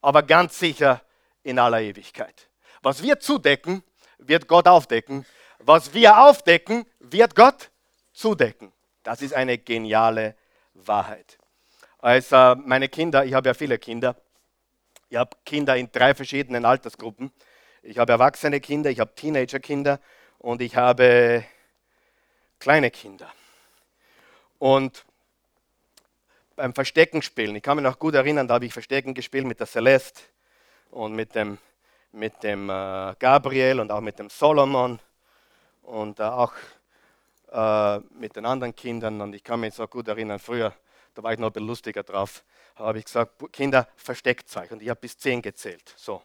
aber 0.00 0.22
ganz 0.22 0.58
sicher 0.58 1.02
in 1.42 1.58
aller 1.58 1.80
Ewigkeit. 1.80 2.48
Was 2.82 3.02
wir 3.02 3.18
zudecken, 3.18 3.82
wird 4.18 4.46
Gott 4.46 4.68
aufdecken. 4.68 5.26
Was 5.58 5.92
wir 5.92 6.22
aufdecken, 6.22 6.86
wird 7.00 7.34
Gott 7.34 7.70
zudecken. 8.12 8.72
Das 9.02 9.22
ist 9.22 9.34
eine 9.34 9.58
geniale 9.58 10.36
Wahrheit. 10.74 11.38
Als 11.98 12.30
meine 12.30 12.88
Kinder, 12.88 13.24
ich 13.24 13.34
habe 13.34 13.48
ja 13.48 13.54
viele 13.54 13.78
Kinder, 13.78 14.14
ich 15.08 15.16
habe 15.16 15.36
Kinder 15.44 15.76
in 15.76 15.90
drei 15.90 16.14
verschiedenen 16.14 16.64
Altersgruppen. 16.64 17.32
Ich 17.82 17.98
habe 17.98 18.12
erwachsene 18.12 18.60
Kinder, 18.60 18.90
ich 18.90 19.00
habe 19.00 19.14
Teenagerkinder 19.14 20.00
und 20.38 20.60
ich 20.62 20.76
habe 20.76 21.44
kleine 22.58 22.90
Kinder. 22.90 23.32
Und 24.58 25.04
beim 26.56 26.74
Verstecken 26.74 27.22
spielen, 27.22 27.54
ich 27.54 27.62
kann 27.62 27.76
mich 27.76 27.84
noch 27.84 27.98
gut 27.98 28.14
erinnern, 28.14 28.48
da 28.48 28.54
habe 28.54 28.66
ich 28.66 28.72
Verstecken 28.72 29.14
gespielt 29.14 29.46
mit 29.46 29.60
der 29.60 29.68
Celeste 29.68 30.22
und 30.90 31.14
mit 31.14 31.34
dem, 31.34 31.58
mit 32.10 32.42
dem 32.42 32.68
äh, 32.68 33.14
Gabriel 33.18 33.78
und 33.78 33.92
auch 33.92 34.00
mit 34.00 34.18
dem 34.18 34.28
Solomon 34.28 34.98
und 35.82 36.18
äh, 36.18 36.24
auch 36.24 36.52
äh, 37.52 37.98
mit 38.18 38.34
den 38.34 38.44
anderen 38.44 38.74
Kindern. 38.74 39.20
Und 39.20 39.34
ich 39.34 39.44
kann 39.44 39.60
mich 39.60 39.74
so 39.74 39.86
gut 39.86 40.08
erinnern, 40.08 40.40
früher, 40.40 40.74
da 41.14 41.22
war 41.22 41.32
ich 41.32 41.38
noch 41.38 41.50
ein 41.50 41.52
bisschen 41.52 41.68
lustiger 41.68 42.02
drauf, 42.02 42.42
habe 42.74 42.98
ich 42.98 43.04
gesagt, 43.04 43.52
Kinder, 43.52 43.88
versteckt 43.96 44.54
euch. 44.56 44.70
Und 44.72 44.82
ich 44.82 44.88
habe 44.88 45.00
bis 45.00 45.16
zehn 45.16 45.40
gezählt. 45.40 45.94
So, 45.96 46.22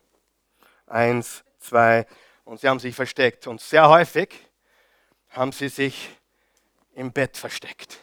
eins, 0.88 1.44
zwei, 1.60 2.06
und 2.46 2.60
sie 2.60 2.68
haben 2.68 2.80
sich 2.80 2.96
versteckt. 2.96 3.48
Und 3.48 3.62
sehr 3.62 3.88
häufig 3.90 4.36
haben 5.30 5.52
sie 5.52 5.70
sich 5.70 6.10
im 6.94 7.12
Bett 7.12 7.38
versteckt. 7.38 8.00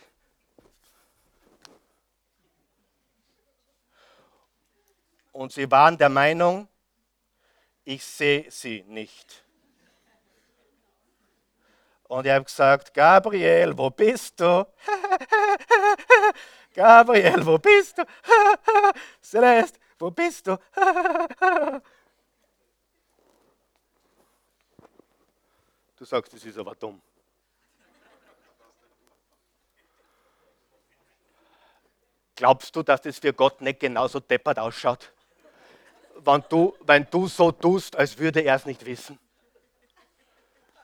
Und 5.33 5.53
sie 5.53 5.71
waren 5.71 5.97
der 5.97 6.09
Meinung, 6.09 6.69
ich 7.85 8.05
sehe 8.05 8.51
sie 8.51 8.83
nicht. 8.87 9.45
Und 12.05 12.27
ich 12.27 12.33
habe 12.33 12.45
gesagt, 12.45 12.93
Gabriel, 12.93 13.77
wo 13.79 13.89
bist 13.89 14.41
du? 14.41 14.67
Gabriel, 16.75 17.47
wo 17.47 17.57
bist 17.57 17.99
du? 17.99 18.03
Celeste, 19.23 19.79
wo 19.99 20.11
bist 20.11 20.47
du? 20.49 20.59
Du 26.01 26.07
sagst, 26.07 26.33
das 26.33 26.43
ist 26.43 26.57
aber 26.57 26.75
dumm. 26.75 26.99
Glaubst 32.35 32.75
du, 32.75 32.83
dass 32.83 33.03
das 33.03 33.19
für 33.19 33.35
Gott 33.35 33.61
nicht 33.61 33.81
genauso 33.81 34.19
deppert 34.19 34.59
ausschaut? 34.59 35.13
Wenn 36.17 36.43
du, 36.49 36.75
wenn 36.87 37.07
du 37.11 37.29
so 37.29 37.53
tust, 37.53 37.97
als 37.97 38.17
würde 38.17 38.41
er 38.41 38.55
es 38.55 38.65
nicht 38.65 38.87
wissen? 38.87 39.19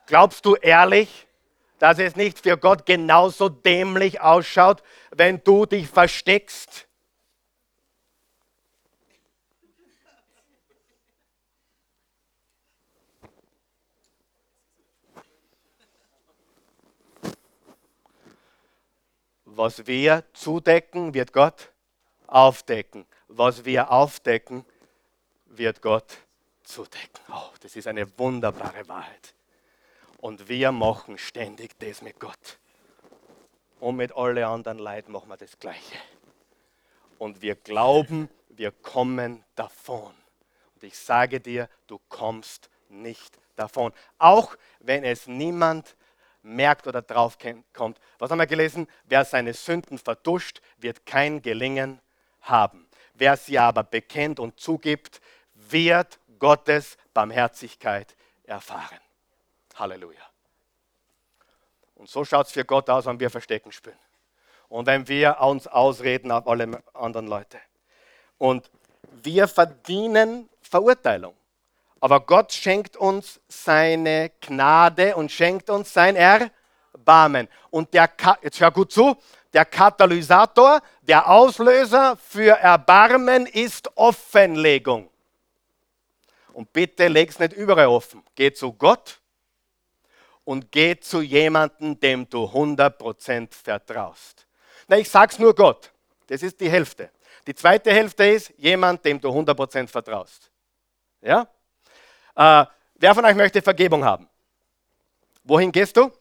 Glaubst 0.04 0.44
du 0.44 0.54
ehrlich, 0.56 1.26
dass 1.78 1.98
es 1.98 2.14
nicht 2.14 2.40
für 2.40 2.58
Gott 2.58 2.84
genauso 2.84 3.48
dämlich 3.48 4.20
ausschaut, 4.20 4.82
wenn 5.12 5.42
du 5.42 5.64
dich 5.64 5.88
versteckst? 5.88 6.86
Was 19.56 19.86
wir 19.86 20.22
zudecken, 20.34 21.14
wird 21.14 21.32
Gott 21.32 21.72
aufdecken. 22.26 23.06
Was 23.28 23.64
wir 23.64 23.90
aufdecken, 23.90 24.66
wird 25.46 25.80
Gott 25.80 26.18
zudecken. 26.62 27.22
Oh, 27.32 27.48
das 27.60 27.74
ist 27.74 27.86
eine 27.86 28.06
wunderbare 28.18 28.86
Wahrheit. 28.86 29.34
Und 30.18 30.50
wir 30.50 30.72
machen 30.72 31.16
ständig 31.16 31.78
das 31.78 32.02
mit 32.02 32.20
Gott. 32.20 32.58
Und 33.80 33.96
mit 33.96 34.14
allen 34.14 34.44
anderen 34.44 34.78
Leuten 34.78 35.12
machen 35.12 35.30
wir 35.30 35.38
das 35.38 35.58
Gleiche. 35.58 35.96
Und 37.16 37.40
wir 37.40 37.54
glauben, 37.54 38.28
wir 38.50 38.72
kommen 38.72 39.42
davon. 39.54 40.12
Und 40.74 40.84
ich 40.84 40.98
sage 40.98 41.40
dir, 41.40 41.70
du 41.86 41.98
kommst 42.10 42.68
nicht 42.90 43.38
davon. 43.54 43.94
Auch 44.18 44.54
wenn 44.80 45.02
es 45.02 45.26
niemand 45.26 45.96
merkt 46.46 46.86
oder 46.86 47.02
drauf 47.02 47.36
kommt. 47.72 47.98
Was 48.18 48.30
haben 48.30 48.38
wir 48.38 48.46
gelesen? 48.46 48.86
Wer 49.04 49.24
seine 49.24 49.52
Sünden 49.52 49.98
verduscht, 49.98 50.60
wird 50.78 51.04
kein 51.04 51.42
Gelingen 51.42 52.00
haben. 52.40 52.86
Wer 53.14 53.36
sie 53.36 53.58
aber 53.58 53.82
bekennt 53.82 54.38
und 54.38 54.58
zugibt, 54.60 55.20
wird 55.54 56.18
Gottes 56.38 56.96
Barmherzigkeit 57.12 58.14
erfahren. 58.44 59.00
Halleluja. 59.74 60.20
Und 61.96 62.08
so 62.08 62.24
schaut 62.24 62.46
es 62.46 62.52
für 62.52 62.64
Gott 62.64 62.88
aus, 62.90 63.06
wenn 63.06 63.18
wir 63.18 63.30
Verstecken 63.30 63.72
spielen. 63.72 63.98
Und 64.68 64.86
wenn 64.86 65.06
wir 65.08 65.40
uns 65.40 65.66
ausreden 65.66 66.30
auf 66.30 66.46
alle 66.46 66.82
anderen 66.92 67.26
Leute. 67.26 67.58
Und 68.38 68.70
wir 69.22 69.48
verdienen 69.48 70.48
Verurteilung. 70.60 71.34
Aber 72.00 72.20
Gott 72.20 72.52
schenkt 72.52 72.96
uns 72.96 73.40
seine 73.48 74.30
Gnade 74.40 75.16
und 75.16 75.32
schenkt 75.32 75.70
uns 75.70 75.92
sein 75.92 76.16
Erbarmen. 76.16 77.48
Und 77.70 77.94
der, 77.94 78.10
jetzt 78.42 78.60
hör 78.60 78.70
gut 78.70 78.92
zu, 78.92 79.16
der 79.52 79.64
Katalysator, 79.64 80.82
der 81.02 81.28
Auslöser 81.28 82.16
für 82.16 82.58
Erbarmen 82.58 83.46
ist 83.46 83.90
Offenlegung. 83.96 85.08
Und 86.52 86.72
bitte 86.72 87.08
leg 87.08 87.30
es 87.30 87.38
nicht 87.38 87.52
überall 87.54 87.88
offen. 87.88 88.22
Geh 88.34 88.52
zu 88.52 88.72
Gott 88.72 89.20
und 90.44 90.70
geh 90.70 90.98
zu 90.98 91.20
jemandem, 91.20 91.98
dem 92.00 92.28
du 92.28 92.44
100% 92.44 93.52
vertraust. 93.52 94.46
Na, 94.88 94.96
ich 94.98 95.08
sag's 95.08 95.38
nur 95.38 95.54
Gott. 95.54 95.90
Das 96.28 96.42
ist 96.42 96.60
die 96.60 96.70
Hälfte. 96.70 97.10
Die 97.46 97.54
zweite 97.54 97.92
Hälfte 97.92 98.26
ist 98.26 98.52
jemand, 98.56 99.04
dem 99.04 99.20
du 99.20 99.28
100% 99.28 99.88
vertraust. 99.88 100.50
Ja? 101.20 101.48
Äh, 102.36 102.66
wer 102.96 103.14
von 103.14 103.24
euch 103.24 103.34
möchte 103.34 103.62
Vergebung 103.62 104.04
haben? 104.04 104.28
Wohin 105.44 105.72
gehst 105.72 105.96
du? 105.96 106.12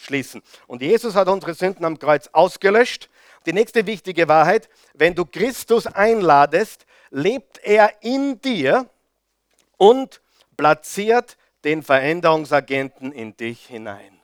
ausschließen. 0.00 0.42
Und 0.66 0.82
Jesus 0.82 1.14
hat 1.14 1.28
unsere 1.28 1.54
Sünden 1.54 1.84
am 1.84 1.98
Kreuz 1.98 2.28
ausgelöscht. 2.32 3.08
Die 3.46 3.52
nächste 3.52 3.86
wichtige 3.86 4.28
Wahrheit, 4.28 4.68
wenn 4.94 5.14
du 5.14 5.24
Christus 5.24 5.86
einladest, 5.86 6.86
lebt 7.10 7.58
er 7.62 8.02
in 8.02 8.40
dir 8.40 8.88
und 9.76 10.20
platziert 10.56 11.36
den 11.64 11.82
Veränderungsagenten 11.82 13.12
in 13.12 13.36
dich 13.36 13.66
hinein. 13.66 14.20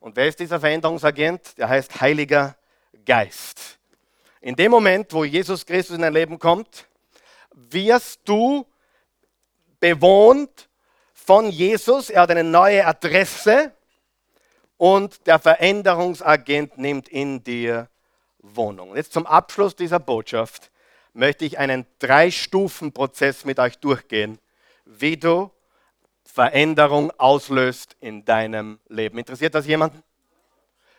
Und 0.00 0.16
wer 0.16 0.28
ist 0.28 0.38
dieser 0.38 0.60
Veränderungsagent? 0.60 1.58
Der 1.58 1.68
heißt 1.68 2.00
Heiliger 2.00 2.56
Geist. 3.04 3.78
In 4.40 4.54
dem 4.54 4.70
Moment, 4.70 5.12
wo 5.12 5.24
Jesus 5.24 5.66
Christus 5.66 5.96
in 5.96 6.02
dein 6.02 6.12
Leben 6.12 6.38
kommt, 6.38 6.86
wirst 7.52 8.20
du 8.24 8.64
bewohnt 9.80 10.68
von 11.12 11.50
Jesus. 11.50 12.10
Er 12.10 12.22
hat 12.22 12.30
eine 12.30 12.44
neue 12.44 12.86
Adresse 12.86 13.72
und 14.78 15.26
der 15.26 15.38
Veränderungsagent 15.38 16.78
nimmt 16.78 17.08
in 17.08 17.44
dir 17.44 17.90
Wohnung. 18.38 18.96
Jetzt 18.96 19.12
zum 19.12 19.26
Abschluss 19.26 19.76
dieser 19.76 19.98
Botschaft 19.98 20.70
möchte 21.12 21.44
ich 21.44 21.58
einen 21.58 21.84
Drei-Stufen-Prozess 21.98 23.44
mit 23.44 23.58
euch 23.58 23.78
durchgehen, 23.78 24.38
wie 24.86 25.16
du 25.16 25.50
Veränderung 26.24 27.10
auslöst 27.18 27.96
in 28.00 28.24
deinem 28.24 28.78
Leben. 28.88 29.18
Interessiert 29.18 29.54
das 29.54 29.66
jemanden? 29.66 30.02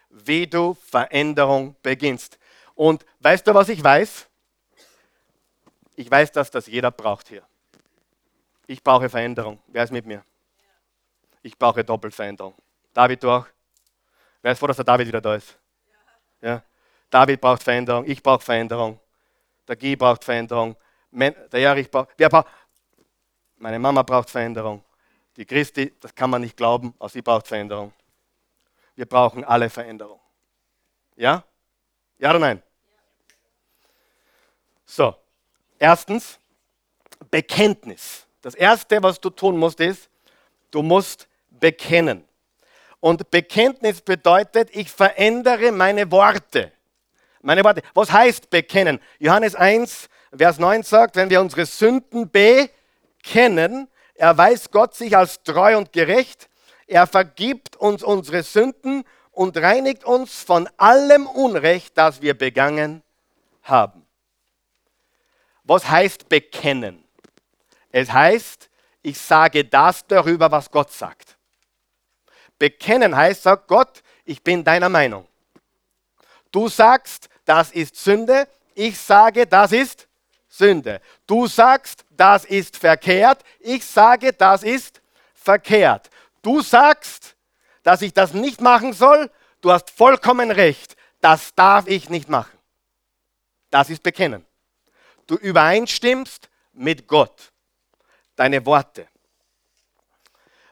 Wie 0.09 0.45
du 0.45 0.73
Veränderung 0.73 1.75
beginnst. 1.81 2.37
Und 2.75 3.05
weißt 3.19 3.47
du, 3.47 3.53
was 3.53 3.69
ich 3.69 3.81
weiß? 3.83 4.27
Ich 5.95 6.11
weiß, 6.11 6.31
dass 6.33 6.51
das 6.51 6.67
jeder 6.67 6.91
braucht 6.91 7.29
hier. 7.29 7.43
Ich 8.67 8.83
brauche 8.83 9.09
Veränderung. 9.09 9.59
Wer 9.67 9.83
ist 9.85 9.91
mit 9.91 10.05
mir? 10.05 10.23
Ich 11.41 11.57
brauche 11.57 11.83
Doppelveränderung. 11.83 12.55
David, 12.93 13.23
du 13.23 13.31
auch? 13.31 13.45
Wer 14.41 14.51
ist 14.51 14.59
froh, 14.59 14.67
dass 14.67 14.77
der 14.77 14.85
David 14.85 15.07
wieder 15.07 15.21
da 15.21 15.35
ist? 15.35 15.57
Ja. 16.41 16.63
David 17.09 17.41
braucht 17.41 17.63
Veränderung. 17.63 18.05
Ich 18.05 18.21
brauche 18.21 18.43
Veränderung. 18.43 18.99
Der 19.67 19.75
Guy 19.75 19.95
braucht 19.95 20.23
Veränderung. 20.23 20.75
Der 21.11 21.53
Erich 21.53 21.89
braucht. 21.89 22.09
Wer 22.17 22.29
braucht? 22.29 22.47
Meine 23.57 23.79
Mama 23.79 24.03
braucht 24.03 24.29
Veränderung. 24.29 24.83
Die 25.35 25.45
Christi, 25.45 25.93
das 25.99 26.13
kann 26.13 26.29
man 26.29 26.41
nicht 26.41 26.55
glauben, 26.55 26.93
aber 26.99 27.09
sie 27.09 27.21
braucht 27.21 27.47
Veränderung. 27.47 27.93
Wir 28.95 29.05
brauchen 29.05 29.43
alle 29.43 29.69
Veränderung. 29.69 30.19
Ja? 31.15 31.43
Ja 32.17 32.29
oder 32.29 32.39
nein? 32.39 32.63
So, 34.85 35.15
erstens, 35.77 36.39
Bekenntnis. 37.29 38.25
Das 38.41 38.55
Erste, 38.55 39.01
was 39.03 39.19
du 39.19 39.29
tun 39.29 39.57
musst, 39.57 39.79
ist, 39.79 40.09
du 40.71 40.81
musst 40.81 41.27
bekennen. 41.49 42.25
Und 42.99 43.31
Bekenntnis 43.31 44.01
bedeutet, 44.01 44.69
ich 44.75 44.91
verändere 44.91 45.71
meine 45.71 46.11
Worte. 46.11 46.71
Meine 47.41 47.63
Worte. 47.63 47.81
Was 47.93 48.11
heißt 48.11 48.49
bekennen? 48.49 48.99
Johannes 49.19 49.55
1, 49.55 50.09
Vers 50.35 50.59
9 50.59 50.83
sagt, 50.83 51.15
wenn 51.15 51.29
wir 51.29 51.41
unsere 51.41 51.65
Sünden 51.65 52.29
bekennen, 52.29 53.87
erweist 54.15 54.71
Gott 54.71 54.95
sich 54.95 55.15
als 55.15 55.41
treu 55.43 55.77
und 55.77 55.93
gerecht. 55.93 56.49
Er 56.87 57.07
vergibt 57.07 57.77
uns 57.77 58.03
unsere 58.03 58.43
Sünden 58.43 59.05
und 59.31 59.55
reinigt 59.57 60.03
uns 60.03 60.43
von 60.43 60.69
allem 60.75 61.25
Unrecht, 61.27 61.97
das 61.97 62.21
wir 62.21 62.37
begangen 62.37 63.01
haben. 63.63 64.05
Was 65.63 65.89
heißt 65.89 66.27
bekennen? 66.27 67.03
Es 67.91 68.11
heißt, 68.11 68.69
ich 69.01 69.19
sage 69.19 69.63
das 69.63 70.05
darüber, 70.05 70.51
was 70.51 70.69
Gott 70.69 70.91
sagt. 70.91 71.38
Bekennen 72.59 73.15
heißt, 73.15 73.43
sagt 73.43 73.67
Gott, 73.67 74.03
ich 74.25 74.43
bin 74.43 74.63
deiner 74.63 74.89
Meinung. 74.89 75.27
Du 76.51 76.67
sagst, 76.67 77.29
das 77.45 77.71
ist 77.71 77.95
Sünde, 77.95 78.47
ich 78.75 78.99
sage, 78.99 79.47
das 79.47 79.71
ist 79.71 80.07
Sünde. 80.47 81.01
Du 81.25 81.47
sagst, 81.47 82.05
das 82.09 82.45
ist 82.45 82.77
verkehrt. 82.77 83.43
Ich 83.59 83.85
sage, 83.85 84.33
das 84.33 84.63
ist 84.63 85.01
verkehrt. 85.33 86.09
Du 86.41 86.61
sagst, 86.61 87.35
dass 87.83 88.01
ich 88.01 88.13
das 88.13 88.33
nicht 88.33 88.61
machen 88.61 88.93
soll. 88.93 89.31
Du 89.61 89.71
hast 89.71 89.89
vollkommen 89.89 90.51
recht. 90.51 90.95
Das 91.21 91.53
darf 91.55 91.87
ich 91.87 92.09
nicht 92.09 92.29
machen. 92.29 92.57
Das 93.69 93.89
ist 93.89 94.03
Bekennen. 94.03 94.45
Du 95.27 95.35
übereinstimmst 95.35 96.49
mit 96.73 97.07
Gott. 97.07 97.51
Deine 98.35 98.65
Worte. 98.65 99.07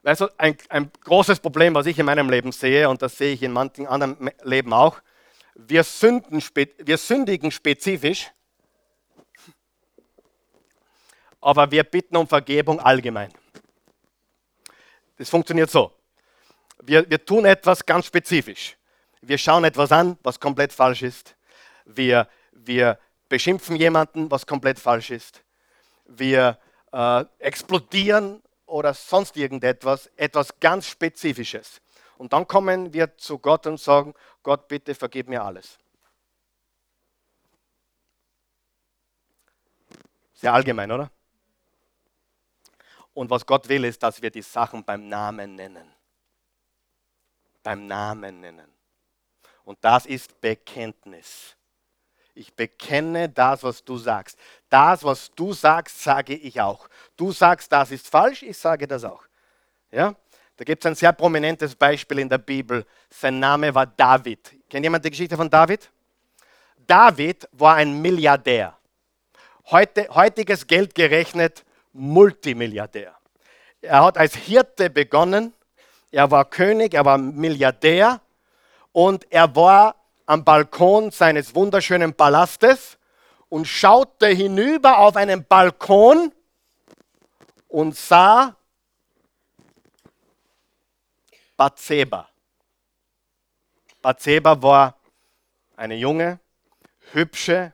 Weißt 0.08 0.22
du, 0.22 0.30
ein, 0.38 0.56
ein 0.70 0.90
großes 1.04 1.42
Problem, 1.42 1.76
was 1.76 1.86
ich 1.86 2.00
in 2.00 2.06
meinem 2.06 2.30
Leben 2.30 2.54
sehe, 2.54 2.88
und 2.88 3.02
das 3.02 3.18
sehe 3.18 3.34
ich 3.34 3.44
in 3.44 3.52
manchen 3.52 3.88
anderen 3.88 4.32
Leben 4.42 4.72
auch, 4.72 5.02
wir, 5.54 5.84
sünden, 5.84 6.42
wir 6.78 6.98
sündigen 6.98 7.52
spezifisch 7.52 8.32
aber 11.42 11.70
wir 11.72 11.84
bitten 11.84 12.16
um 12.16 12.26
Vergebung 12.26 12.80
allgemein. 12.80 13.34
Das 15.18 15.30
funktioniert 15.30 15.70
so. 15.70 15.92
Wir, 16.84 17.10
wir 17.10 17.26
tun 17.26 17.44
etwas 17.44 17.86
ganz 17.86 18.06
spezifisch. 18.06 18.78
Wir 19.20 19.38
schauen 19.38 19.66
etwas 19.66 19.92
an, 19.92 20.18
was 20.24 20.40
komplett 20.40 20.72
falsch 20.72 21.02
ist. 21.02 21.36
Wir, 21.84 22.30
wir 22.54 22.98
beschimpfen 23.28 23.76
jemanden, 23.76 24.32
was 24.32 24.48
komplett 24.48 24.80
falsch 24.80 25.10
ist. 25.10 25.44
Wir 26.06 26.58
äh, 26.94 27.26
explodieren 27.40 28.42
oder 28.68 28.94
sonst 28.94 29.36
irgendetwas, 29.38 30.08
etwas 30.16 30.60
ganz 30.60 30.86
Spezifisches. 30.86 31.82
Und 32.18 32.34
dann 32.34 32.48
kommen 32.48 32.94
wir 32.94 33.18
zu 33.18 33.40
Gott 33.40 33.66
und 33.66 33.80
sagen, 33.80 34.14
Gott, 34.44 34.68
bitte 34.68 34.94
vergib 34.94 35.28
mir 35.28 35.44
alles. 35.44 35.80
Sehr 40.34 40.54
allgemein, 40.54 40.92
oder? 40.92 41.10
Und 43.14 43.32
was 43.32 43.46
Gott 43.46 43.68
will, 43.68 43.84
ist, 43.86 44.04
dass 44.04 44.22
wir 44.22 44.30
die 44.30 44.44
Sachen 44.44 44.84
beim 44.84 45.08
Namen 45.08 45.56
nennen. 45.56 45.92
Beim 47.64 47.88
Namen 47.88 48.42
nennen. 48.42 48.72
Und 49.64 49.80
das 49.82 50.06
ist 50.06 50.40
Bekenntnis. 50.40 51.56
Ich 52.38 52.54
bekenne 52.54 53.30
das, 53.30 53.64
was 53.64 53.84
du 53.84 53.98
sagst. 53.98 54.38
Das, 54.70 55.04
was 55.04 55.32
du 55.34 55.54
sagst, 55.54 56.04
sage 56.04 56.36
ich 56.36 56.62
auch. 56.62 56.88
Du 57.16 57.32
sagst, 57.32 57.72
das 57.72 57.90
ist 57.90 58.08
falsch, 58.08 58.44
ich 58.44 58.56
sage 58.56 58.88
das 58.88 59.04
auch. 59.04 59.24
Ja? 59.92 60.14
Da 60.56 60.64
gibt 60.64 60.84
es 60.84 60.88
ein 60.88 60.94
sehr 60.94 61.14
prominentes 61.14 61.74
Beispiel 61.74 62.20
in 62.20 62.30
der 62.30 62.38
Bibel. 62.38 62.86
Sein 63.10 63.40
Name 63.40 63.74
war 63.74 63.88
David. 63.88 64.54
Kennt 64.70 64.84
jemand 64.84 65.04
die 65.04 65.10
Geschichte 65.10 65.36
von 65.36 65.50
David? 65.50 65.90
David 66.86 67.50
war 67.54 67.76
ein 67.76 68.00
Milliardär. 68.02 68.78
Heute, 69.72 70.08
heutiges 70.10 70.68
Geld 70.68 70.94
gerechnet 70.94 71.66
Multimilliardär. 71.92 73.16
Er 73.82 74.04
hat 74.04 74.18
als 74.18 74.36
Hirte 74.36 74.92
begonnen, 74.92 75.54
er 76.12 76.30
war 76.30 76.46
König, 76.46 76.94
er 76.94 77.04
war 77.04 77.18
Milliardär 77.18 78.22
und 78.92 79.26
er 79.32 79.56
war 79.56 79.96
am 80.28 80.44
Balkon 80.44 81.10
seines 81.10 81.56
wunderschönen 81.56 82.14
Palastes 82.14 82.98
und 83.50 83.66
schaute 83.66 84.28
hinüber 84.28 85.00
auf 85.00 85.16
einen 85.16 85.46
Balkon 85.46 86.32
und 87.70 87.96
sah 87.96 88.56
Bathseba. 91.56 92.30
Bathseba 94.02 94.62
war 94.62 95.00
eine 95.76 95.96
junge, 95.96 96.40
hübsche 97.14 97.74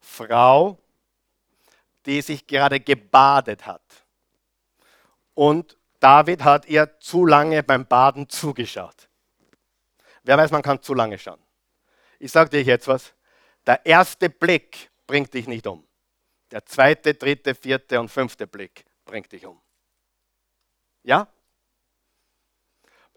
Frau, 0.00 0.76
die 2.04 2.20
sich 2.20 2.46
gerade 2.46 2.80
gebadet 2.80 3.64
hat. 3.64 3.82
Und 5.34 5.76
David 6.00 6.42
hat 6.42 6.66
ihr 6.66 6.98
zu 7.00 7.24
lange 7.24 7.62
beim 7.62 7.86
Baden 7.86 8.28
zugeschaut. 8.28 9.07
Wer 10.28 10.36
weiß, 10.36 10.50
man 10.50 10.60
kann 10.60 10.82
zu 10.82 10.92
lange 10.92 11.16
schauen. 11.16 11.42
Ich 12.18 12.30
sage 12.30 12.50
dir 12.50 12.62
jetzt 12.62 12.86
was. 12.86 13.14
Der 13.66 13.86
erste 13.86 14.28
Blick 14.28 14.90
bringt 15.06 15.32
dich 15.32 15.48
nicht 15.48 15.66
um. 15.66 15.86
Der 16.50 16.66
zweite, 16.66 17.14
dritte, 17.14 17.54
vierte 17.54 17.98
und 17.98 18.10
fünfte 18.10 18.46
Blick 18.46 18.84
bringt 19.06 19.32
dich 19.32 19.46
um. 19.46 19.58
Ja? 21.02 21.28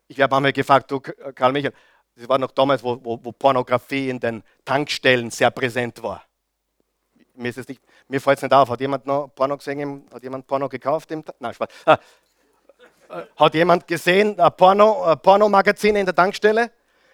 Ich 0.08 0.22
habe 0.22 0.34
einmal 0.38 0.54
gefragt, 0.54 0.90
du 0.90 1.02
Karl 1.02 1.52
Michael, 1.52 1.74
das 2.16 2.30
war 2.30 2.38
noch 2.38 2.52
damals, 2.52 2.82
wo, 2.82 3.04
wo, 3.04 3.20
wo 3.22 3.34
Pornografie 3.34 4.08
in 4.08 4.22
den 4.22 4.42
Tankstellen 4.64 5.32
sehr 5.32 5.52
präsent 5.52 6.02
war 6.02 6.26
mir 7.34 7.50
ist 7.50 7.58
es 7.58 7.68
nicht, 7.68 7.82
mir 8.08 8.22
fällt 8.22 8.38
es 8.38 8.44
nicht 8.44 8.54
auf. 8.54 8.70
Hat 8.70 8.80
jemand 8.80 9.06
noch 9.06 9.30
Porno 9.34 9.58
gesehen? 9.58 10.06
Hat 10.14 10.24
jemand 10.24 10.48
Porno 10.48 10.70
gekauft? 10.70 11.12
Im, 11.12 11.24
nein, 11.40 11.54
Spaß. 11.54 11.68
Ah, 11.86 11.98
äh, 13.10 13.24
hat 13.36 13.54
jemand 13.54 13.88
gesehen 13.88 14.40
ein 14.40 14.56
Porno, 14.56 15.04
ein 15.04 15.20
Pornomagazin 15.20 15.96
in 15.96 16.06
der 16.06 16.16
Tankstelle? 16.16 16.72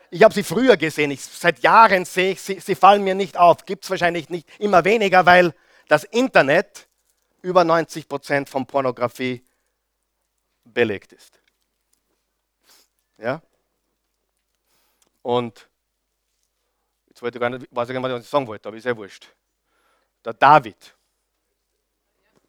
Ich 0.09 0.23
habe 0.23 0.33
sie 0.33 0.43
früher 0.43 0.77
gesehen. 0.77 1.11
Ich, 1.11 1.23
seit 1.23 1.59
Jahren 1.59 2.05
sehe 2.05 2.31
ich 2.31 2.41
sie. 2.41 2.59
Sie 2.59 2.75
fallen 2.75 3.03
mir 3.03 3.15
nicht 3.15 3.37
auf. 3.37 3.65
Gibt 3.65 3.83
es 3.83 3.89
wahrscheinlich 3.89 4.29
nicht 4.29 4.47
immer 4.59 4.85
weniger, 4.85 5.25
weil 5.25 5.53
das 5.87 6.03
Internet 6.05 6.87
über 7.41 7.63
90 7.63 8.07
Prozent 8.07 8.49
von 8.49 8.65
Pornografie 8.65 9.43
belegt 10.63 11.13
ist. 11.13 11.41
Ja? 13.17 13.41
Und 15.21 15.67
jetzt 17.07 17.21
wollte 17.21 17.37
ich 17.37 17.41
gar 17.41 17.49
nicht, 17.49 17.67
weiß 17.71 17.89
ich 17.89 17.93
gar 17.93 18.01
nicht, 18.01 18.11
was 18.11 18.23
ich 18.23 18.29
sagen 18.29 18.47
wollte, 18.47 18.67
aber 18.67 18.77
ist 18.77 18.85
ja 18.85 18.95
wurscht. 18.95 19.27
Der 20.23 20.33
David, 20.33 20.95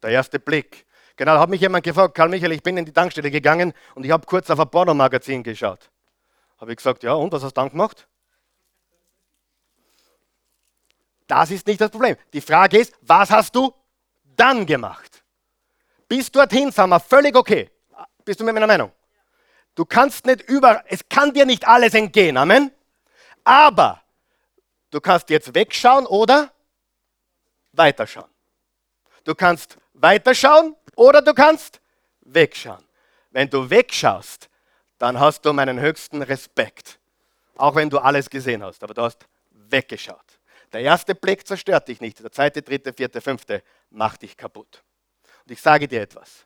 der 0.01 0.11
erste 0.11 0.39
Blick. 0.39 0.85
Genau, 1.15 1.33
da 1.33 1.41
hat 1.41 1.49
mich 1.49 1.61
jemand 1.61 1.83
gefragt, 1.83 2.15
Karl 2.15 2.29
Michael, 2.29 2.53
ich 2.53 2.63
bin 2.63 2.77
in 2.77 2.85
die 2.85 2.93
Tankstelle 2.93 3.29
gegangen 3.29 3.73
und 3.95 4.05
ich 4.05 4.11
habe 4.11 4.25
kurz 4.25 4.49
auf 4.49 4.59
ein 4.59 4.69
Pornomagazin 4.69 5.43
geschaut. 5.43 5.89
Habe 6.59 6.71
ich 6.71 6.77
gesagt, 6.77 7.03
ja, 7.03 7.13
und 7.13 7.31
was 7.31 7.43
hast 7.43 7.55
du 7.55 7.61
dann 7.61 7.69
gemacht? 7.69 8.07
Das 11.27 11.51
ist 11.51 11.67
nicht 11.67 11.79
das 11.79 11.91
Problem. 11.91 12.17
Die 12.33 12.41
Frage 12.41 12.79
ist, 12.79 12.93
was 13.01 13.29
hast 13.29 13.55
du 13.55 13.73
dann 14.35 14.65
gemacht? 14.65 15.23
Bis 16.07 16.31
dorthin 16.31 16.71
sind 16.71 16.89
wir 16.89 16.99
völlig 16.99 17.35
okay. 17.35 17.69
Bist 18.25 18.39
du 18.39 18.43
mit 18.43 18.53
meiner 18.53 18.67
Meinung? 18.67 18.91
Du 19.75 19.85
kannst 19.85 20.25
nicht 20.25 20.41
über, 20.49 20.83
es 20.87 21.07
kann 21.07 21.33
dir 21.33 21.45
nicht 21.45 21.67
alles 21.67 21.93
entgehen, 21.93 22.35
Amen. 22.35 22.71
Aber 23.43 24.01
du 24.91 24.99
kannst 24.99 25.29
jetzt 25.29 25.53
wegschauen 25.53 26.05
oder 26.07 26.51
weiterschauen. 27.73 28.29
Du 29.23 29.35
kannst 29.35 29.77
weiterschauen 29.93 30.75
oder 30.95 31.21
du 31.21 31.33
kannst 31.33 31.79
wegschauen. 32.21 32.83
Wenn 33.29 33.49
du 33.49 33.69
wegschaust, 33.69 34.48
dann 34.99 35.19
hast 35.19 35.45
du 35.45 35.53
meinen 35.53 35.79
höchsten 35.79 36.21
Respekt. 36.21 36.99
Auch 37.55 37.75
wenn 37.75 37.89
du 37.89 37.97
alles 37.97 38.29
gesehen 38.29 38.63
hast, 38.63 38.83
aber 38.83 38.93
du 38.93 39.01
hast 39.01 39.25
weggeschaut. 39.51 40.39
Der 40.71 40.81
erste 40.81 41.15
Blick 41.15 41.47
zerstört 41.47 41.87
dich 41.87 41.99
nicht, 41.99 42.19
der 42.19 42.31
zweite, 42.31 42.61
dritte, 42.61 42.93
vierte, 42.93 43.21
fünfte 43.21 43.63
macht 43.89 44.21
dich 44.21 44.37
kaputt. 44.37 44.83
Und 45.45 45.51
ich 45.51 45.61
sage 45.61 45.87
dir 45.87 46.01
etwas. 46.01 46.45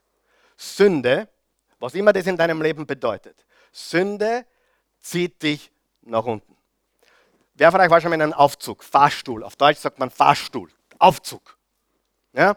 Sünde, 0.55 1.27
was 1.79 1.93
immer 1.93 2.13
das 2.13 2.25
in 2.27 2.37
deinem 2.37 2.61
Leben 2.61 2.87
bedeutet, 2.87 3.45
Sünde 3.71 4.45
zieht 5.01 5.41
dich 5.43 5.71
nach 6.01 6.23
unten. 6.23 6.55
Wer 7.55 7.71
von 7.71 7.81
euch 7.81 7.89
war 7.89 8.01
schon 8.01 8.09
mal 8.09 8.15
in 8.15 8.21
einem 8.21 8.33
Aufzug? 8.33 8.83
Fahrstuhl. 8.83 9.43
Auf 9.43 9.55
Deutsch 9.55 9.79
sagt 9.79 9.99
man 9.99 10.09
Fahrstuhl. 10.09 10.71
Aufzug. 10.97 11.57
Ja? 12.33 12.55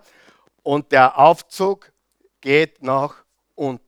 Und 0.63 0.93
der 0.93 1.19
Aufzug 1.19 1.93
geht 2.41 2.83
nach 2.83 3.25
unten. 3.55 3.86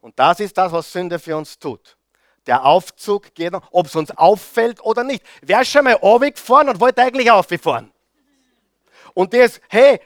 Und 0.00 0.18
das 0.18 0.40
ist 0.40 0.56
das, 0.56 0.72
was 0.72 0.92
Sünde 0.92 1.18
für 1.18 1.36
uns 1.36 1.58
tut. 1.58 1.96
Der 2.46 2.64
Aufzug 2.64 3.34
geht, 3.34 3.52
ob 3.70 3.86
es 3.86 3.94
uns 3.94 4.10
auffällt 4.10 4.82
oder 4.82 5.04
nicht. 5.04 5.22
Wer 5.42 5.60
ist 5.60 5.70
schon 5.70 5.84
mal 5.84 5.98
gefahren 6.30 6.68
und 6.68 6.80
wollte 6.80 7.02
eigentlich 7.02 7.30
auffahren? 7.30 7.92
Und 9.14 9.34
ist, 9.34 9.60
hey, 9.68 10.00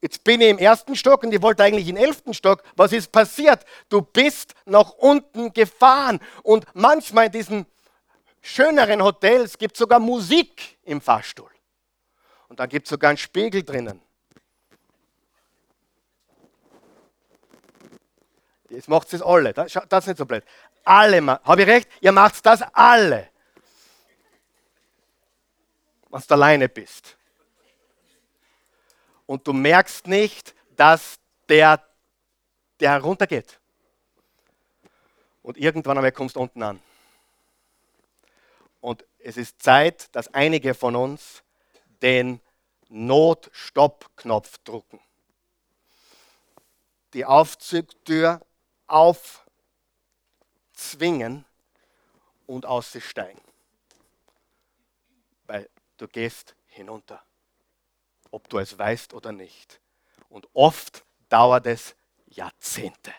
jetzt 0.00 0.24
bin 0.24 0.40
ich 0.40 0.48
im 0.48 0.58
ersten 0.58 0.96
Stock 0.96 1.22
und 1.22 1.32
ich 1.32 1.40
wollte 1.40 1.62
eigentlich 1.62 1.88
im 1.88 1.96
elften 1.96 2.34
Stock. 2.34 2.62
Was 2.76 2.92
ist 2.92 3.12
passiert? 3.12 3.64
Du 3.88 4.02
bist 4.02 4.54
nach 4.64 4.90
unten 4.90 5.52
gefahren. 5.52 6.18
Und 6.42 6.66
manchmal 6.74 7.26
in 7.26 7.32
diesen 7.32 7.66
schöneren 8.40 9.02
Hotels 9.02 9.56
gibt 9.56 9.74
es 9.74 9.78
sogar 9.78 10.00
Musik 10.00 10.78
im 10.82 11.00
Fahrstuhl. 11.00 11.50
Und 12.48 12.58
da 12.58 12.66
gibt 12.66 12.86
es 12.86 12.90
sogar 12.90 13.10
einen 13.10 13.18
Spiegel 13.18 13.62
drinnen. 13.62 14.00
Jetzt 18.68 18.88
macht 18.88 19.12
es 19.12 19.22
alle. 19.22 19.52
Das, 19.52 19.74
ist 19.74 20.06
nicht 20.06 20.18
so 20.18 20.26
blöd. 20.26 20.44
Alle, 20.84 21.24
habe 21.26 21.62
ich 21.62 21.68
recht? 21.68 21.88
Ihr 22.00 22.12
macht 22.12 22.44
das 22.44 22.62
alle. 22.72 23.28
Was 26.10 26.26
du 26.26 26.34
alleine 26.34 26.68
bist. 26.68 27.16
Und 29.26 29.46
du 29.46 29.52
merkst 29.52 30.06
nicht, 30.06 30.54
dass 30.76 31.18
der, 31.48 31.82
der 32.80 32.92
heruntergeht. 32.92 33.58
Und 35.42 35.58
irgendwann 35.58 35.98
einmal 35.98 36.12
kommst 36.12 36.36
du 36.36 36.40
unten 36.40 36.62
an. 36.62 36.80
Und 38.80 39.04
es 39.18 39.36
ist 39.36 39.62
Zeit, 39.62 40.14
dass 40.14 40.32
einige 40.32 40.74
von 40.74 40.94
uns 40.94 41.42
den 42.00 42.40
Notstopp-Knopf 42.88 44.58
drucken. 44.58 45.00
Die 47.12 47.24
Aufzugtür 47.24 48.40
aufzwingen 48.88 51.44
und 52.46 52.66
auszusteigen. 52.66 53.40
Weil 55.46 55.70
du 55.96 56.08
gehst 56.08 56.56
hinunter, 56.66 57.22
ob 58.30 58.48
du 58.48 58.58
es 58.58 58.78
weißt 58.78 59.14
oder 59.14 59.32
nicht. 59.32 59.80
Und 60.28 60.48
oft 60.52 61.04
dauert 61.28 61.66
es 61.66 61.96
Jahrzehnte. 62.26 63.12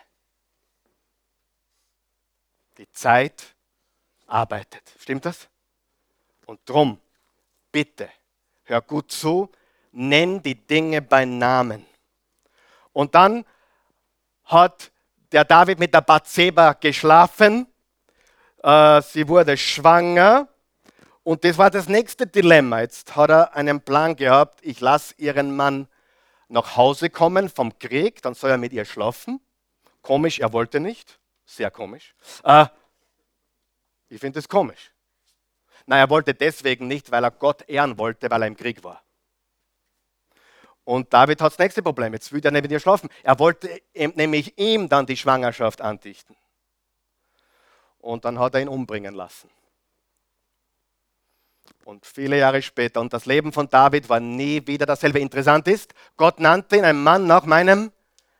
Die 2.78 2.90
Zeit 2.90 3.54
arbeitet. 4.26 4.94
Stimmt 4.98 5.24
das? 5.24 5.48
Und 6.46 6.60
drum, 6.68 7.00
bitte, 7.70 8.10
hör 8.64 8.80
gut 8.80 9.12
zu, 9.12 9.50
nenn 9.92 10.42
die 10.42 10.54
Dinge 10.54 11.02
beim 11.02 11.38
Namen. 11.38 11.86
Und 12.92 13.14
dann 13.14 13.44
hat 14.44 14.90
der 15.32 15.44
David 15.44 15.78
mit 15.78 15.94
der 15.94 16.00
Bathseba 16.00 16.72
geschlafen. 16.74 17.66
Äh, 18.62 19.02
sie 19.02 19.26
wurde 19.28 19.56
schwanger. 19.56 20.48
Und 21.22 21.44
das 21.44 21.58
war 21.58 21.70
das 21.70 21.88
nächste 21.88 22.26
Dilemma. 22.26 22.80
Jetzt 22.80 23.14
hat 23.14 23.30
er 23.30 23.54
einen 23.54 23.80
Plan 23.80 24.16
gehabt, 24.16 24.60
ich 24.62 24.80
lasse 24.80 25.14
ihren 25.18 25.54
Mann 25.54 25.86
nach 26.48 26.76
Hause 26.76 27.10
kommen 27.10 27.48
vom 27.48 27.78
Krieg, 27.78 28.22
dann 28.22 28.34
soll 28.34 28.50
er 28.50 28.58
mit 28.58 28.72
ihr 28.72 28.84
schlafen. 28.84 29.40
Komisch, 30.02 30.40
er 30.40 30.52
wollte 30.52 30.80
nicht. 30.80 31.20
Sehr 31.44 31.70
komisch. 31.70 32.14
Äh, 32.42 32.66
ich 34.08 34.20
finde 34.20 34.38
das 34.38 34.48
komisch. 34.48 34.92
Nein, 35.86 36.00
er 36.00 36.10
wollte 36.10 36.34
deswegen 36.34 36.88
nicht, 36.88 37.10
weil 37.10 37.24
er 37.24 37.30
Gott 37.30 37.68
ehren 37.68 37.98
wollte, 37.98 38.30
weil 38.30 38.42
er 38.42 38.48
im 38.48 38.56
Krieg 38.56 38.82
war. 38.82 39.02
Und 40.90 41.14
David 41.14 41.40
hat 41.40 41.52
das 41.52 41.58
nächste 41.60 41.84
Problem. 41.84 42.12
Jetzt 42.14 42.32
will 42.32 42.44
er 42.44 42.50
nicht 42.50 42.62
mit 42.62 42.72
ihr 42.72 42.80
schlafen. 42.80 43.08
Er 43.22 43.38
wollte 43.38 43.80
nämlich 43.94 44.58
ihm 44.58 44.88
dann 44.88 45.06
die 45.06 45.16
Schwangerschaft 45.16 45.80
andichten. 45.80 46.34
Und 48.00 48.24
dann 48.24 48.40
hat 48.40 48.56
er 48.56 48.62
ihn 48.62 48.68
umbringen 48.68 49.14
lassen. 49.14 49.48
Und 51.84 52.04
viele 52.04 52.38
Jahre 52.38 52.60
später, 52.60 53.00
und 53.00 53.12
das 53.12 53.24
Leben 53.24 53.52
von 53.52 53.68
David 53.68 54.08
war 54.08 54.18
nie 54.18 54.66
wieder 54.66 54.84
dasselbe. 54.84 55.20
Interessant 55.20 55.68
ist, 55.68 55.94
Gott 56.16 56.40
nannte 56.40 56.78
ihn 56.78 56.84
einen 56.84 57.04
Mann 57.04 57.24
nach 57.24 57.44
meinem 57.44 57.92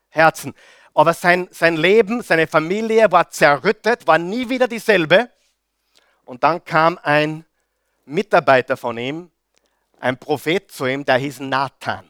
Herzen. 0.08 0.52
Aber 0.92 1.14
sein, 1.14 1.46
sein 1.52 1.76
Leben, 1.76 2.20
seine 2.20 2.48
Familie 2.48 3.12
war 3.12 3.30
zerrüttet, 3.30 4.08
war 4.08 4.18
nie 4.18 4.48
wieder 4.48 4.66
dieselbe. 4.66 5.30
Und 6.24 6.42
dann 6.42 6.64
kam 6.64 6.98
ein 7.04 7.44
Mitarbeiter 8.06 8.76
von 8.76 8.98
ihm, 8.98 9.30
ein 10.00 10.18
Prophet 10.18 10.68
zu 10.72 10.86
ihm, 10.86 11.04
der 11.04 11.18
hieß 11.18 11.38
Nathan. 11.38 12.09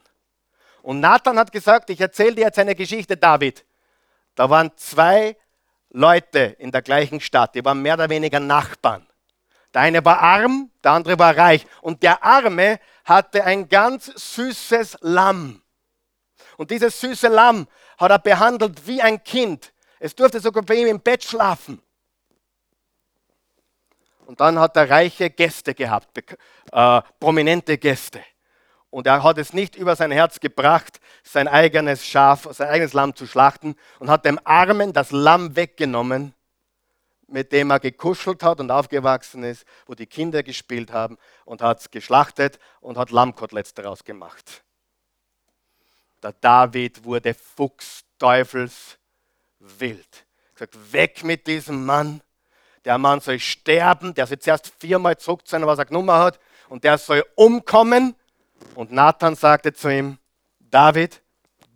Und 0.83 1.01
Nathan 1.01 1.39
hat 1.39 1.53
gesagt, 1.53 1.91
ich 1.91 2.01
erzähle 2.01 2.35
dir 2.35 2.45
jetzt 2.47 2.59
eine 2.59 2.75
Geschichte, 2.75 3.17
David. 3.17 3.65
Da 4.35 4.49
waren 4.49 4.71
zwei 4.77 5.37
Leute 5.91 6.57
in 6.59 6.71
der 6.71 6.83
gleichen 6.83 7.21
Stadt, 7.21 7.55
die 7.55 7.65
waren 7.65 7.83
mehr 7.83 7.95
oder 7.95 8.09
weniger 8.09 8.41
Nachbarn. 8.41 9.07
Der 9.75 9.83
eine 9.83 10.05
war 10.05 10.19
arm, 10.19 10.71
der 10.83 10.93
andere 10.93 11.19
war 11.19 11.37
reich. 11.37 11.67
Und 11.81 12.03
der 12.03 12.25
Arme 12.25 12.81
hatte 13.05 13.45
ein 13.45 13.69
ganz 13.69 14.07
süßes 14.07 14.99
Lamm. 15.01 15.63
Und 16.57 16.71
dieses 16.71 17.01
süße 17.01 17.29
Lamm 17.29 17.67
hat 17.99 18.11
er 18.11 18.19
behandelt 18.19 18.87
wie 18.87 19.01
ein 19.01 19.23
Kind. 19.23 19.73
Es 19.99 20.15
durfte 20.15 20.41
sogar 20.41 20.63
bei 20.63 20.75
ihm 20.75 20.89
im 20.89 21.01
Bett 21.01 21.23
schlafen. 21.25 21.81
Und 24.27 24.41
dann 24.41 24.59
hat 24.59 24.77
er 24.77 24.89
reiche 24.89 25.31
Gäste 25.31 25.75
gehabt, 25.75 26.17
äh, 26.17 27.03
prominente 27.19 27.79
Gäste. 27.79 28.21
Und 28.91 29.07
er 29.07 29.23
hat 29.23 29.39
es 29.39 29.53
nicht 29.53 29.77
über 29.77 29.95
sein 29.95 30.11
Herz 30.11 30.41
gebracht, 30.41 31.01
sein 31.23 31.47
eigenes 31.47 32.05
Schaf, 32.05 32.49
sein 32.51 32.69
eigenes 32.69 32.93
Lamm 32.93 33.15
zu 33.15 33.27
schlachten 33.27 33.77
und 34.01 34.11
hat 34.11 34.25
dem 34.25 34.41
Armen 34.45 34.93
das 34.93 35.13
Lamm 35.13 35.55
weggenommen, 35.55 36.35
mit 37.29 37.53
dem 37.53 37.71
er 37.71 37.79
gekuschelt 37.79 38.43
hat 38.43 38.59
und 38.59 38.73
aufgewachsen 38.73 39.45
ist, 39.45 39.65
wo 39.87 39.95
die 39.95 40.07
Kinder 40.07 40.43
gespielt 40.43 40.93
haben 40.93 41.17
und 41.45 41.63
hat 41.63 41.79
es 41.81 41.91
geschlachtet 41.93 42.59
und 42.81 42.99
hat 42.99 43.13
Lammkoteletts 43.13 43.75
daraus 43.75 44.03
gemacht. 44.03 44.65
Der 46.23 46.33
David 46.33 47.05
wurde 47.05 47.35
fuchsteufelswild. 47.35 48.97
Gesagt, 50.53 50.93
weg 50.93 51.23
mit 51.23 51.47
diesem 51.47 51.87
Mann. 51.87 52.21
Der 52.85 52.99
Mann 52.99 53.21
soll 53.21 53.39
sterben, 53.39 54.15
der 54.15 54.27
soll 54.27 54.41
zuerst 54.41 54.73
viermal 54.79 55.17
zurückzahlen, 55.17 55.67
was 55.67 55.79
er 55.79 55.85
genommen 55.85 56.11
hat, 56.11 56.41
und 56.69 56.83
der 56.85 56.99
soll 56.99 57.25
umkommen 57.37 58.17
und 58.75 58.93
Nathan 58.93 59.35
sagte 59.35 59.73
zu 59.73 59.89
ihm, 59.89 60.19
David, 60.59 61.23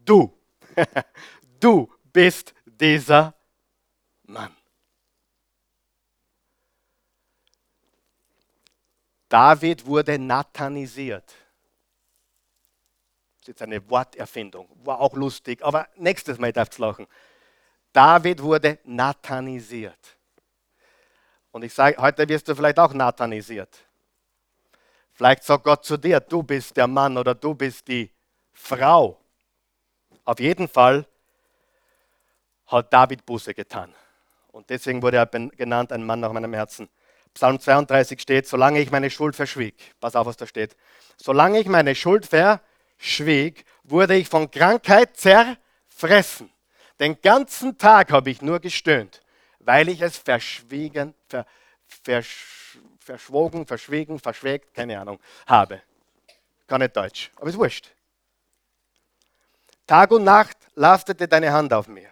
du, 0.04 0.32
du 1.60 1.90
bist 2.12 2.54
dieser 2.64 3.34
Mann. 4.24 4.54
David 9.28 9.84
wurde 9.84 10.18
nathanisiert. 10.18 11.26
Das 11.26 11.34
ist 13.40 13.48
jetzt 13.48 13.62
eine 13.62 13.90
Worterfindung, 13.90 14.68
war 14.84 15.00
auch 15.00 15.14
lustig, 15.14 15.62
aber 15.62 15.88
nächstes 15.96 16.38
Mal 16.38 16.52
darfst 16.52 16.78
du 16.78 16.82
lachen. 16.82 17.06
David 17.92 18.42
wurde 18.42 18.78
nathanisiert. 18.84 20.16
Und 21.50 21.64
ich 21.64 21.74
sage, 21.74 22.00
heute 22.00 22.28
wirst 22.28 22.48
du 22.48 22.54
vielleicht 22.54 22.78
auch 22.78 22.94
nathanisiert. 22.94 23.84
Vielleicht 25.14 25.44
sagt 25.44 25.64
Gott 25.64 25.84
zu 25.84 25.96
dir, 25.96 26.20
du 26.20 26.42
bist 26.42 26.76
der 26.76 26.88
Mann 26.88 27.16
oder 27.16 27.34
du 27.34 27.54
bist 27.54 27.86
die 27.86 28.10
Frau. 28.52 29.20
Auf 30.24 30.40
jeden 30.40 30.66
Fall 30.66 31.06
hat 32.66 32.92
David 32.92 33.24
Buße 33.24 33.54
getan. 33.54 33.94
Und 34.48 34.68
deswegen 34.70 35.02
wurde 35.02 35.18
er 35.18 35.26
genannt 35.26 35.92
ein 35.92 36.04
Mann 36.04 36.20
nach 36.20 36.32
meinem 36.32 36.52
Herzen. 36.52 36.88
Psalm 37.32 37.60
32 37.60 38.20
steht, 38.20 38.46
solange 38.46 38.80
ich 38.80 38.90
meine 38.90 39.10
Schuld 39.10 39.36
verschwieg, 39.36 39.74
pass 40.00 40.16
auf, 40.16 40.26
was 40.26 40.36
da 40.36 40.46
steht, 40.46 40.76
solange 41.16 41.58
ich 41.60 41.66
meine 41.66 41.94
Schuld 41.94 42.26
verschwieg, 42.26 43.64
wurde 43.82 44.16
ich 44.16 44.28
von 44.28 44.50
Krankheit 44.50 45.16
zerfressen. 45.16 46.52
Den 47.00 47.20
ganzen 47.20 47.76
Tag 47.76 48.12
habe 48.12 48.30
ich 48.30 48.40
nur 48.40 48.60
gestöhnt, 48.60 49.20
weil 49.58 49.88
ich 49.88 50.00
es 50.00 50.16
verschwiegen, 50.16 51.14
ver, 51.28 51.44
versch, 51.86 52.78
verschwogen, 53.04 53.66
verschwiegen, 53.66 54.18
verschwägt, 54.18 54.74
keine 54.74 54.98
Ahnung, 54.98 55.20
habe. 55.46 55.82
Gar 56.66 56.78
nicht 56.78 56.96
Deutsch, 56.96 57.30
aber 57.36 57.48
ist 57.48 57.58
wurscht. 57.58 57.90
Tag 59.86 60.10
und 60.10 60.24
Nacht 60.24 60.56
lastete 60.74 61.28
deine 61.28 61.52
Hand 61.52 61.72
auf 61.72 61.88
mir. 61.88 62.08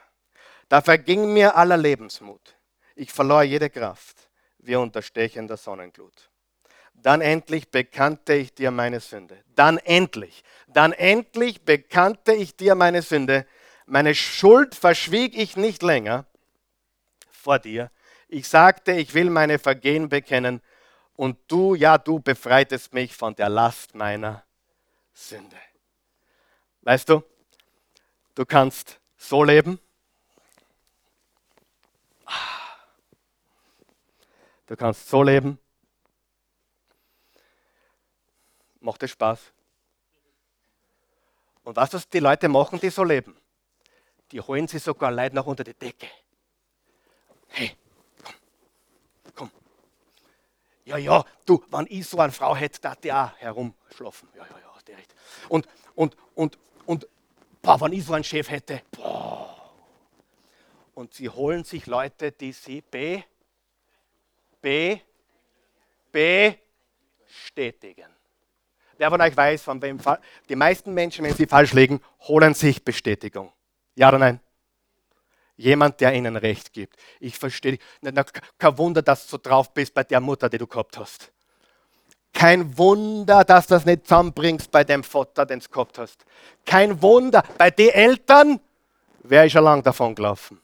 Da 0.68 0.80
verging 0.80 1.32
mir 1.32 1.56
aller 1.56 1.76
Lebensmut. 1.76 2.56
Ich 2.94 3.10
verlor 3.12 3.42
jede 3.42 3.70
Kraft, 3.70 4.28
wie 4.58 4.76
unter 4.76 5.02
stechender 5.02 5.56
Sonnenglut. 5.56 6.30
Dann 6.92 7.20
endlich 7.20 7.70
bekannte 7.70 8.34
ich 8.34 8.54
dir 8.54 8.70
meine 8.70 9.00
Sünde. 9.00 9.42
Dann 9.54 9.78
endlich, 9.78 10.44
dann 10.68 10.92
endlich 10.92 11.62
bekannte 11.62 12.32
ich 12.34 12.54
dir 12.56 12.74
meine 12.74 13.02
Sünde 13.02 13.46
meine 13.86 14.14
Schuld 14.14 14.74
verschwieg 14.74 15.36
ich 15.36 15.56
nicht 15.56 15.82
länger 15.82 16.24
vor 17.30 17.58
dir. 17.58 17.90
Ich 18.28 18.48
sagte, 18.48 18.92
ich 18.92 19.12
will 19.14 19.28
meine 19.28 19.58
Vergehen 19.58 20.08
bekennen 20.08 20.62
und 21.22 21.38
du, 21.46 21.76
ja, 21.76 21.98
du 21.98 22.18
befreitest 22.18 22.92
mich 22.92 23.14
von 23.14 23.32
der 23.36 23.48
Last 23.48 23.94
meiner 23.94 24.42
Sünde. 25.14 25.56
Weißt 26.80 27.08
du, 27.08 27.22
du 28.34 28.44
kannst 28.44 28.98
so 29.16 29.44
leben. 29.44 29.78
Du 34.66 34.76
kannst 34.76 35.08
so 35.08 35.22
leben. 35.22 35.60
Macht 38.80 39.04
es 39.04 39.12
Spaß? 39.12 39.52
Und 41.62 41.76
was 41.76 42.08
die 42.08 42.18
Leute 42.18 42.48
machen, 42.48 42.80
die 42.80 42.90
so 42.90 43.04
leben? 43.04 43.36
die 44.32 44.40
holen 44.40 44.66
sie 44.66 44.78
sogar 44.78 45.12
Leute 45.12 45.36
nach 45.36 45.46
unter 45.46 45.62
die 45.62 45.74
Decke. 45.74 46.08
Hey, 47.48 47.76
komm, 48.24 48.34
komm. 49.34 49.50
Ja, 50.92 50.98
ja, 50.98 51.24
du, 51.46 51.64
wenn 51.70 51.86
ich 51.88 52.06
so 52.06 52.18
eine 52.18 52.32
Frau 52.32 52.54
hätte, 52.54 52.78
da 52.82 52.94
die 52.94 53.10
auch 53.10 53.30
herumschlafen. 53.38 54.28
Ja, 54.34 54.42
ja, 54.42 54.58
ja, 54.58 54.78
der 54.86 54.98
recht. 54.98 55.14
Und, 55.48 55.66
und, 55.94 56.14
und, 56.34 56.58
und, 56.84 57.08
boah, 57.62 57.80
wenn 57.80 57.94
ich 57.94 58.04
so 58.04 58.12
einen 58.12 58.24
Chef 58.24 58.50
hätte, 58.50 58.82
boah. 58.90 59.72
Und 60.94 61.14
sie 61.14 61.30
holen 61.30 61.64
sich 61.64 61.86
Leute, 61.86 62.32
die 62.32 62.52
sie 62.52 62.82
be, 62.82 63.24
be, 64.60 65.00
bestätigen. 66.12 68.14
Wer 68.98 69.10
von 69.10 69.20
euch 69.22 69.34
weiß, 69.34 69.62
von 69.62 69.80
wem 69.80 69.98
die 70.50 70.56
meisten 70.56 70.92
Menschen, 70.92 71.24
wenn 71.24 71.34
sie 71.34 71.46
falsch 71.46 71.72
liegen, 71.72 72.02
holen 72.20 72.52
sich 72.52 72.84
Bestätigung. 72.84 73.50
Ja 73.94 74.08
oder 74.08 74.18
nein? 74.18 74.40
Jemand, 75.62 76.00
der 76.00 76.12
ihnen 76.12 76.36
Recht 76.36 76.72
gibt. 76.72 76.96
Ich 77.20 77.38
verstehe. 77.38 77.78
Kein 78.58 78.78
Wunder, 78.78 79.00
dass 79.00 79.24
du 79.24 79.30
so 79.30 79.38
drauf 79.38 79.72
bist 79.72 79.94
bei 79.94 80.02
der 80.02 80.20
Mutter, 80.20 80.48
die 80.48 80.58
du 80.58 80.66
gehabt 80.66 80.98
hast. 80.98 81.30
Kein 82.32 82.76
Wunder, 82.76 83.44
dass 83.44 83.68
du 83.68 83.74
das 83.74 83.84
nicht 83.84 84.04
zusammenbringst 84.04 84.70
bei 84.72 84.82
dem 84.82 85.04
Vater, 85.04 85.46
den 85.46 85.60
du 85.60 85.68
gehabt 85.68 85.98
hast. 85.98 86.24
Kein 86.66 87.00
Wunder, 87.00 87.44
bei 87.58 87.70
den 87.70 87.90
Eltern 87.90 88.58
wäre 89.22 89.46
ich 89.46 89.52
schon 89.52 89.62
lange 89.62 89.82
davon 89.82 90.14
gelaufen. 90.16 90.60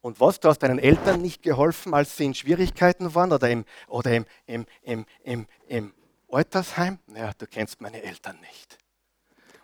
Und 0.00 0.20
was, 0.20 0.38
du 0.38 0.48
hast 0.48 0.60
deinen 0.60 0.78
Eltern 0.78 1.20
nicht 1.20 1.42
geholfen, 1.42 1.94
als 1.94 2.16
sie 2.16 2.26
in 2.26 2.34
Schwierigkeiten 2.34 3.12
waren 3.16 3.32
oder 3.32 3.50
im, 3.50 3.64
oder 3.88 4.12
im, 4.14 4.26
im, 4.46 4.66
im, 4.82 5.04
im, 5.24 5.46
im 5.66 5.94
Altersheim? 6.30 7.00
Naja, 7.08 7.32
du 7.36 7.46
kennst 7.46 7.80
meine 7.80 8.00
Eltern 8.02 8.38
nicht 8.40 8.78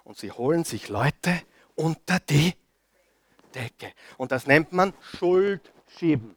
und 0.03 0.19
sie 0.19 0.33
holen 0.33 0.65
sich 0.65 0.89
Leute 0.89 1.43
unter 1.75 2.21
die 2.21 2.55
Decke. 3.55 3.93
Und 4.17 4.33
das 4.33 4.47
nennt 4.47 4.73
man 4.73 4.93
Schuldschieben. 5.17 6.37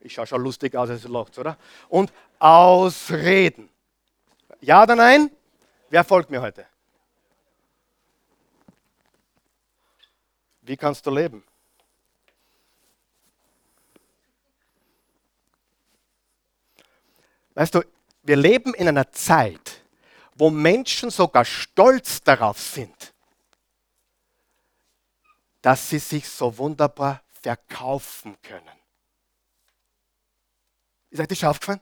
Ich 0.00 0.14
schaue 0.14 0.26
schon 0.26 0.42
lustig 0.42 0.74
aus, 0.74 0.90
als 0.90 1.04
lacht, 1.04 1.38
oder? 1.38 1.56
Und 1.88 2.12
Ausreden. 2.38 3.70
Ja 4.60 4.82
oder 4.82 4.96
nein? 4.96 5.30
Wer 5.90 6.04
folgt 6.04 6.30
mir 6.30 6.40
heute? 6.40 6.66
Wie 10.62 10.76
kannst 10.76 11.06
du 11.06 11.10
leben? 11.10 11.44
Weißt 17.54 17.74
du, 17.74 17.82
wir 18.22 18.36
leben 18.36 18.72
in 18.74 18.88
einer 18.88 19.10
Zeit, 19.12 19.81
wo 20.42 20.50
Menschen 20.50 21.08
sogar 21.08 21.44
stolz 21.44 22.20
darauf 22.20 22.60
sind, 22.60 23.14
dass 25.60 25.88
sie 25.88 26.00
sich 26.00 26.28
so 26.28 26.58
wunderbar 26.58 27.22
verkaufen 27.40 28.36
können. 28.42 28.76
Ist 31.10 31.20
euch 31.20 31.28
das 31.28 31.38
schon 31.38 31.48
aufgefallen? 31.48 31.80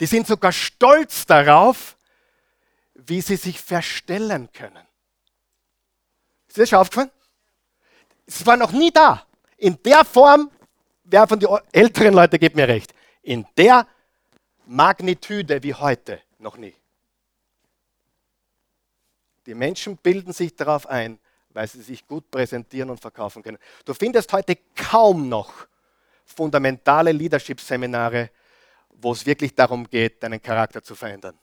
Die 0.00 0.06
sind 0.06 0.26
sogar 0.26 0.52
stolz 0.52 1.26
darauf, 1.26 1.98
wie 2.94 3.20
sie 3.20 3.36
sich 3.36 3.60
verstellen 3.60 4.50
können. 4.54 4.86
Ist 6.48 6.56
das 6.56 6.70
schon 6.70 6.78
aufgefallen? 6.78 7.10
Es 8.24 8.46
war 8.46 8.56
noch 8.56 8.72
nie 8.72 8.90
da. 8.90 9.26
In 9.58 9.82
der 9.82 10.06
Form, 10.06 10.50
wer 11.04 11.28
von 11.28 11.38
den 11.38 11.50
älteren 11.72 12.14
Leuten 12.14 12.38
gibt 12.38 12.56
mir 12.56 12.68
recht, 12.68 12.94
in 13.20 13.46
der 13.58 13.86
Magnitude 14.64 15.62
wie 15.62 15.74
heute 15.74 16.22
noch 16.38 16.56
nie. 16.56 16.79
Die 19.50 19.56
Menschen 19.56 19.96
bilden 19.96 20.32
sich 20.32 20.54
darauf 20.54 20.86
ein, 20.86 21.18
weil 21.48 21.66
sie 21.66 21.82
sich 21.82 22.06
gut 22.06 22.30
präsentieren 22.30 22.88
und 22.88 23.00
verkaufen 23.00 23.42
können. 23.42 23.58
Du 23.84 23.94
findest 23.94 24.32
heute 24.32 24.56
kaum 24.76 25.28
noch 25.28 25.66
fundamentale 26.24 27.10
Leadership-Seminare, 27.10 28.30
wo 28.90 29.10
es 29.10 29.26
wirklich 29.26 29.52
darum 29.52 29.90
geht, 29.90 30.22
deinen 30.22 30.40
Charakter 30.40 30.84
zu 30.84 30.94
verändern. 30.94 31.36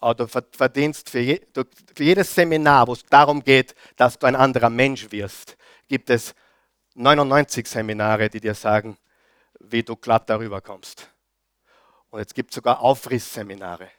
Aber 0.00 0.14
du 0.14 0.26
verdienst 0.26 1.10
für, 1.10 1.18
je, 1.18 1.42
du, 1.52 1.64
für 1.94 2.02
jedes 2.02 2.34
Seminar, 2.34 2.86
wo 2.86 2.94
es 2.94 3.04
darum 3.04 3.44
geht, 3.44 3.74
dass 3.96 4.18
du 4.18 4.26
ein 4.26 4.34
anderer 4.34 4.70
Mensch 4.70 5.12
wirst, 5.12 5.58
gibt 5.86 6.08
es 6.08 6.34
99 6.94 7.68
Seminare, 7.68 8.30
die 8.30 8.40
dir 8.40 8.54
sagen, 8.54 8.96
wie 9.60 9.82
du 9.82 9.96
glatt 9.96 10.30
darüber 10.30 10.62
kommst. 10.62 11.10
Und 12.08 12.20
jetzt 12.20 12.34
gibt 12.34 12.52
es 12.52 12.54
sogar 12.54 12.80
Aufrissseminare. 12.80 13.90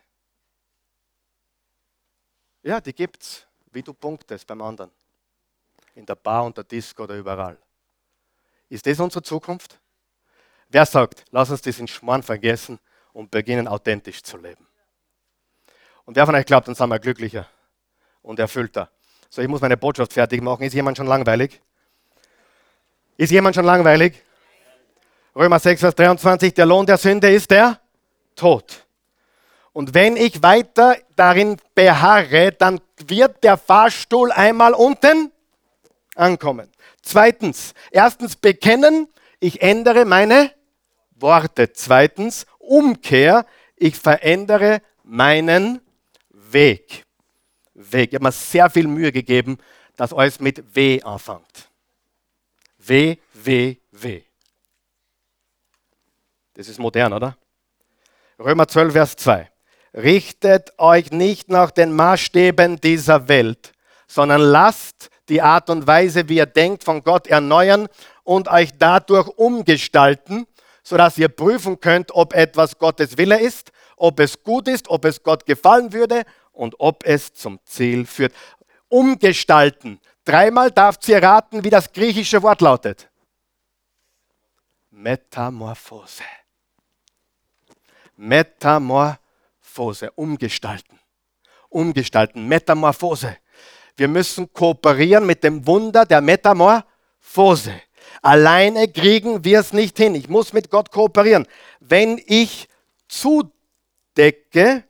Ja, 2.64 2.82
die 2.82 2.94
gibt's, 2.94 3.46
wie 3.72 3.82
du 3.82 3.94
punktest 3.94 4.46
beim 4.48 4.62
anderen. 4.62 4.92
In 5.96 6.06
der 6.06 6.16
Bar 6.16 6.46
und 6.46 6.58
der 6.58 6.64
Disco 6.64 7.04
oder 7.04 7.16
überall. 7.16 7.58
Ist 8.70 8.86
das 8.86 9.00
unsere 9.00 9.24
Zukunft? 9.24 9.80
Wer 10.70 10.86
sagt, 10.86 11.26
lass 11.32 11.50
uns 11.50 11.62
diesen 11.62 11.88
Schmarrn 11.88 12.22
vergessen 12.22 12.80
und 13.14 13.32
beginnen 13.32 13.68
authentisch 13.68 14.22
zu 14.22 14.38
leben? 14.38 14.68
Und 16.06 16.16
wer 16.16 16.26
von 16.26 16.36
euch 16.36 16.46
glaubt, 16.46 16.68
dann 16.68 16.76
sind 16.76 16.90
wir 16.90 17.00
glücklicher 17.00 17.48
und 18.22 18.40
erfüllter. 18.40 18.90
So, 19.30 19.42
ich 19.42 19.48
muss 19.48 19.62
meine 19.62 19.78
Botschaft 19.78 20.14
fertig 20.14 20.42
machen. 20.42 20.64
Ist 20.64 20.74
jemand 20.74 20.98
schon 20.98 21.08
langweilig? 21.08 21.62
Ist 23.18 23.32
jemand 23.32 23.56
schon 23.56 23.66
langweilig? 23.66 24.24
Römer 25.36 25.60
6, 25.60 25.80
Vers 25.82 25.96
23, 25.96 26.54
der 26.54 26.66
Lohn 26.66 26.86
der 26.86 26.98
Sünde 26.98 27.32
ist 27.32 27.50
der 27.52 27.80
Tod. 28.36 28.86
Und 29.74 29.94
wenn 29.94 30.18
ich 30.18 30.42
weiter 30.42 30.98
darin 31.16 31.58
beharre, 31.76 32.52
dann 32.52 32.82
wird 33.08 33.44
der 33.44 33.58
Fahrstuhl 33.58 34.32
einmal 34.32 34.74
unten 34.74 35.32
ankommen. 36.16 36.70
Zweitens, 37.02 37.74
erstens 37.92 38.36
bekennen, 38.36 39.08
ich 39.40 39.62
ändere 39.62 40.06
meine 40.06 40.52
Worte. 41.16 41.72
Zweitens, 41.74 42.46
Umkehr, 42.58 43.46
ich 43.76 43.96
verändere 43.96 44.82
meinen 45.04 45.82
Weg. 46.30 47.06
Weg. 47.74 48.10
Ich 48.10 48.16
habe 48.16 48.26
mir 48.26 48.32
sehr 48.32 48.70
viel 48.70 48.88
Mühe 48.88 49.12
gegeben, 49.12 49.58
dass 49.96 50.14
alles 50.14 50.40
mit 50.40 50.76
W 50.76 51.02
anfängt. 51.02 51.70
W, 52.80 53.18
W, 53.34 53.78
W. 53.92 54.24
Das 56.54 56.68
ist 56.68 56.80
modern, 56.80 57.14
oder? 57.14 57.38
Römer 58.38 58.68
12, 58.68 58.94
Vers 58.94 59.16
2. 59.16 59.50
Richtet 59.94 60.78
euch 60.78 61.12
nicht 61.12 61.50
nach 61.50 61.72
den 61.72 61.94
Maßstäben 61.94 62.80
dieser 62.80 63.28
Welt, 63.28 63.74
sondern 64.08 64.42
lasst 64.42 65.10
die 65.30 65.42
Art 65.42 65.70
und 65.70 65.88
Weise, 65.88 66.30
wie 66.30 66.38
ihr 66.38 66.46
denkt, 66.46 66.84
von 66.84 67.04
Gott 67.04 67.28
erneuern 67.28 67.88
und 68.24 68.48
euch 68.48 68.72
dadurch 68.78 69.28
umgestalten, 69.28 70.46
sodass 70.84 71.18
ihr 71.18 71.30
prüfen 71.30 71.80
könnt, 71.80 72.14
ob 72.14 72.34
etwas 72.34 72.78
Gottes 72.78 73.18
Wille 73.18 73.40
ist, 73.40 73.72
ob 73.96 74.20
es 74.20 74.44
gut 74.44 74.68
ist, 74.68 74.90
ob 74.90 75.06
es 75.06 75.24
Gott 75.24 75.46
gefallen 75.46 75.94
würde 75.94 76.24
und 76.52 76.76
ob 76.80 77.06
es 77.06 77.34
zum 77.34 77.60
Ziel 77.66 78.06
führt. 78.06 78.34
Umgestalten. 78.88 80.00
Dreimal 80.26 80.72
darf 80.72 80.98
ihr 81.08 81.22
raten, 81.22 81.64
wie 81.64 81.70
das 81.70 81.92
griechische 81.92 82.42
Wort 82.44 82.62
lautet. 82.62 83.10
Metamorphose. 84.92 86.24
Metamorphose. 88.16 89.29
Umgestalten. 90.16 91.00
Umgestalten. 91.70 92.48
Metamorphose. 92.48 93.38
Wir 93.96 94.08
müssen 94.08 94.52
kooperieren 94.54 95.26
mit 95.26 95.44
dem 95.44 95.66
Wunder 95.68 96.06
der 96.06 96.22
Metamorphose. 96.22 97.74
Alleine 98.22 98.88
kriegen 98.88 99.44
wir 99.44 99.60
es 99.60 99.74
nicht 99.74 99.98
hin. 99.98 100.16
Ich 100.16 100.30
muss 100.30 100.54
mit 100.54 100.70
Gott 100.70 100.92
kooperieren. 100.92 101.48
Wenn 101.80 102.22
ich 102.26 102.68
zudecke, 103.08 104.84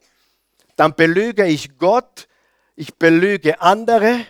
dann 0.76 0.96
belüge 0.96 1.46
ich 1.46 1.78
Gott, 1.78 2.28
ich 2.76 2.96
belüge 2.96 3.62
andere, 3.62 4.26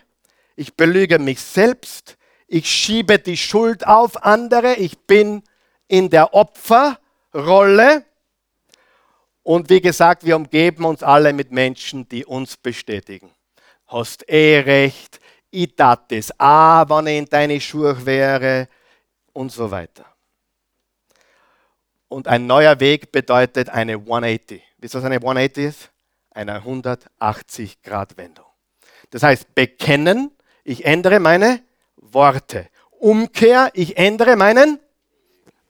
ich 0.56 0.76
belüge 0.76 1.20
mich 1.20 1.39
selbst, 1.39 2.18
ich 2.47 2.70
schiebe 2.70 3.20
die 3.20 3.38
Schuld 3.38 3.86
auf 3.86 4.24
andere, 4.24 4.76
ich 4.76 4.97
bin 5.00 5.43
in 5.88 6.10
der 6.10 6.34
Opferrolle. 6.34 8.06
Und 9.50 9.72
wie 9.72 9.82
gesagt, 9.82 10.26
wir 10.26 10.36
umgeben 10.36 10.86
uns 10.86 11.02
alle 11.02 11.34
mit 11.34 11.52
Menschen, 11.52 12.08
die 12.08 12.24
uns 12.24 12.56
bestätigen 12.56 13.32
hast 13.88 14.30
eh 14.30 14.60
recht, 14.60 15.20
ich 15.50 15.76
tat 15.76 16.12
das 16.12 16.32
auch, 16.39 16.88
wenn 16.89 17.08
ich 17.08 17.18
in 17.18 17.26
deine 17.26 17.60
Schuhe 17.60 18.06
wäre 18.06 18.68
und 19.34 19.52
so 19.52 19.72
weiter. 19.72 20.06
Und 22.10 22.28
ein 22.28 22.45
neuer 22.45 22.80
Weg 22.80 23.12
bedeutet 23.12 23.70
eine 23.70 23.93
180. 23.93 24.62
Wisst 24.78 24.93
ihr, 24.93 25.00
was 25.00 25.06
eine 25.06 25.16
180 25.16 25.66
ist? 25.66 25.89
Eine 26.30 26.60
180-Grad-Wendung. 26.60 28.45
Das 29.10 29.24
heißt, 29.24 29.56
bekennen, 29.56 30.30
ich 30.64 30.86
ändere 30.86 31.20
meine 31.20 31.64
Worte. 31.95 32.68
Umkehr, 32.91 33.72
ich 33.74 33.97
ändere 33.97 34.36
meinen 34.36 34.78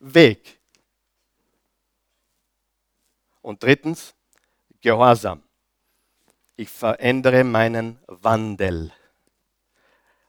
Weg. 0.01 0.58
Und 3.49 3.63
drittens, 3.63 4.13
Gehorsam 4.79 5.41
ich 6.55 6.69
verändere 6.69 7.43
meinen 7.43 7.97
Wandel. 8.05 8.91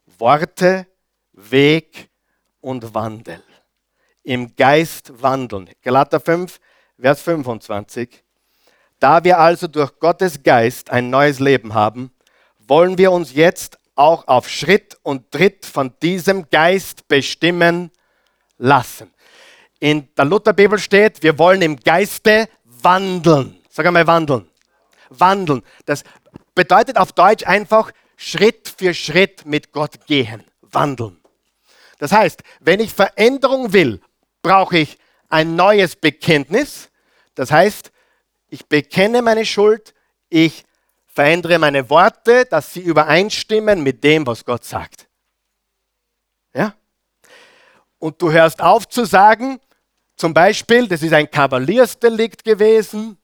Worte, 0.06 0.86
Weg 1.34 2.08
und 2.62 2.94
Wandel. 2.94 3.42
Im 4.22 4.56
Geist 4.56 5.12
wandeln. 5.20 5.68
Galater 5.82 6.18
5, 6.18 6.58
Vers 6.98 7.20
25. 7.20 8.24
Da 8.98 9.22
wir 9.22 9.38
also 9.38 9.68
durch 9.68 9.98
Gottes 9.98 10.42
Geist 10.42 10.88
ein 10.88 11.10
neues 11.10 11.40
Leben 11.40 11.74
haben, 11.74 12.12
wollen 12.58 12.96
wir 12.96 13.12
uns 13.12 13.34
jetzt 13.34 13.78
auch 13.96 14.26
auf 14.28 14.48
Schritt 14.48 14.96
und 15.02 15.30
Tritt 15.30 15.66
von 15.66 15.92
diesem 16.00 16.48
Geist 16.48 17.06
bestimmen 17.06 17.90
lassen. 18.56 19.12
In 19.78 20.08
der 20.14 20.26
Lutherbibel 20.26 20.78
steht, 20.78 21.22
wir 21.22 21.38
wollen 21.38 21.62
im 21.62 21.76
Geiste 21.76 22.48
wandeln. 22.84 23.58
Sag 23.68 23.86
einmal 23.86 24.06
wandeln. 24.06 24.48
Wandeln. 25.10 25.62
Das 25.86 26.04
bedeutet 26.54 26.96
auf 26.96 27.12
Deutsch 27.12 27.46
einfach 27.46 27.92
Schritt 28.16 28.72
für 28.76 28.94
Schritt 28.94 29.46
mit 29.46 29.72
Gott 29.72 30.06
gehen, 30.06 30.44
wandeln. 30.60 31.18
Das 31.98 32.12
heißt, 32.12 32.42
wenn 32.60 32.80
ich 32.80 32.92
Veränderung 32.92 33.72
will, 33.72 34.00
brauche 34.42 34.78
ich 34.78 34.98
ein 35.28 35.56
neues 35.56 35.96
Bekenntnis. 35.96 36.90
Das 37.34 37.50
heißt, 37.50 37.92
ich 38.48 38.66
bekenne 38.66 39.22
meine 39.22 39.46
Schuld, 39.46 39.94
ich 40.28 40.64
verändere 41.06 41.58
meine 41.58 41.88
Worte, 41.90 42.46
dass 42.46 42.72
sie 42.72 42.80
übereinstimmen 42.80 43.82
mit 43.82 44.02
dem, 44.04 44.26
was 44.26 44.44
Gott 44.44 44.64
sagt. 44.64 45.08
Ja? 46.54 46.74
Und 47.98 48.20
du 48.22 48.32
hörst 48.32 48.62
auf 48.62 48.88
zu 48.88 49.04
sagen, 49.04 49.60
zum 50.20 50.34
Beispiel, 50.34 50.86
das 50.86 51.02
ist 51.02 51.14
ein 51.14 51.30
Kavaliersdelikt 51.30 52.44
gewesen, 52.44 53.16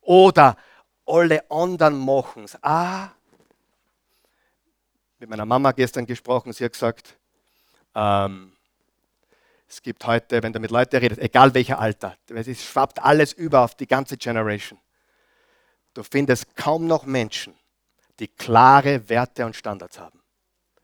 oder 0.00 0.56
alle 1.04 1.50
anderen 1.50 1.98
machen 1.98 2.44
es. 2.44 2.56
Ah, 2.62 3.08
mit 5.18 5.28
meiner 5.28 5.44
Mama 5.44 5.72
gestern 5.72 6.06
gesprochen, 6.06 6.52
sie 6.52 6.64
hat 6.64 6.72
gesagt, 6.72 7.16
ähm, 7.96 8.52
es 9.66 9.82
gibt 9.82 10.06
heute, 10.06 10.40
wenn 10.40 10.52
du 10.52 10.60
mit 10.60 10.70
Leuten 10.70 10.96
redest, 10.96 11.20
egal 11.20 11.52
welcher 11.52 11.80
Alter, 11.80 12.16
es 12.28 12.64
schwappt 12.64 13.02
alles 13.02 13.32
über 13.32 13.62
auf 13.62 13.74
die 13.74 13.88
ganze 13.88 14.16
Generation. 14.16 14.78
Du 15.94 16.04
findest 16.04 16.54
kaum 16.54 16.86
noch 16.86 17.06
Menschen, 17.06 17.54
die 18.20 18.28
klare 18.28 19.08
Werte 19.08 19.44
und 19.46 19.56
Standards 19.56 19.98
haben. 19.98 20.20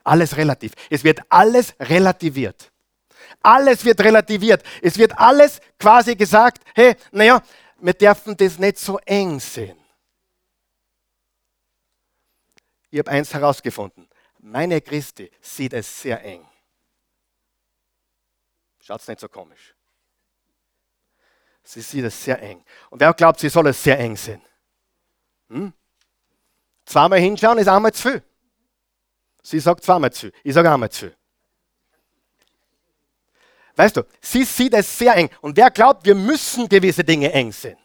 Alles 0.03 0.37
relativ. 0.37 0.73
Es 0.91 1.05
wird 1.05 1.21
alles 1.29 1.73
relativiert. 1.79 2.73
Alles 3.43 3.85
wird 3.85 4.01
relativiert. 4.01 4.63
Es 4.83 4.99
wird 4.99 5.17
alles 5.19 5.61
quasi 5.79 6.17
gesagt, 6.17 6.63
hey, 6.75 6.97
naja, 7.11 7.43
wir 7.81 7.95
dürfen 7.95 8.37
das 8.37 8.59
nicht 8.59 8.79
so 8.79 8.99
eng 8.99 9.41
sehen. 9.41 9.79
Ich 12.91 12.99
habe 12.99 13.11
eins 13.11 13.33
herausgefunden. 13.35 14.09
Meine 14.39 14.81
Christi 14.81 15.31
sieht 15.41 15.73
es 15.75 16.03
sehr 16.03 16.23
eng. 16.25 16.47
Schaut 18.81 19.01
es 19.01 19.09
nicht 19.09 19.21
so 19.21 19.29
komisch. 19.29 19.75
Sie 21.63 21.83
sieht 21.83 22.05
es 22.05 22.25
sehr 22.25 22.41
eng. 22.41 22.65
Und 22.89 23.01
wer 23.01 23.13
glaubt, 23.13 23.41
sie 23.41 23.51
soll 23.51 23.67
es 23.67 23.83
sehr 23.83 23.99
eng 23.99 24.17
sehen? 24.17 24.41
Hm? 25.51 25.73
Zweimal 26.87 27.19
hinschauen 27.19 27.59
ist 27.59 27.69
einmal 27.69 27.93
zu 27.93 28.09
viel. 28.09 28.23
Sie 29.43 29.61
sagt 29.61 29.85
zweimal 29.85 30.11
zu 30.11 30.21
viel. 30.21 30.33
Ich 30.43 30.55
sage 30.55 30.73
einmal 30.73 30.91
zu 30.91 31.09
viel. 31.09 31.18
Weißt 33.79 33.97
du, 33.97 34.03
sie 34.21 34.43
sieht 34.43 34.75
es 34.75 34.99
sehr 34.99 35.15
eng. 35.15 35.31
Und 35.41 35.57
wer 35.57 35.71
glaubt, 35.71 36.05
wir 36.05 36.17
müssen 36.17 36.69
gewisse 36.69 37.05
Dinge 37.05 37.33
eng 37.33 37.53
sehen? 37.53 37.79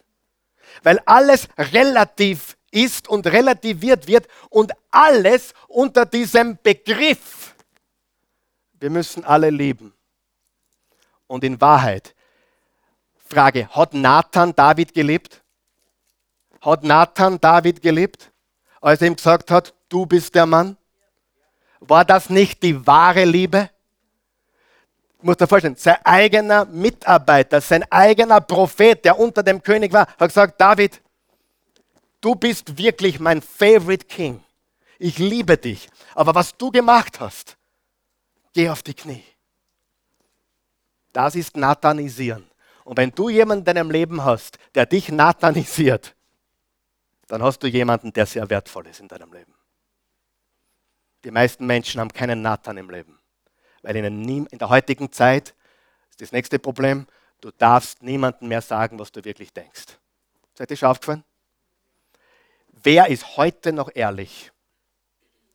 Weil 0.81 0.97
alles 1.05 1.47
relativ 1.55 2.57
ist 2.71 3.07
und 3.07 3.27
relativiert 3.27 4.07
wird 4.07 4.27
und 4.49 4.71
alles 4.89 5.53
unter 5.67 6.07
diesem 6.07 6.57
Begriff. 6.63 7.53
Wir 8.79 8.89
müssen 8.89 9.23
alle 9.23 9.51
lieben. 9.51 9.93
Und 11.27 11.43
in 11.43 11.61
Wahrheit, 11.61 12.15
Frage, 13.29 13.69
hat 13.69 13.93
Nathan 13.93 14.55
David 14.55 14.95
gelebt? 14.95 15.43
Hat 16.59 16.83
Nathan 16.83 17.39
David 17.39 17.83
gelebt, 17.83 18.31
als 18.81 18.99
er 18.99 19.09
ihm 19.09 19.15
gesagt 19.15 19.51
hat, 19.51 19.75
du 19.89 20.07
bist 20.07 20.33
der 20.33 20.47
Mann? 20.47 20.75
War 21.81 22.03
das 22.03 22.31
nicht 22.31 22.63
die 22.63 22.87
wahre 22.87 23.25
Liebe? 23.25 23.69
Muss 25.24 25.38
dir 25.38 25.47
vorstellen, 25.47 25.76
sein 25.76 25.97
eigener 26.03 26.65
Mitarbeiter, 26.65 27.61
sein 27.61 27.89
eigener 27.91 28.41
Prophet, 28.41 29.03
der 29.05 29.17
unter 29.17 29.43
dem 29.43 29.61
König 29.61 29.93
war, 29.93 30.07
hat 30.07 30.30
gesagt, 30.30 30.59
David, 30.59 31.01
du 32.21 32.36
bist 32.36 32.78
wirklich 32.78 33.19
mein 33.19 33.41
Favorite 33.41 34.05
King. 34.05 34.43
Ich 34.99 35.17
liebe 35.17 35.57
dich. 35.57 35.89
Aber 36.15 36.36
was 36.36 36.55
du 36.57 36.71
gemacht 36.71 37.19
hast, 37.19 37.57
geh 38.53 38.69
auf 38.69 38.84
die 38.84 38.93
Knie. 38.93 39.24
Das 41.11 41.36
ist 41.36 41.55
Nathanisieren. 41.55 42.49
Und 42.84 42.97
wenn 42.97 43.11
du 43.11 43.30
jemanden 43.30 43.61
in 43.61 43.65
deinem 43.65 43.91
Leben 43.91 44.24
hast, 44.24 44.57
der 44.76 44.86
dich 44.86 45.09
nathanisiert, 45.09 46.15
dann 47.28 47.41
hast 47.41 47.59
du 47.59 47.67
jemanden, 47.67 48.11
der 48.11 48.26
sehr 48.26 48.49
wertvoll 48.49 48.88
ist 48.88 48.99
in 48.99 49.07
deinem 49.07 49.32
Leben. 49.32 49.53
Die 51.24 51.32
meisten 51.32 51.65
Menschen 51.65 52.01
haben 52.01 52.11
keinen 52.11 52.41
Nathan 52.41 52.78
im 52.78 52.89
Leben 52.89 53.22
weil 53.84 53.95
in 53.97 54.47
der 54.57 54.69
heutigen 54.69 55.11
Zeit 55.11 55.53
ist 56.09 56.21
das 56.21 56.31
nächste 56.31 56.57
Problem, 56.57 57.05
du 57.41 57.51
darfst 57.51 58.01
niemandem 58.01 58.47
mehr 58.47 58.61
sagen, 58.61 58.97
was 58.97 59.11
du 59.11 59.23
wirklich 59.23 59.53
denkst. 59.53 59.99
Seid 60.55 60.71
ihr 60.71 60.77
schon 60.77 60.89
aufgefallen? 60.89 61.23
Wer 62.69 63.07
ist 63.07 63.38
heute 63.38 63.73
noch 63.73 63.89
ehrlich? 63.93 64.51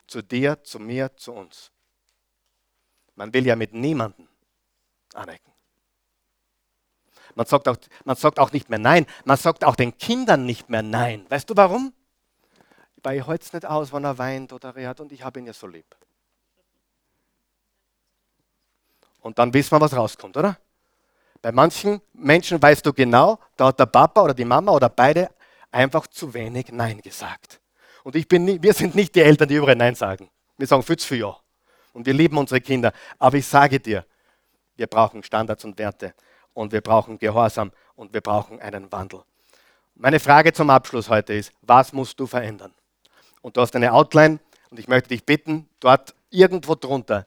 Zu 0.06 0.22
dir, 0.22 0.62
zu 0.62 0.78
mir, 0.78 1.16
zu 1.16 1.32
uns. 1.32 1.70
Man 3.14 3.34
will 3.34 3.46
ja 3.46 3.56
mit 3.56 3.74
niemandem 3.74 4.28
anecken. 5.14 5.52
Man 7.34 7.46
sagt, 7.46 7.68
auch, 7.68 7.76
man 8.04 8.16
sagt 8.16 8.38
auch 8.38 8.52
nicht 8.52 8.70
mehr 8.70 8.78
Nein. 8.78 9.06
Man 9.24 9.36
sagt 9.36 9.64
auch 9.64 9.76
den 9.76 9.96
Kindern 9.98 10.46
nicht 10.46 10.70
mehr 10.70 10.82
Nein. 10.82 11.26
Weißt 11.28 11.48
du 11.50 11.56
warum? 11.56 11.92
Weil 13.02 13.18
ich 13.18 13.28
es 13.28 13.52
nicht 13.52 13.66
aus, 13.66 13.92
wenn 13.92 14.04
er 14.04 14.18
weint 14.18 14.52
oder 14.52 14.74
rät 14.74 15.00
und 15.00 15.12
ich 15.12 15.22
habe 15.22 15.38
ihn 15.38 15.46
ja 15.46 15.52
so 15.52 15.66
lieb. 15.66 15.96
Und 19.20 19.38
dann 19.38 19.52
wissen 19.52 19.72
wir, 19.72 19.80
was 19.80 19.94
rauskommt, 19.94 20.36
oder? 20.36 20.58
Bei 21.42 21.52
manchen 21.52 22.00
Menschen 22.14 22.60
weißt 22.60 22.84
du 22.84 22.92
genau, 22.92 23.38
da 23.56 23.66
hat 23.66 23.78
der 23.78 23.86
Papa 23.86 24.22
oder 24.22 24.34
die 24.34 24.44
Mama 24.44 24.72
oder 24.72 24.88
beide 24.88 25.30
einfach 25.70 26.06
zu 26.06 26.34
wenig 26.34 26.72
Nein 26.72 27.00
gesagt. 27.00 27.60
Und 28.02 28.16
ich 28.16 28.26
bin 28.26 28.44
nie, 28.44 28.60
wir 28.60 28.72
sind 28.72 28.94
nicht 28.94 29.14
die 29.14 29.20
Eltern, 29.20 29.48
die 29.48 29.56
überall 29.56 29.76
Nein 29.76 29.94
sagen. 29.94 30.30
Wir 30.56 30.66
sagen 30.66 30.82
viel 30.82 30.96
zu 30.96 31.14
Ja. 31.14 31.36
Und 31.92 32.06
wir 32.06 32.14
lieben 32.14 32.38
unsere 32.38 32.60
Kinder. 32.60 32.92
Aber 33.18 33.36
ich 33.36 33.46
sage 33.46 33.80
dir, 33.80 34.04
wir 34.76 34.86
brauchen 34.86 35.22
Standards 35.22 35.64
und 35.64 35.78
Werte. 35.78 36.14
Und 36.54 36.72
wir 36.72 36.80
brauchen 36.80 37.18
Gehorsam. 37.18 37.72
Und 37.96 38.14
wir 38.14 38.20
brauchen 38.20 38.60
einen 38.60 38.90
Wandel. 38.92 39.22
Meine 39.94 40.20
Frage 40.20 40.52
zum 40.52 40.70
Abschluss 40.70 41.08
heute 41.08 41.34
ist, 41.34 41.52
was 41.62 41.92
musst 41.92 42.20
du 42.20 42.26
verändern? 42.26 42.72
Und 43.42 43.56
du 43.56 43.60
hast 43.60 43.74
eine 43.74 43.92
Outline 43.92 44.38
und 44.70 44.78
ich 44.78 44.86
möchte 44.86 45.08
dich 45.08 45.24
bitten, 45.24 45.68
dort 45.80 46.14
irgendwo 46.30 46.74
drunter 46.76 47.26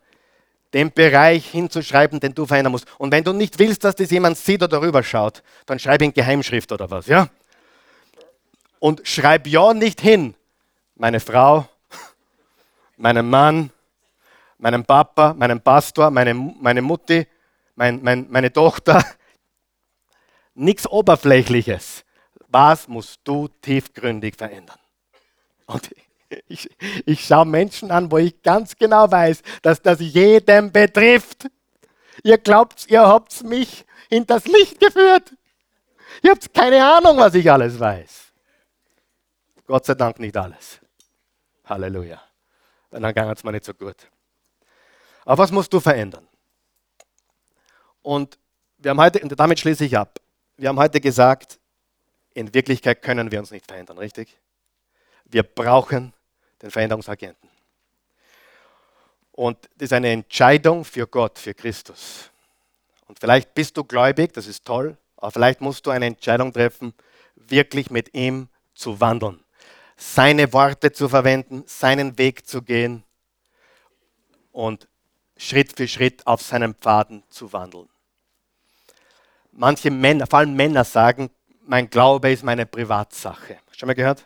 den 0.74 0.92
Bereich 0.92 1.48
hinzuschreiben, 1.48 2.20
den 2.20 2.34
du 2.34 2.46
verändern 2.46 2.72
musst. 2.72 2.86
Und 2.98 3.12
wenn 3.12 3.24
du 3.24 3.34
nicht 3.34 3.60
willst, 3.60 3.84
dass 3.84 3.96
das 3.96 4.12
jemand 4.12 4.38
sieht 4.38 4.64
oder 4.64 4.82
rüber 4.82 5.04
schaut, 5.04 5.44
dann 5.66 5.80
schreib 5.80 6.02
in 6.02 6.14
Geheimschrift 6.14 6.72
oder 6.72 6.90
was, 6.90 7.08
ja? 7.08 7.28
Und 8.80 9.02
schreib 9.04 9.48
ja 9.48 9.74
nicht 9.74 10.02
hin, 10.02 10.34
meine 10.96 11.20
Frau, 11.20 11.68
meinen 12.98 13.30
Mann, 13.30 13.72
meinen 14.58 14.86
Papa, 14.86 15.34
meinen 15.34 15.62
Pastor, 15.62 16.10
meine, 16.10 16.34
meine 16.34 16.82
Mutti, 16.82 17.28
mein, 17.76 18.02
mein, 18.02 18.28
meine 18.30 18.52
Tochter. 18.52 19.04
Nichts 20.54 20.88
Oberflächliches. 20.88 22.06
Was 22.48 22.88
musst 22.88 23.22
du 23.24 23.48
tiefgründig 23.48 24.36
verändern? 24.36 24.80
Und 25.66 25.94
ich, 26.48 26.70
ich 27.06 27.26
schaue 27.26 27.46
Menschen 27.46 27.92
an, 27.92 28.12
wo 28.12 28.18
ich 28.18 28.42
ganz 28.42 28.76
genau 28.76 29.10
weiß, 29.12 29.42
dass 29.62 29.82
das 29.82 30.00
jeden 30.00 30.72
betrifft. 30.72 31.48
Ihr 32.24 32.38
glaubt, 32.38 32.90
ihr 32.90 33.02
habt 33.02 33.44
mich 33.44 33.86
hinters 34.10 34.46
Licht 34.46 34.80
geführt. 34.80 35.34
Ihr 36.22 36.32
habt 36.32 36.54
keine 36.54 36.86
Ahnung, 36.86 37.18
was 37.18 37.34
ich 37.34 37.50
alles 37.50 37.80
weiß. 37.80 38.32
Gott 39.66 39.86
sei 39.86 39.96
Dank 39.96 40.20
nicht 40.20 40.36
alles. 40.36 40.80
Halleluja. 41.66 42.22
Dann 42.92 43.14
ging 43.14 43.24
es 43.30 43.44
mir 43.44 43.54
nicht 43.54 43.66
so 43.66 43.74
gut. 43.74 43.96
Aber 45.24 45.44
was 45.44 45.52
musst 45.52 45.72
du 45.72 45.80
verändern? 45.80 46.28
Und 48.02 48.38
wir 48.78 48.92
haben 48.92 49.00
heute, 49.00 49.20
und 49.20 49.40
damit 49.40 49.60
schließe 49.60 49.86
ich 49.86 49.98
ab, 49.98 50.20
wir 50.58 50.70
haben 50.70 50.80
heute 50.80 51.00
gesagt, 51.00 51.60
in 52.34 52.54
Wirklichkeit 52.54 53.02
können 53.02 53.32
wir 53.32 53.40
uns 53.40 53.52
nicht 53.52 53.66
verändern, 53.66 53.98
richtig? 53.98 54.38
Wir 55.26 55.44
brauchen 55.44 56.14
den 56.62 56.72
Veränderungsagenten. 56.72 57.50
Und 59.32 59.58
das 59.76 59.88
ist 59.88 59.94
eine 59.94 60.10
Entscheidung 60.10 60.84
für 60.86 61.08
Gott, 61.08 61.40
für 61.40 61.54
Christus. 61.54 62.30
Und 63.08 63.20
vielleicht 63.20 63.54
bist 63.54 63.78
du 63.78 63.84
gläubig, 63.84 64.34
das 64.34 64.48
ist 64.48 64.66
toll, 64.66 64.98
aber 65.18 65.32
vielleicht 65.32 65.62
musst 65.62 65.86
du 65.86 65.92
eine 65.92 66.06
Entscheidung 66.06 66.54
treffen, 66.54 66.94
wirklich 67.36 67.90
mit 67.90 68.14
ihm 68.14 68.50
zu 68.74 69.00
wandeln. 69.00 69.44
Seine 69.98 70.52
Worte 70.54 70.92
zu 70.92 71.10
verwenden, 71.10 71.64
seinen 71.68 72.18
Weg 72.18 72.48
zu 72.48 72.62
gehen 72.62 73.04
und 74.52 74.88
Schritt 75.38 75.76
für 75.76 75.88
Schritt 75.88 76.26
auf 76.28 76.42
seinen 76.42 76.76
Pfaden 76.76 77.24
zu 77.30 77.52
wandeln. 77.54 77.90
Manche 79.52 79.92
Männer, 79.92 80.28
vor 80.28 80.40
allem 80.40 80.56
Männer 80.56 80.84
sagen, 80.84 81.30
mein 81.64 81.90
Glaube 81.90 82.32
ist 82.32 82.44
meine 82.44 82.66
Privatsache. 82.66 83.60
Schon 83.72 83.88
mal 83.88 83.94
gehört? 83.94 84.26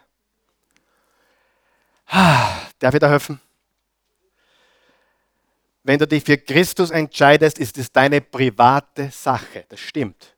Darf 2.79 2.93
ich 2.93 2.99
da 2.99 3.09
helfen? 3.09 3.39
Wenn 5.83 5.99
du 5.99 6.07
dich 6.07 6.23
für 6.23 6.37
Christus 6.37 6.89
entscheidest, 6.89 7.59
ist 7.59 7.77
es 7.77 7.91
deine 7.91 8.19
private 8.19 9.11
Sache. 9.11 9.65
Das 9.69 9.79
stimmt. 9.79 10.35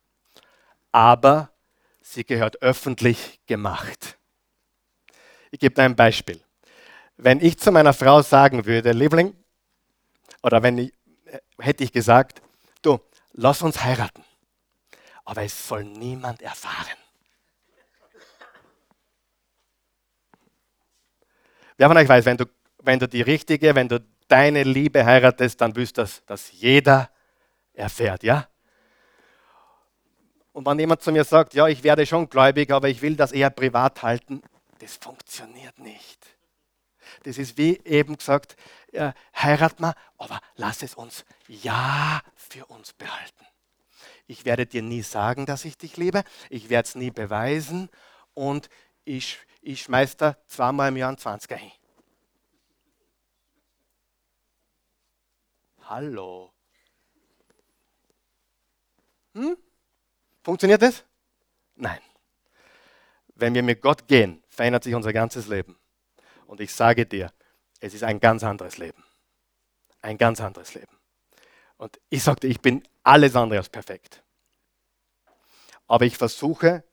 Aber 0.92 1.50
sie 2.02 2.24
gehört 2.24 2.60
öffentlich 2.60 3.40
gemacht. 3.46 4.18
Ich 5.50 5.58
gebe 5.58 5.74
dir 5.74 5.82
ein 5.82 5.96
Beispiel. 5.96 6.40
Wenn 7.16 7.40
ich 7.40 7.58
zu 7.58 7.72
meiner 7.72 7.94
Frau 7.94 8.22
sagen 8.22 8.66
würde, 8.66 8.92
Liebling, 8.92 9.34
oder 10.42 10.62
wenn 10.62 10.78
ich, 10.78 10.92
äh, 11.24 11.38
hätte 11.58 11.82
ich 11.82 11.92
gesagt, 11.92 12.42
du, 12.82 13.00
lass 13.32 13.62
uns 13.62 13.82
heiraten, 13.82 14.24
aber 15.24 15.42
es 15.42 15.68
soll 15.68 15.84
niemand 15.84 16.42
erfahren. 16.42 16.96
Wer 21.78 21.86
von 21.86 21.96
euch 21.96 22.08
weiß, 22.08 22.24
wenn 22.24 22.36
du, 22.36 22.44
wenn 22.82 22.98
du 22.98 23.06
die 23.08 23.22
richtige, 23.22 23.74
wenn 23.76 23.88
du 23.88 24.04
deine 24.26 24.64
Liebe 24.64 25.06
heiratest, 25.06 25.60
dann 25.60 25.76
willst 25.76 25.96
du, 25.96 26.02
dass 26.02 26.24
das 26.26 26.50
jeder 26.52 27.08
erfährt, 27.72 28.24
ja? 28.24 28.48
Und 30.52 30.66
wenn 30.66 30.78
jemand 30.80 31.02
zu 31.02 31.12
mir 31.12 31.22
sagt, 31.22 31.54
ja, 31.54 31.68
ich 31.68 31.84
werde 31.84 32.04
schon 32.04 32.28
gläubig, 32.28 32.72
aber 32.72 32.88
ich 32.88 33.00
will 33.00 33.14
das 33.14 33.30
eher 33.30 33.50
privat 33.50 34.02
halten, 34.02 34.42
das 34.80 34.96
funktioniert 34.96 35.78
nicht. 35.78 36.26
Das 37.22 37.38
ist 37.38 37.56
wie 37.56 37.80
eben 37.84 38.16
gesagt, 38.16 38.56
äh, 38.90 39.12
heirat 39.36 39.78
mal, 39.78 39.94
aber 40.18 40.40
lass 40.56 40.82
es 40.82 40.94
uns 40.94 41.24
ja 41.46 42.20
für 42.34 42.66
uns 42.66 42.92
behalten. 42.92 43.46
Ich 44.26 44.44
werde 44.44 44.66
dir 44.66 44.82
nie 44.82 45.02
sagen, 45.02 45.46
dass 45.46 45.64
ich 45.64 45.78
dich 45.78 45.96
liebe, 45.96 46.24
ich 46.50 46.70
werde 46.70 46.88
es 46.88 46.94
nie 46.96 47.12
beweisen 47.12 47.88
und 48.34 48.68
ich 49.04 49.38
ich 49.68 49.82
schmeiß 49.82 50.16
da 50.16 50.34
zweimal 50.46 50.88
im 50.88 50.96
Jahr 50.96 51.10
einen 51.10 51.18
20er 51.18 51.56
hin. 51.56 51.72
Hallo. 55.82 56.54
Hm? 59.34 59.58
Funktioniert 60.42 60.80
das? 60.80 61.04
Nein. 61.74 62.00
Wenn 63.34 63.54
wir 63.54 63.62
mit 63.62 63.82
Gott 63.82 64.08
gehen, 64.08 64.42
verändert 64.48 64.84
sich 64.84 64.94
unser 64.94 65.12
ganzes 65.12 65.48
Leben. 65.48 65.78
Und 66.46 66.60
ich 66.60 66.72
sage 66.72 67.04
dir, 67.04 67.30
es 67.80 67.92
ist 67.92 68.04
ein 68.04 68.20
ganz 68.20 68.42
anderes 68.44 68.78
Leben. 68.78 69.04
Ein 70.00 70.16
ganz 70.16 70.40
anderes 70.40 70.72
Leben. 70.72 70.96
Und 71.76 72.00
ich 72.08 72.22
sagte, 72.22 72.46
ich 72.46 72.62
bin 72.62 72.88
alles 73.02 73.36
andere 73.36 73.58
als 73.58 73.68
perfekt. 73.68 74.22
Aber 75.86 76.06
ich 76.06 76.16
versuche, 76.16 76.84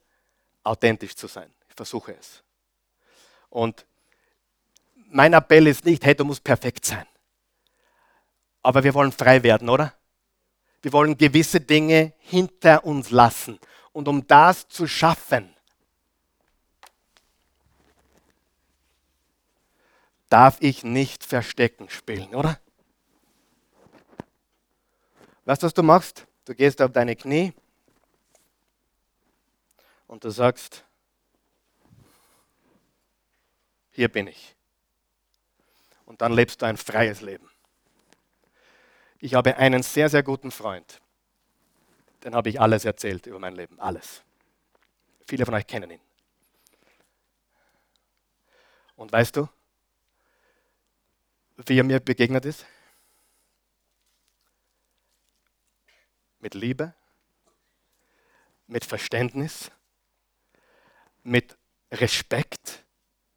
authentisch 0.64 1.16
zu 1.16 1.28
sein. 1.28 1.54
Ich 1.70 1.76
versuche 1.76 2.14
es. 2.16 2.45
Und 3.56 3.86
mein 5.12 5.32
Appell 5.32 5.68
ist 5.68 5.86
nicht, 5.86 6.04
hey, 6.04 6.14
du 6.14 6.26
musst 6.26 6.44
perfekt 6.44 6.84
sein. 6.84 7.08
Aber 8.62 8.84
wir 8.84 8.94
wollen 8.94 9.14
frei 9.14 9.44
werden, 9.44 9.70
oder? 9.70 9.94
Wir 10.82 10.92
wollen 10.92 11.18
gewisse 11.18 11.62
Dinge 11.62 12.12
hinter 12.18 12.84
uns 12.84 13.12
lassen. 13.12 13.58
Und 13.94 14.10
um 14.10 14.28
das 14.28 14.68
zu 14.68 14.88
schaffen, 14.88 15.56
darf 20.28 20.58
ich 20.60 20.84
nicht 20.84 21.24
Verstecken 21.24 21.90
spielen, 21.90 22.36
oder? 22.36 22.60
Weißt 25.46 25.64
du, 25.64 25.68
was 25.68 25.74
du 25.74 25.82
machst? 25.82 26.28
Du 26.44 26.54
gehst 26.54 26.82
auf 26.82 26.92
deine 26.92 27.16
Knie 27.16 27.54
und 30.08 30.26
du 30.26 30.30
sagst, 30.30 30.84
hier 33.96 34.10
bin 34.10 34.28
ich. 34.28 34.56
Und 36.06 36.22
dann 36.22 36.34
lebst 36.34 36.62
du 36.62 36.66
ein 36.66 36.76
freies 36.76 37.22
Leben. 37.22 37.50
Ich 39.20 39.34
habe 39.34 39.56
einen 39.56 39.84
sehr, 39.84 40.10
sehr 40.10 40.22
guten 40.22 40.52
Freund. 40.52 41.02
Den 42.24 42.36
habe 42.36 42.50
ich 42.50 42.60
alles 42.60 42.84
erzählt 42.84 43.26
über 43.26 43.40
mein 43.40 43.56
Leben. 43.56 43.80
Alles. 43.80 44.22
Viele 45.26 45.46
von 45.46 45.54
euch 45.54 45.66
kennen 45.66 45.90
ihn. 45.92 46.02
Und 48.98 49.12
weißt 49.12 49.38
du, 49.38 49.48
wie 51.56 51.80
er 51.80 51.84
mir 51.84 52.02
begegnet 52.02 52.44
ist? 52.46 52.66
Mit 56.40 56.54
Liebe, 56.54 56.94
mit 58.68 58.84
Verständnis, 58.84 59.72
mit 61.24 61.58
Respekt 61.92 62.85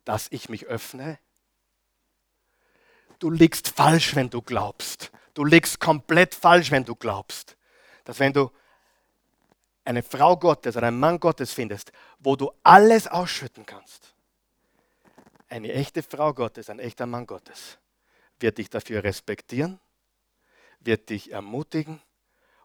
dass 0.09 0.28
ich 0.30 0.48
mich 0.48 0.64
öffne? 0.64 1.18
Du 3.18 3.30
liegst 3.30 3.68
falsch, 3.68 4.16
wenn 4.16 4.30
du 4.30 4.40
glaubst. 4.40 5.12
Du 5.34 5.44
liegst 5.44 5.80
komplett 5.80 6.34
falsch, 6.34 6.70
wenn 6.70 6.86
du 6.86 6.94
glaubst, 6.94 7.59
dass 8.04 8.18
wenn 8.18 8.32
du 8.32 8.50
eine 9.84 10.02
Frau 10.02 10.38
Gottes 10.38 10.78
oder 10.78 10.86
einen 10.86 10.98
Mann 10.98 11.20
Gottes 11.20 11.52
findest, 11.52 11.92
wo 12.20 12.36
du 12.36 12.50
alles 12.62 13.06
ausschütten 13.06 13.66
kannst, 13.66 14.14
eine 15.50 15.74
echte 15.74 16.02
Frau 16.02 16.32
Gottes, 16.32 16.70
ein 16.70 16.78
echter 16.78 17.04
Mann 17.04 17.26
Gottes, 17.26 17.76
wird 18.40 18.56
dich 18.56 18.70
dafür 18.70 19.04
respektieren, 19.04 19.78
wird 20.80 21.11
dich 21.11 21.32
ermutigen 21.32 22.00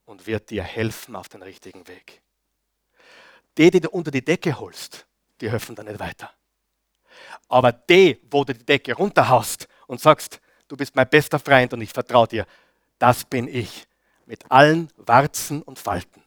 und 0.05 0.27
wird 0.27 0.49
dir 0.49 0.63
helfen 0.63 1.17
auf 1.17 1.27
den 1.27 1.43
richtigen 1.43 1.89
Weg. 1.89 2.21
Die, 3.57 3.69
die 3.69 3.81
du 3.81 3.89
unter 3.89 4.11
die 4.11 4.23
Decke 4.23 4.57
holst, 4.57 5.05
die 5.41 5.51
helfen 5.51 5.75
dir 5.75 5.83
nicht 5.83 5.99
weiter. 5.99 6.33
Aber 7.47 7.71
die, 7.71 8.19
wo 8.29 8.43
du 8.43 8.53
die 8.53 8.65
Decke 8.65 8.93
runterhaust 8.93 9.67
und 9.87 9.99
sagst, 9.99 10.39
du 10.67 10.77
bist 10.77 10.95
mein 10.95 11.09
bester 11.09 11.39
Freund 11.39 11.73
und 11.73 11.81
ich 11.81 11.91
vertraue 11.91 12.27
dir, 12.27 12.45
das 12.99 13.25
bin 13.25 13.47
ich. 13.47 13.87
Mit 14.25 14.49
allen 14.49 14.89
Warzen 14.95 15.61
und 15.61 15.77
Falten. 15.79 16.23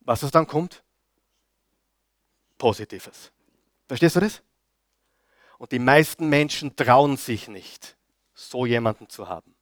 was 0.00 0.24
es 0.24 0.32
dann 0.32 0.46
kommt? 0.46 0.82
Positives. 2.58 3.30
Verstehst 3.86 4.16
du 4.16 4.20
das? 4.20 4.42
Und 5.58 5.70
die 5.72 5.78
meisten 5.78 6.28
Menschen 6.28 6.74
trauen 6.74 7.16
sich 7.16 7.46
nicht, 7.46 7.96
so 8.34 8.66
jemanden 8.66 9.08
zu 9.08 9.28
haben. 9.28 9.54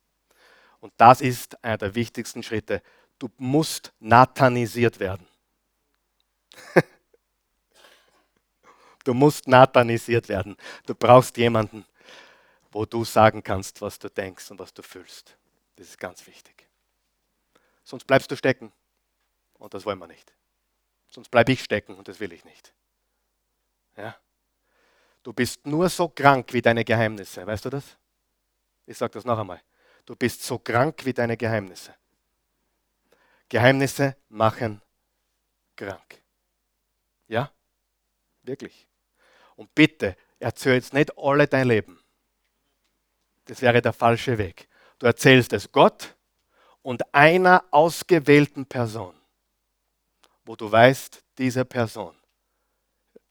Und 0.81 0.93
das 0.97 1.21
ist 1.21 1.63
einer 1.63 1.77
der 1.77 1.95
wichtigsten 1.95 2.43
Schritte. 2.43 2.83
Du 3.19 3.29
musst 3.37 3.93
nathanisiert 3.99 5.01
werden. 5.01 5.27
du 9.09 9.15
musst 9.15 9.49
nathanisiert 9.49 10.29
werden. 10.29 10.55
Du 10.85 10.95
brauchst 10.95 11.39
jemanden, 11.39 11.87
wo 12.71 12.85
du 12.85 13.05
sagen 13.05 13.43
kannst, 13.43 13.81
was 13.81 13.99
du 13.99 14.11
denkst 14.11 14.51
und 14.51 14.59
was 14.59 14.75
du 14.75 14.83
fühlst. 14.83 15.39
Das 15.77 15.89
ist 15.89 15.99
ganz 15.99 16.27
wichtig. 16.27 16.69
Sonst 17.85 18.05
bleibst 18.05 18.31
du 18.31 18.37
stecken. 18.37 18.71
Und 19.55 19.73
das 19.73 19.87
wollen 19.87 19.99
wir 19.99 20.07
nicht. 20.07 20.35
Sonst 21.09 21.31
bleibe 21.31 21.53
ich 21.53 21.65
stecken 21.65 21.95
und 21.95 22.07
das 22.07 22.21
will 22.21 22.33
ich 22.35 22.45
nicht. 22.45 22.75
Ja? 23.97 24.15
Du 25.23 25.33
bist 25.33 25.67
nur 25.67 25.89
so 25.89 26.09
krank 26.09 26.53
wie 26.53 26.61
deine 26.61 26.85
Geheimnisse. 26.85 27.47
Weißt 27.47 27.65
du 27.65 27.71
das? 27.71 27.97
Ich 28.85 28.99
sage 28.99 29.15
das 29.15 29.25
noch 29.25 29.39
einmal. 29.39 29.63
Du 30.05 30.15
bist 30.15 30.43
so 30.43 30.59
krank 30.59 31.03
wie 31.07 31.15
deine 31.15 31.39
Geheimnisse. 31.39 31.95
Geheimnisse 33.49 34.17
machen 34.29 34.83
krank. 35.77 36.23
Ja? 37.27 37.51
Wirklich. 38.43 38.87
Und 39.59 39.75
bitte, 39.75 40.17
erzähl 40.39 40.75
jetzt 40.75 40.95
nicht 40.95 41.19
alle 41.19 41.49
dein 41.49 41.67
Leben. 41.67 41.99
Das 43.47 43.61
wäre 43.61 43.83
der 43.83 43.93
falsche 43.93 44.39
Weg. 44.39 44.69
Du 45.01 45.07
erzählst 45.07 45.53
es 45.53 45.73
Gott 45.73 46.15
und 46.83 47.13
einer 47.13 47.65
ausgewählten 47.73 48.67
Person, 48.67 49.17
wo 50.45 50.55
du 50.55 50.71
weißt, 50.71 51.25
diese 51.39 51.65
Person 51.65 52.15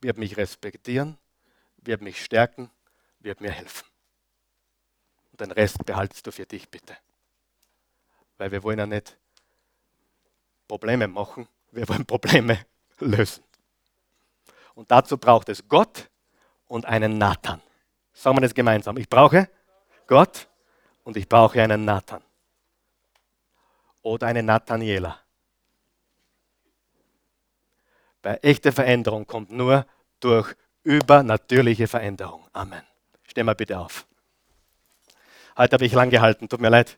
wird 0.01 0.17
mich 0.17 0.36
respektieren, 0.36 1.17
wird 1.78 2.01
mich 2.01 2.21
stärken, 2.21 2.69
wird 3.19 3.39
mir 3.39 3.51
helfen. 3.51 3.88
Und 5.32 5.39
den 5.39 5.51
Rest 5.51 5.86
behaltest 5.86 6.28
du 6.28 6.34
für 6.34 6.45
dich 6.45 6.67
bitte. 6.67 6.97
Weil 8.38 8.51
wir 8.51 8.63
wollen 8.63 8.80
ja 8.80 8.86
nicht 8.86 9.17
Probleme 10.67 11.07
machen, 11.07 11.47
wir 11.71 11.88
wollen 11.88 12.05
Probleme 12.05 12.65
lösen. 12.99 13.45
Und 14.75 14.91
dazu 14.91 15.17
braucht 15.17 15.47
es 15.47 15.65
Gott 15.69 16.09
und 16.68 16.86
einen 16.86 17.18
Nathan. 17.18 17.61
Sagen 18.13 18.38
wir 18.38 18.41
das 18.41 18.53
gemeinsam. 18.53 18.97
Ich 18.97 19.09
brauche 19.09 19.49
Gott 20.07 20.47
und 21.03 21.18
ich 21.18 21.28
brauche 21.28 21.61
einen 21.61 21.86
Nathan. 21.86 22.22
Oder 24.01 24.28
eine 24.28 24.43
Nathaniela. 24.43 25.20
Bei 28.22 28.36
echter 28.41 28.72
Veränderung 28.72 29.26
kommt 29.26 29.51
nur 29.51 29.86
durch 30.20 30.53
übernatürliche 30.84 31.88
Veränderung. 31.88 32.47
Amen. 32.53 32.82
Steh 33.24 33.43
mal 33.43 33.55
bitte 33.55 33.78
auf. 33.78 34.07
Heute 35.57 35.74
habe 35.74 35.86
ich 35.86 35.93
lang 35.93 36.09
gehalten, 36.09 36.47
tut 36.47 36.61
mir 36.61 36.70
leid. 36.70 36.97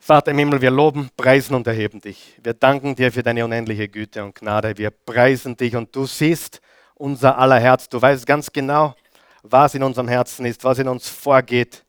Vater 0.00 0.30
im 0.30 0.38
Himmel, 0.38 0.60
wir 0.60 0.70
loben, 0.70 1.10
preisen 1.16 1.54
und 1.54 1.66
erheben 1.66 2.00
dich. 2.00 2.38
Wir 2.42 2.54
danken 2.54 2.94
dir 2.94 3.12
für 3.12 3.22
deine 3.22 3.44
unendliche 3.44 3.88
Güte 3.88 4.24
und 4.24 4.34
Gnade. 4.34 4.78
Wir 4.78 4.90
preisen 4.90 5.56
dich 5.56 5.74
und 5.74 5.94
du 5.94 6.06
siehst 6.06 6.60
unser 6.98 7.38
aller 7.38 7.58
Herz. 7.58 7.88
Du 7.88 8.00
weißt 8.00 8.26
ganz 8.26 8.52
genau, 8.52 8.94
was 9.42 9.74
in 9.74 9.82
unserem 9.82 10.08
Herzen 10.08 10.44
ist, 10.46 10.64
was 10.64 10.78
in 10.78 10.88
uns 10.88 11.08
vorgeht, 11.08 11.84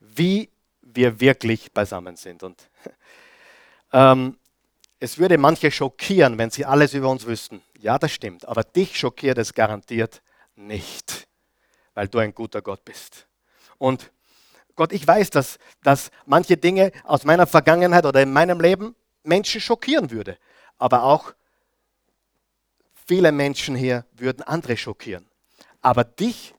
wie 0.00 0.50
wir 0.80 1.20
wirklich 1.20 1.72
beisammen 1.72 2.16
sind. 2.16 2.42
Und 2.42 2.68
ähm, 3.92 4.36
es 4.98 5.18
würde 5.18 5.38
manche 5.38 5.70
schockieren, 5.70 6.38
wenn 6.38 6.50
sie 6.50 6.64
alles 6.64 6.94
über 6.94 7.08
uns 7.08 7.26
wüssten. 7.26 7.62
Ja, 7.78 7.98
das 7.98 8.12
stimmt. 8.12 8.46
Aber 8.46 8.62
dich 8.62 8.98
schockiert 8.98 9.38
es 9.38 9.54
garantiert 9.54 10.22
nicht, 10.54 11.26
weil 11.94 12.08
du 12.08 12.18
ein 12.18 12.34
guter 12.34 12.62
Gott 12.62 12.84
bist. 12.84 13.26
Und 13.78 14.12
Gott, 14.76 14.92
ich 14.92 15.06
weiß, 15.06 15.30
dass, 15.30 15.58
dass 15.82 16.10
manche 16.24 16.56
Dinge 16.56 16.92
aus 17.04 17.24
meiner 17.24 17.46
Vergangenheit 17.46 18.06
oder 18.06 18.22
in 18.22 18.32
meinem 18.32 18.60
Leben 18.60 18.94
Menschen 19.22 19.60
schockieren 19.60 20.10
würde. 20.10 20.38
Aber 20.78 21.04
auch 21.04 21.32
viele 23.12 23.30
Menschen 23.30 23.76
hier 23.76 24.06
würden 24.14 24.42
andere 24.42 24.74
schockieren. 24.74 25.28
Aber 25.82 26.02
dich 26.02 26.54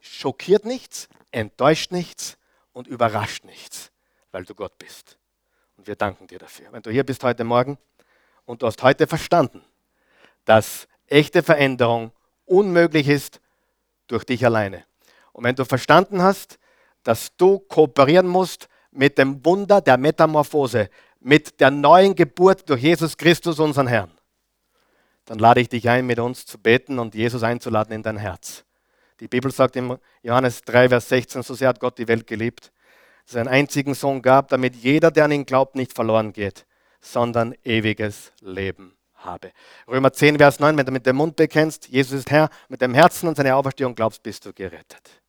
schockiert 0.00 0.64
nichts, 0.64 1.08
enttäuscht 1.32 1.90
nichts 1.90 2.38
und 2.72 2.86
überrascht 2.86 3.42
nichts, 3.42 3.90
weil 4.30 4.44
du 4.44 4.54
Gott 4.54 4.78
bist. 4.78 5.18
Und 5.76 5.88
wir 5.88 5.96
danken 5.96 6.28
dir 6.28 6.38
dafür. 6.38 6.68
Wenn 6.70 6.82
du 6.82 6.92
hier 6.92 7.02
bist 7.02 7.24
heute 7.24 7.42
Morgen 7.42 7.78
und 8.44 8.62
du 8.62 8.68
hast 8.68 8.80
heute 8.84 9.08
verstanden, 9.08 9.60
dass 10.44 10.86
echte 11.08 11.42
Veränderung 11.42 12.12
unmöglich 12.44 13.08
ist 13.08 13.40
durch 14.06 14.22
dich 14.22 14.46
alleine. 14.46 14.84
Und 15.32 15.42
wenn 15.42 15.56
du 15.56 15.64
verstanden 15.64 16.22
hast, 16.22 16.60
dass 17.02 17.36
du 17.36 17.58
kooperieren 17.58 18.28
musst 18.28 18.68
mit 18.92 19.18
dem 19.18 19.44
Wunder 19.44 19.80
der 19.80 19.96
Metamorphose, 19.96 20.90
mit 21.18 21.58
der 21.58 21.72
neuen 21.72 22.14
Geburt 22.14 22.70
durch 22.70 22.84
Jesus 22.84 23.16
Christus, 23.16 23.58
unseren 23.58 23.88
Herrn. 23.88 24.17
Dann 25.28 25.38
lade 25.38 25.60
ich 25.60 25.68
dich 25.68 25.86
ein, 25.90 26.06
mit 26.06 26.18
uns 26.18 26.46
zu 26.46 26.56
beten 26.56 26.98
und 26.98 27.14
Jesus 27.14 27.42
einzuladen 27.42 27.92
in 27.92 28.02
dein 28.02 28.16
Herz. 28.16 28.64
Die 29.20 29.28
Bibel 29.28 29.52
sagt 29.52 29.76
im 29.76 29.98
Johannes 30.22 30.62
3, 30.62 30.88
Vers 30.88 31.10
16, 31.10 31.42
so 31.42 31.52
sehr 31.52 31.68
hat 31.68 31.80
Gott 31.80 31.98
die 31.98 32.08
Welt 32.08 32.26
geliebt, 32.26 32.72
dass 33.26 33.34
er 33.34 33.42
einen 33.42 33.50
einzigen 33.50 33.92
Sohn 33.92 34.22
gab, 34.22 34.48
damit 34.48 34.74
jeder, 34.74 35.10
der 35.10 35.26
an 35.26 35.32
ihn 35.32 35.44
glaubt, 35.44 35.74
nicht 35.74 35.92
verloren 35.92 36.32
geht, 36.32 36.64
sondern 37.02 37.54
ewiges 37.62 38.32
Leben 38.40 38.96
habe. 39.16 39.52
Römer 39.86 40.14
10, 40.14 40.38
Vers 40.38 40.60
9, 40.60 40.78
wenn 40.78 40.86
du 40.86 40.92
mit 40.92 41.04
dem 41.04 41.16
Mund 41.16 41.36
bekennst, 41.36 41.88
Jesus 41.88 42.20
ist 42.20 42.30
Herr, 42.30 42.48
mit 42.70 42.80
dem 42.80 42.94
Herzen 42.94 43.28
und 43.28 43.36
seine 43.36 43.54
Auferstehung 43.54 43.94
glaubst, 43.94 44.22
bist 44.22 44.46
du 44.46 44.54
gerettet. 44.54 45.20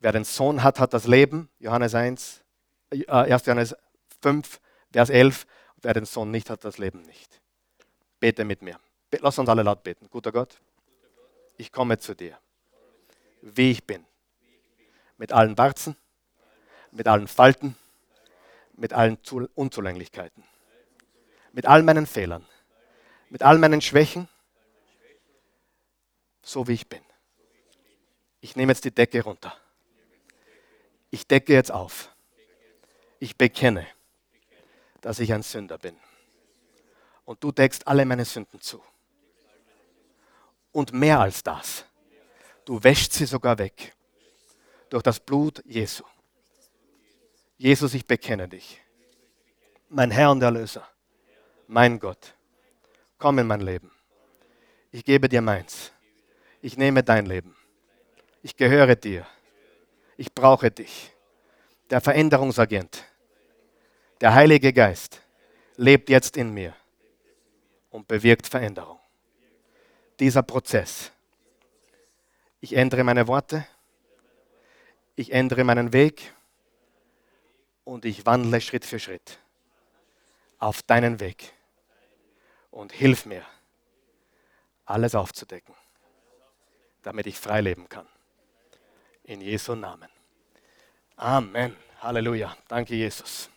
Wer 0.00 0.12
den 0.12 0.24
Sohn 0.24 0.62
hat, 0.62 0.78
hat 0.80 0.92
das 0.92 1.06
Leben. 1.06 1.48
Johannes 1.60 1.94
1, 1.94 2.44
äh, 2.90 3.06
1. 3.06 3.46
Johannes 3.46 3.74
5, 4.20 4.60
Vers 4.92 5.08
11. 5.08 5.46
Wer 5.80 5.94
den 5.94 6.04
Sohn 6.04 6.30
nicht 6.30 6.50
hat, 6.50 6.62
das 6.62 6.76
Leben 6.76 7.00
nicht. 7.00 7.40
Bete 8.20 8.44
mit 8.44 8.62
mir. 8.62 8.78
Lass 9.18 9.38
uns 9.38 9.48
alle 9.48 9.62
laut 9.62 9.82
beten. 9.82 10.08
Guter 10.10 10.30
Gott, 10.30 10.60
ich 11.56 11.72
komme 11.72 11.98
zu 11.98 12.14
dir, 12.14 12.38
wie 13.42 13.72
ich 13.72 13.84
bin. 13.84 14.04
Mit 15.16 15.32
allen 15.32 15.58
Warzen, 15.58 15.96
mit 16.92 17.08
allen 17.08 17.26
Falten, 17.26 17.76
mit 18.74 18.92
allen 18.92 19.18
Unzulänglichkeiten, 19.54 20.44
mit 21.52 21.66
all 21.66 21.82
meinen 21.82 22.06
Fehlern, 22.06 22.46
mit 23.28 23.42
all 23.42 23.58
meinen 23.58 23.80
Schwächen, 23.80 24.28
so 26.42 26.68
wie 26.68 26.74
ich 26.74 26.88
bin. 26.88 27.02
Ich 28.40 28.56
nehme 28.56 28.72
jetzt 28.72 28.84
die 28.84 28.94
Decke 28.94 29.22
runter 29.22 29.54
ich 31.10 31.26
decke 31.26 31.52
jetzt 31.52 31.72
auf. 31.72 32.14
Ich 33.18 33.36
bekenne, 33.36 33.86
dass 35.00 35.18
ich 35.18 35.32
ein 35.32 35.42
Sünder 35.42 35.78
bin. 35.78 35.96
Und 37.30 37.44
du 37.44 37.52
deckst 37.52 37.86
alle 37.86 38.04
meine 38.04 38.24
Sünden 38.24 38.60
zu. 38.60 38.82
Und 40.72 40.92
mehr 40.92 41.20
als 41.20 41.44
das, 41.44 41.84
du 42.64 42.82
wäschst 42.82 43.12
sie 43.12 43.26
sogar 43.26 43.56
weg 43.58 43.94
durch 44.88 45.04
das 45.04 45.20
Blut 45.20 45.62
Jesu. 45.64 46.02
Jesus, 47.56 47.94
ich 47.94 48.04
bekenne 48.04 48.48
dich. 48.48 48.80
Mein 49.88 50.10
Herr 50.10 50.32
und 50.32 50.42
Erlöser, 50.42 50.84
mein 51.68 52.00
Gott, 52.00 52.34
komm 53.16 53.38
in 53.38 53.46
mein 53.46 53.60
Leben. 53.60 53.92
Ich 54.90 55.04
gebe 55.04 55.28
dir 55.28 55.40
meins. 55.40 55.92
Ich 56.60 56.76
nehme 56.76 57.04
dein 57.04 57.26
Leben. 57.26 57.56
Ich 58.42 58.56
gehöre 58.56 58.96
dir 58.96 59.24
ich 60.20 60.34
brauche 60.34 60.70
dich. 60.70 61.12
Der 61.88 62.02
Veränderungsagent, 62.02 63.04
der 64.20 64.34
Heilige 64.34 64.70
Geist, 64.70 65.22
lebt 65.76 66.10
jetzt 66.10 66.36
in 66.36 66.52
mir 66.52 66.74
und 67.90 68.08
bewirkt 68.08 68.46
Veränderung. 68.46 68.98
Dieser 70.18 70.42
Prozess. 70.42 71.12
Ich 72.60 72.74
ändere 72.74 73.04
meine 73.04 73.26
Worte, 73.26 73.66
ich 75.16 75.32
ändere 75.32 75.64
meinen 75.64 75.92
Weg 75.92 76.32
und 77.84 78.04
ich 78.04 78.26
wandle 78.26 78.60
Schritt 78.60 78.84
für 78.84 78.98
Schritt 78.98 79.38
auf 80.58 80.82
deinen 80.82 81.20
Weg 81.20 81.52
und 82.70 82.92
hilf 82.92 83.26
mir, 83.26 83.44
alles 84.84 85.14
aufzudecken, 85.14 85.74
damit 87.02 87.26
ich 87.26 87.38
frei 87.38 87.60
leben 87.60 87.88
kann. 87.88 88.06
In 89.24 89.40
Jesu 89.40 89.74
Namen. 89.74 90.08
Amen. 91.16 91.76
Halleluja. 92.00 92.56
Danke, 92.68 92.94
Jesus. 92.94 93.50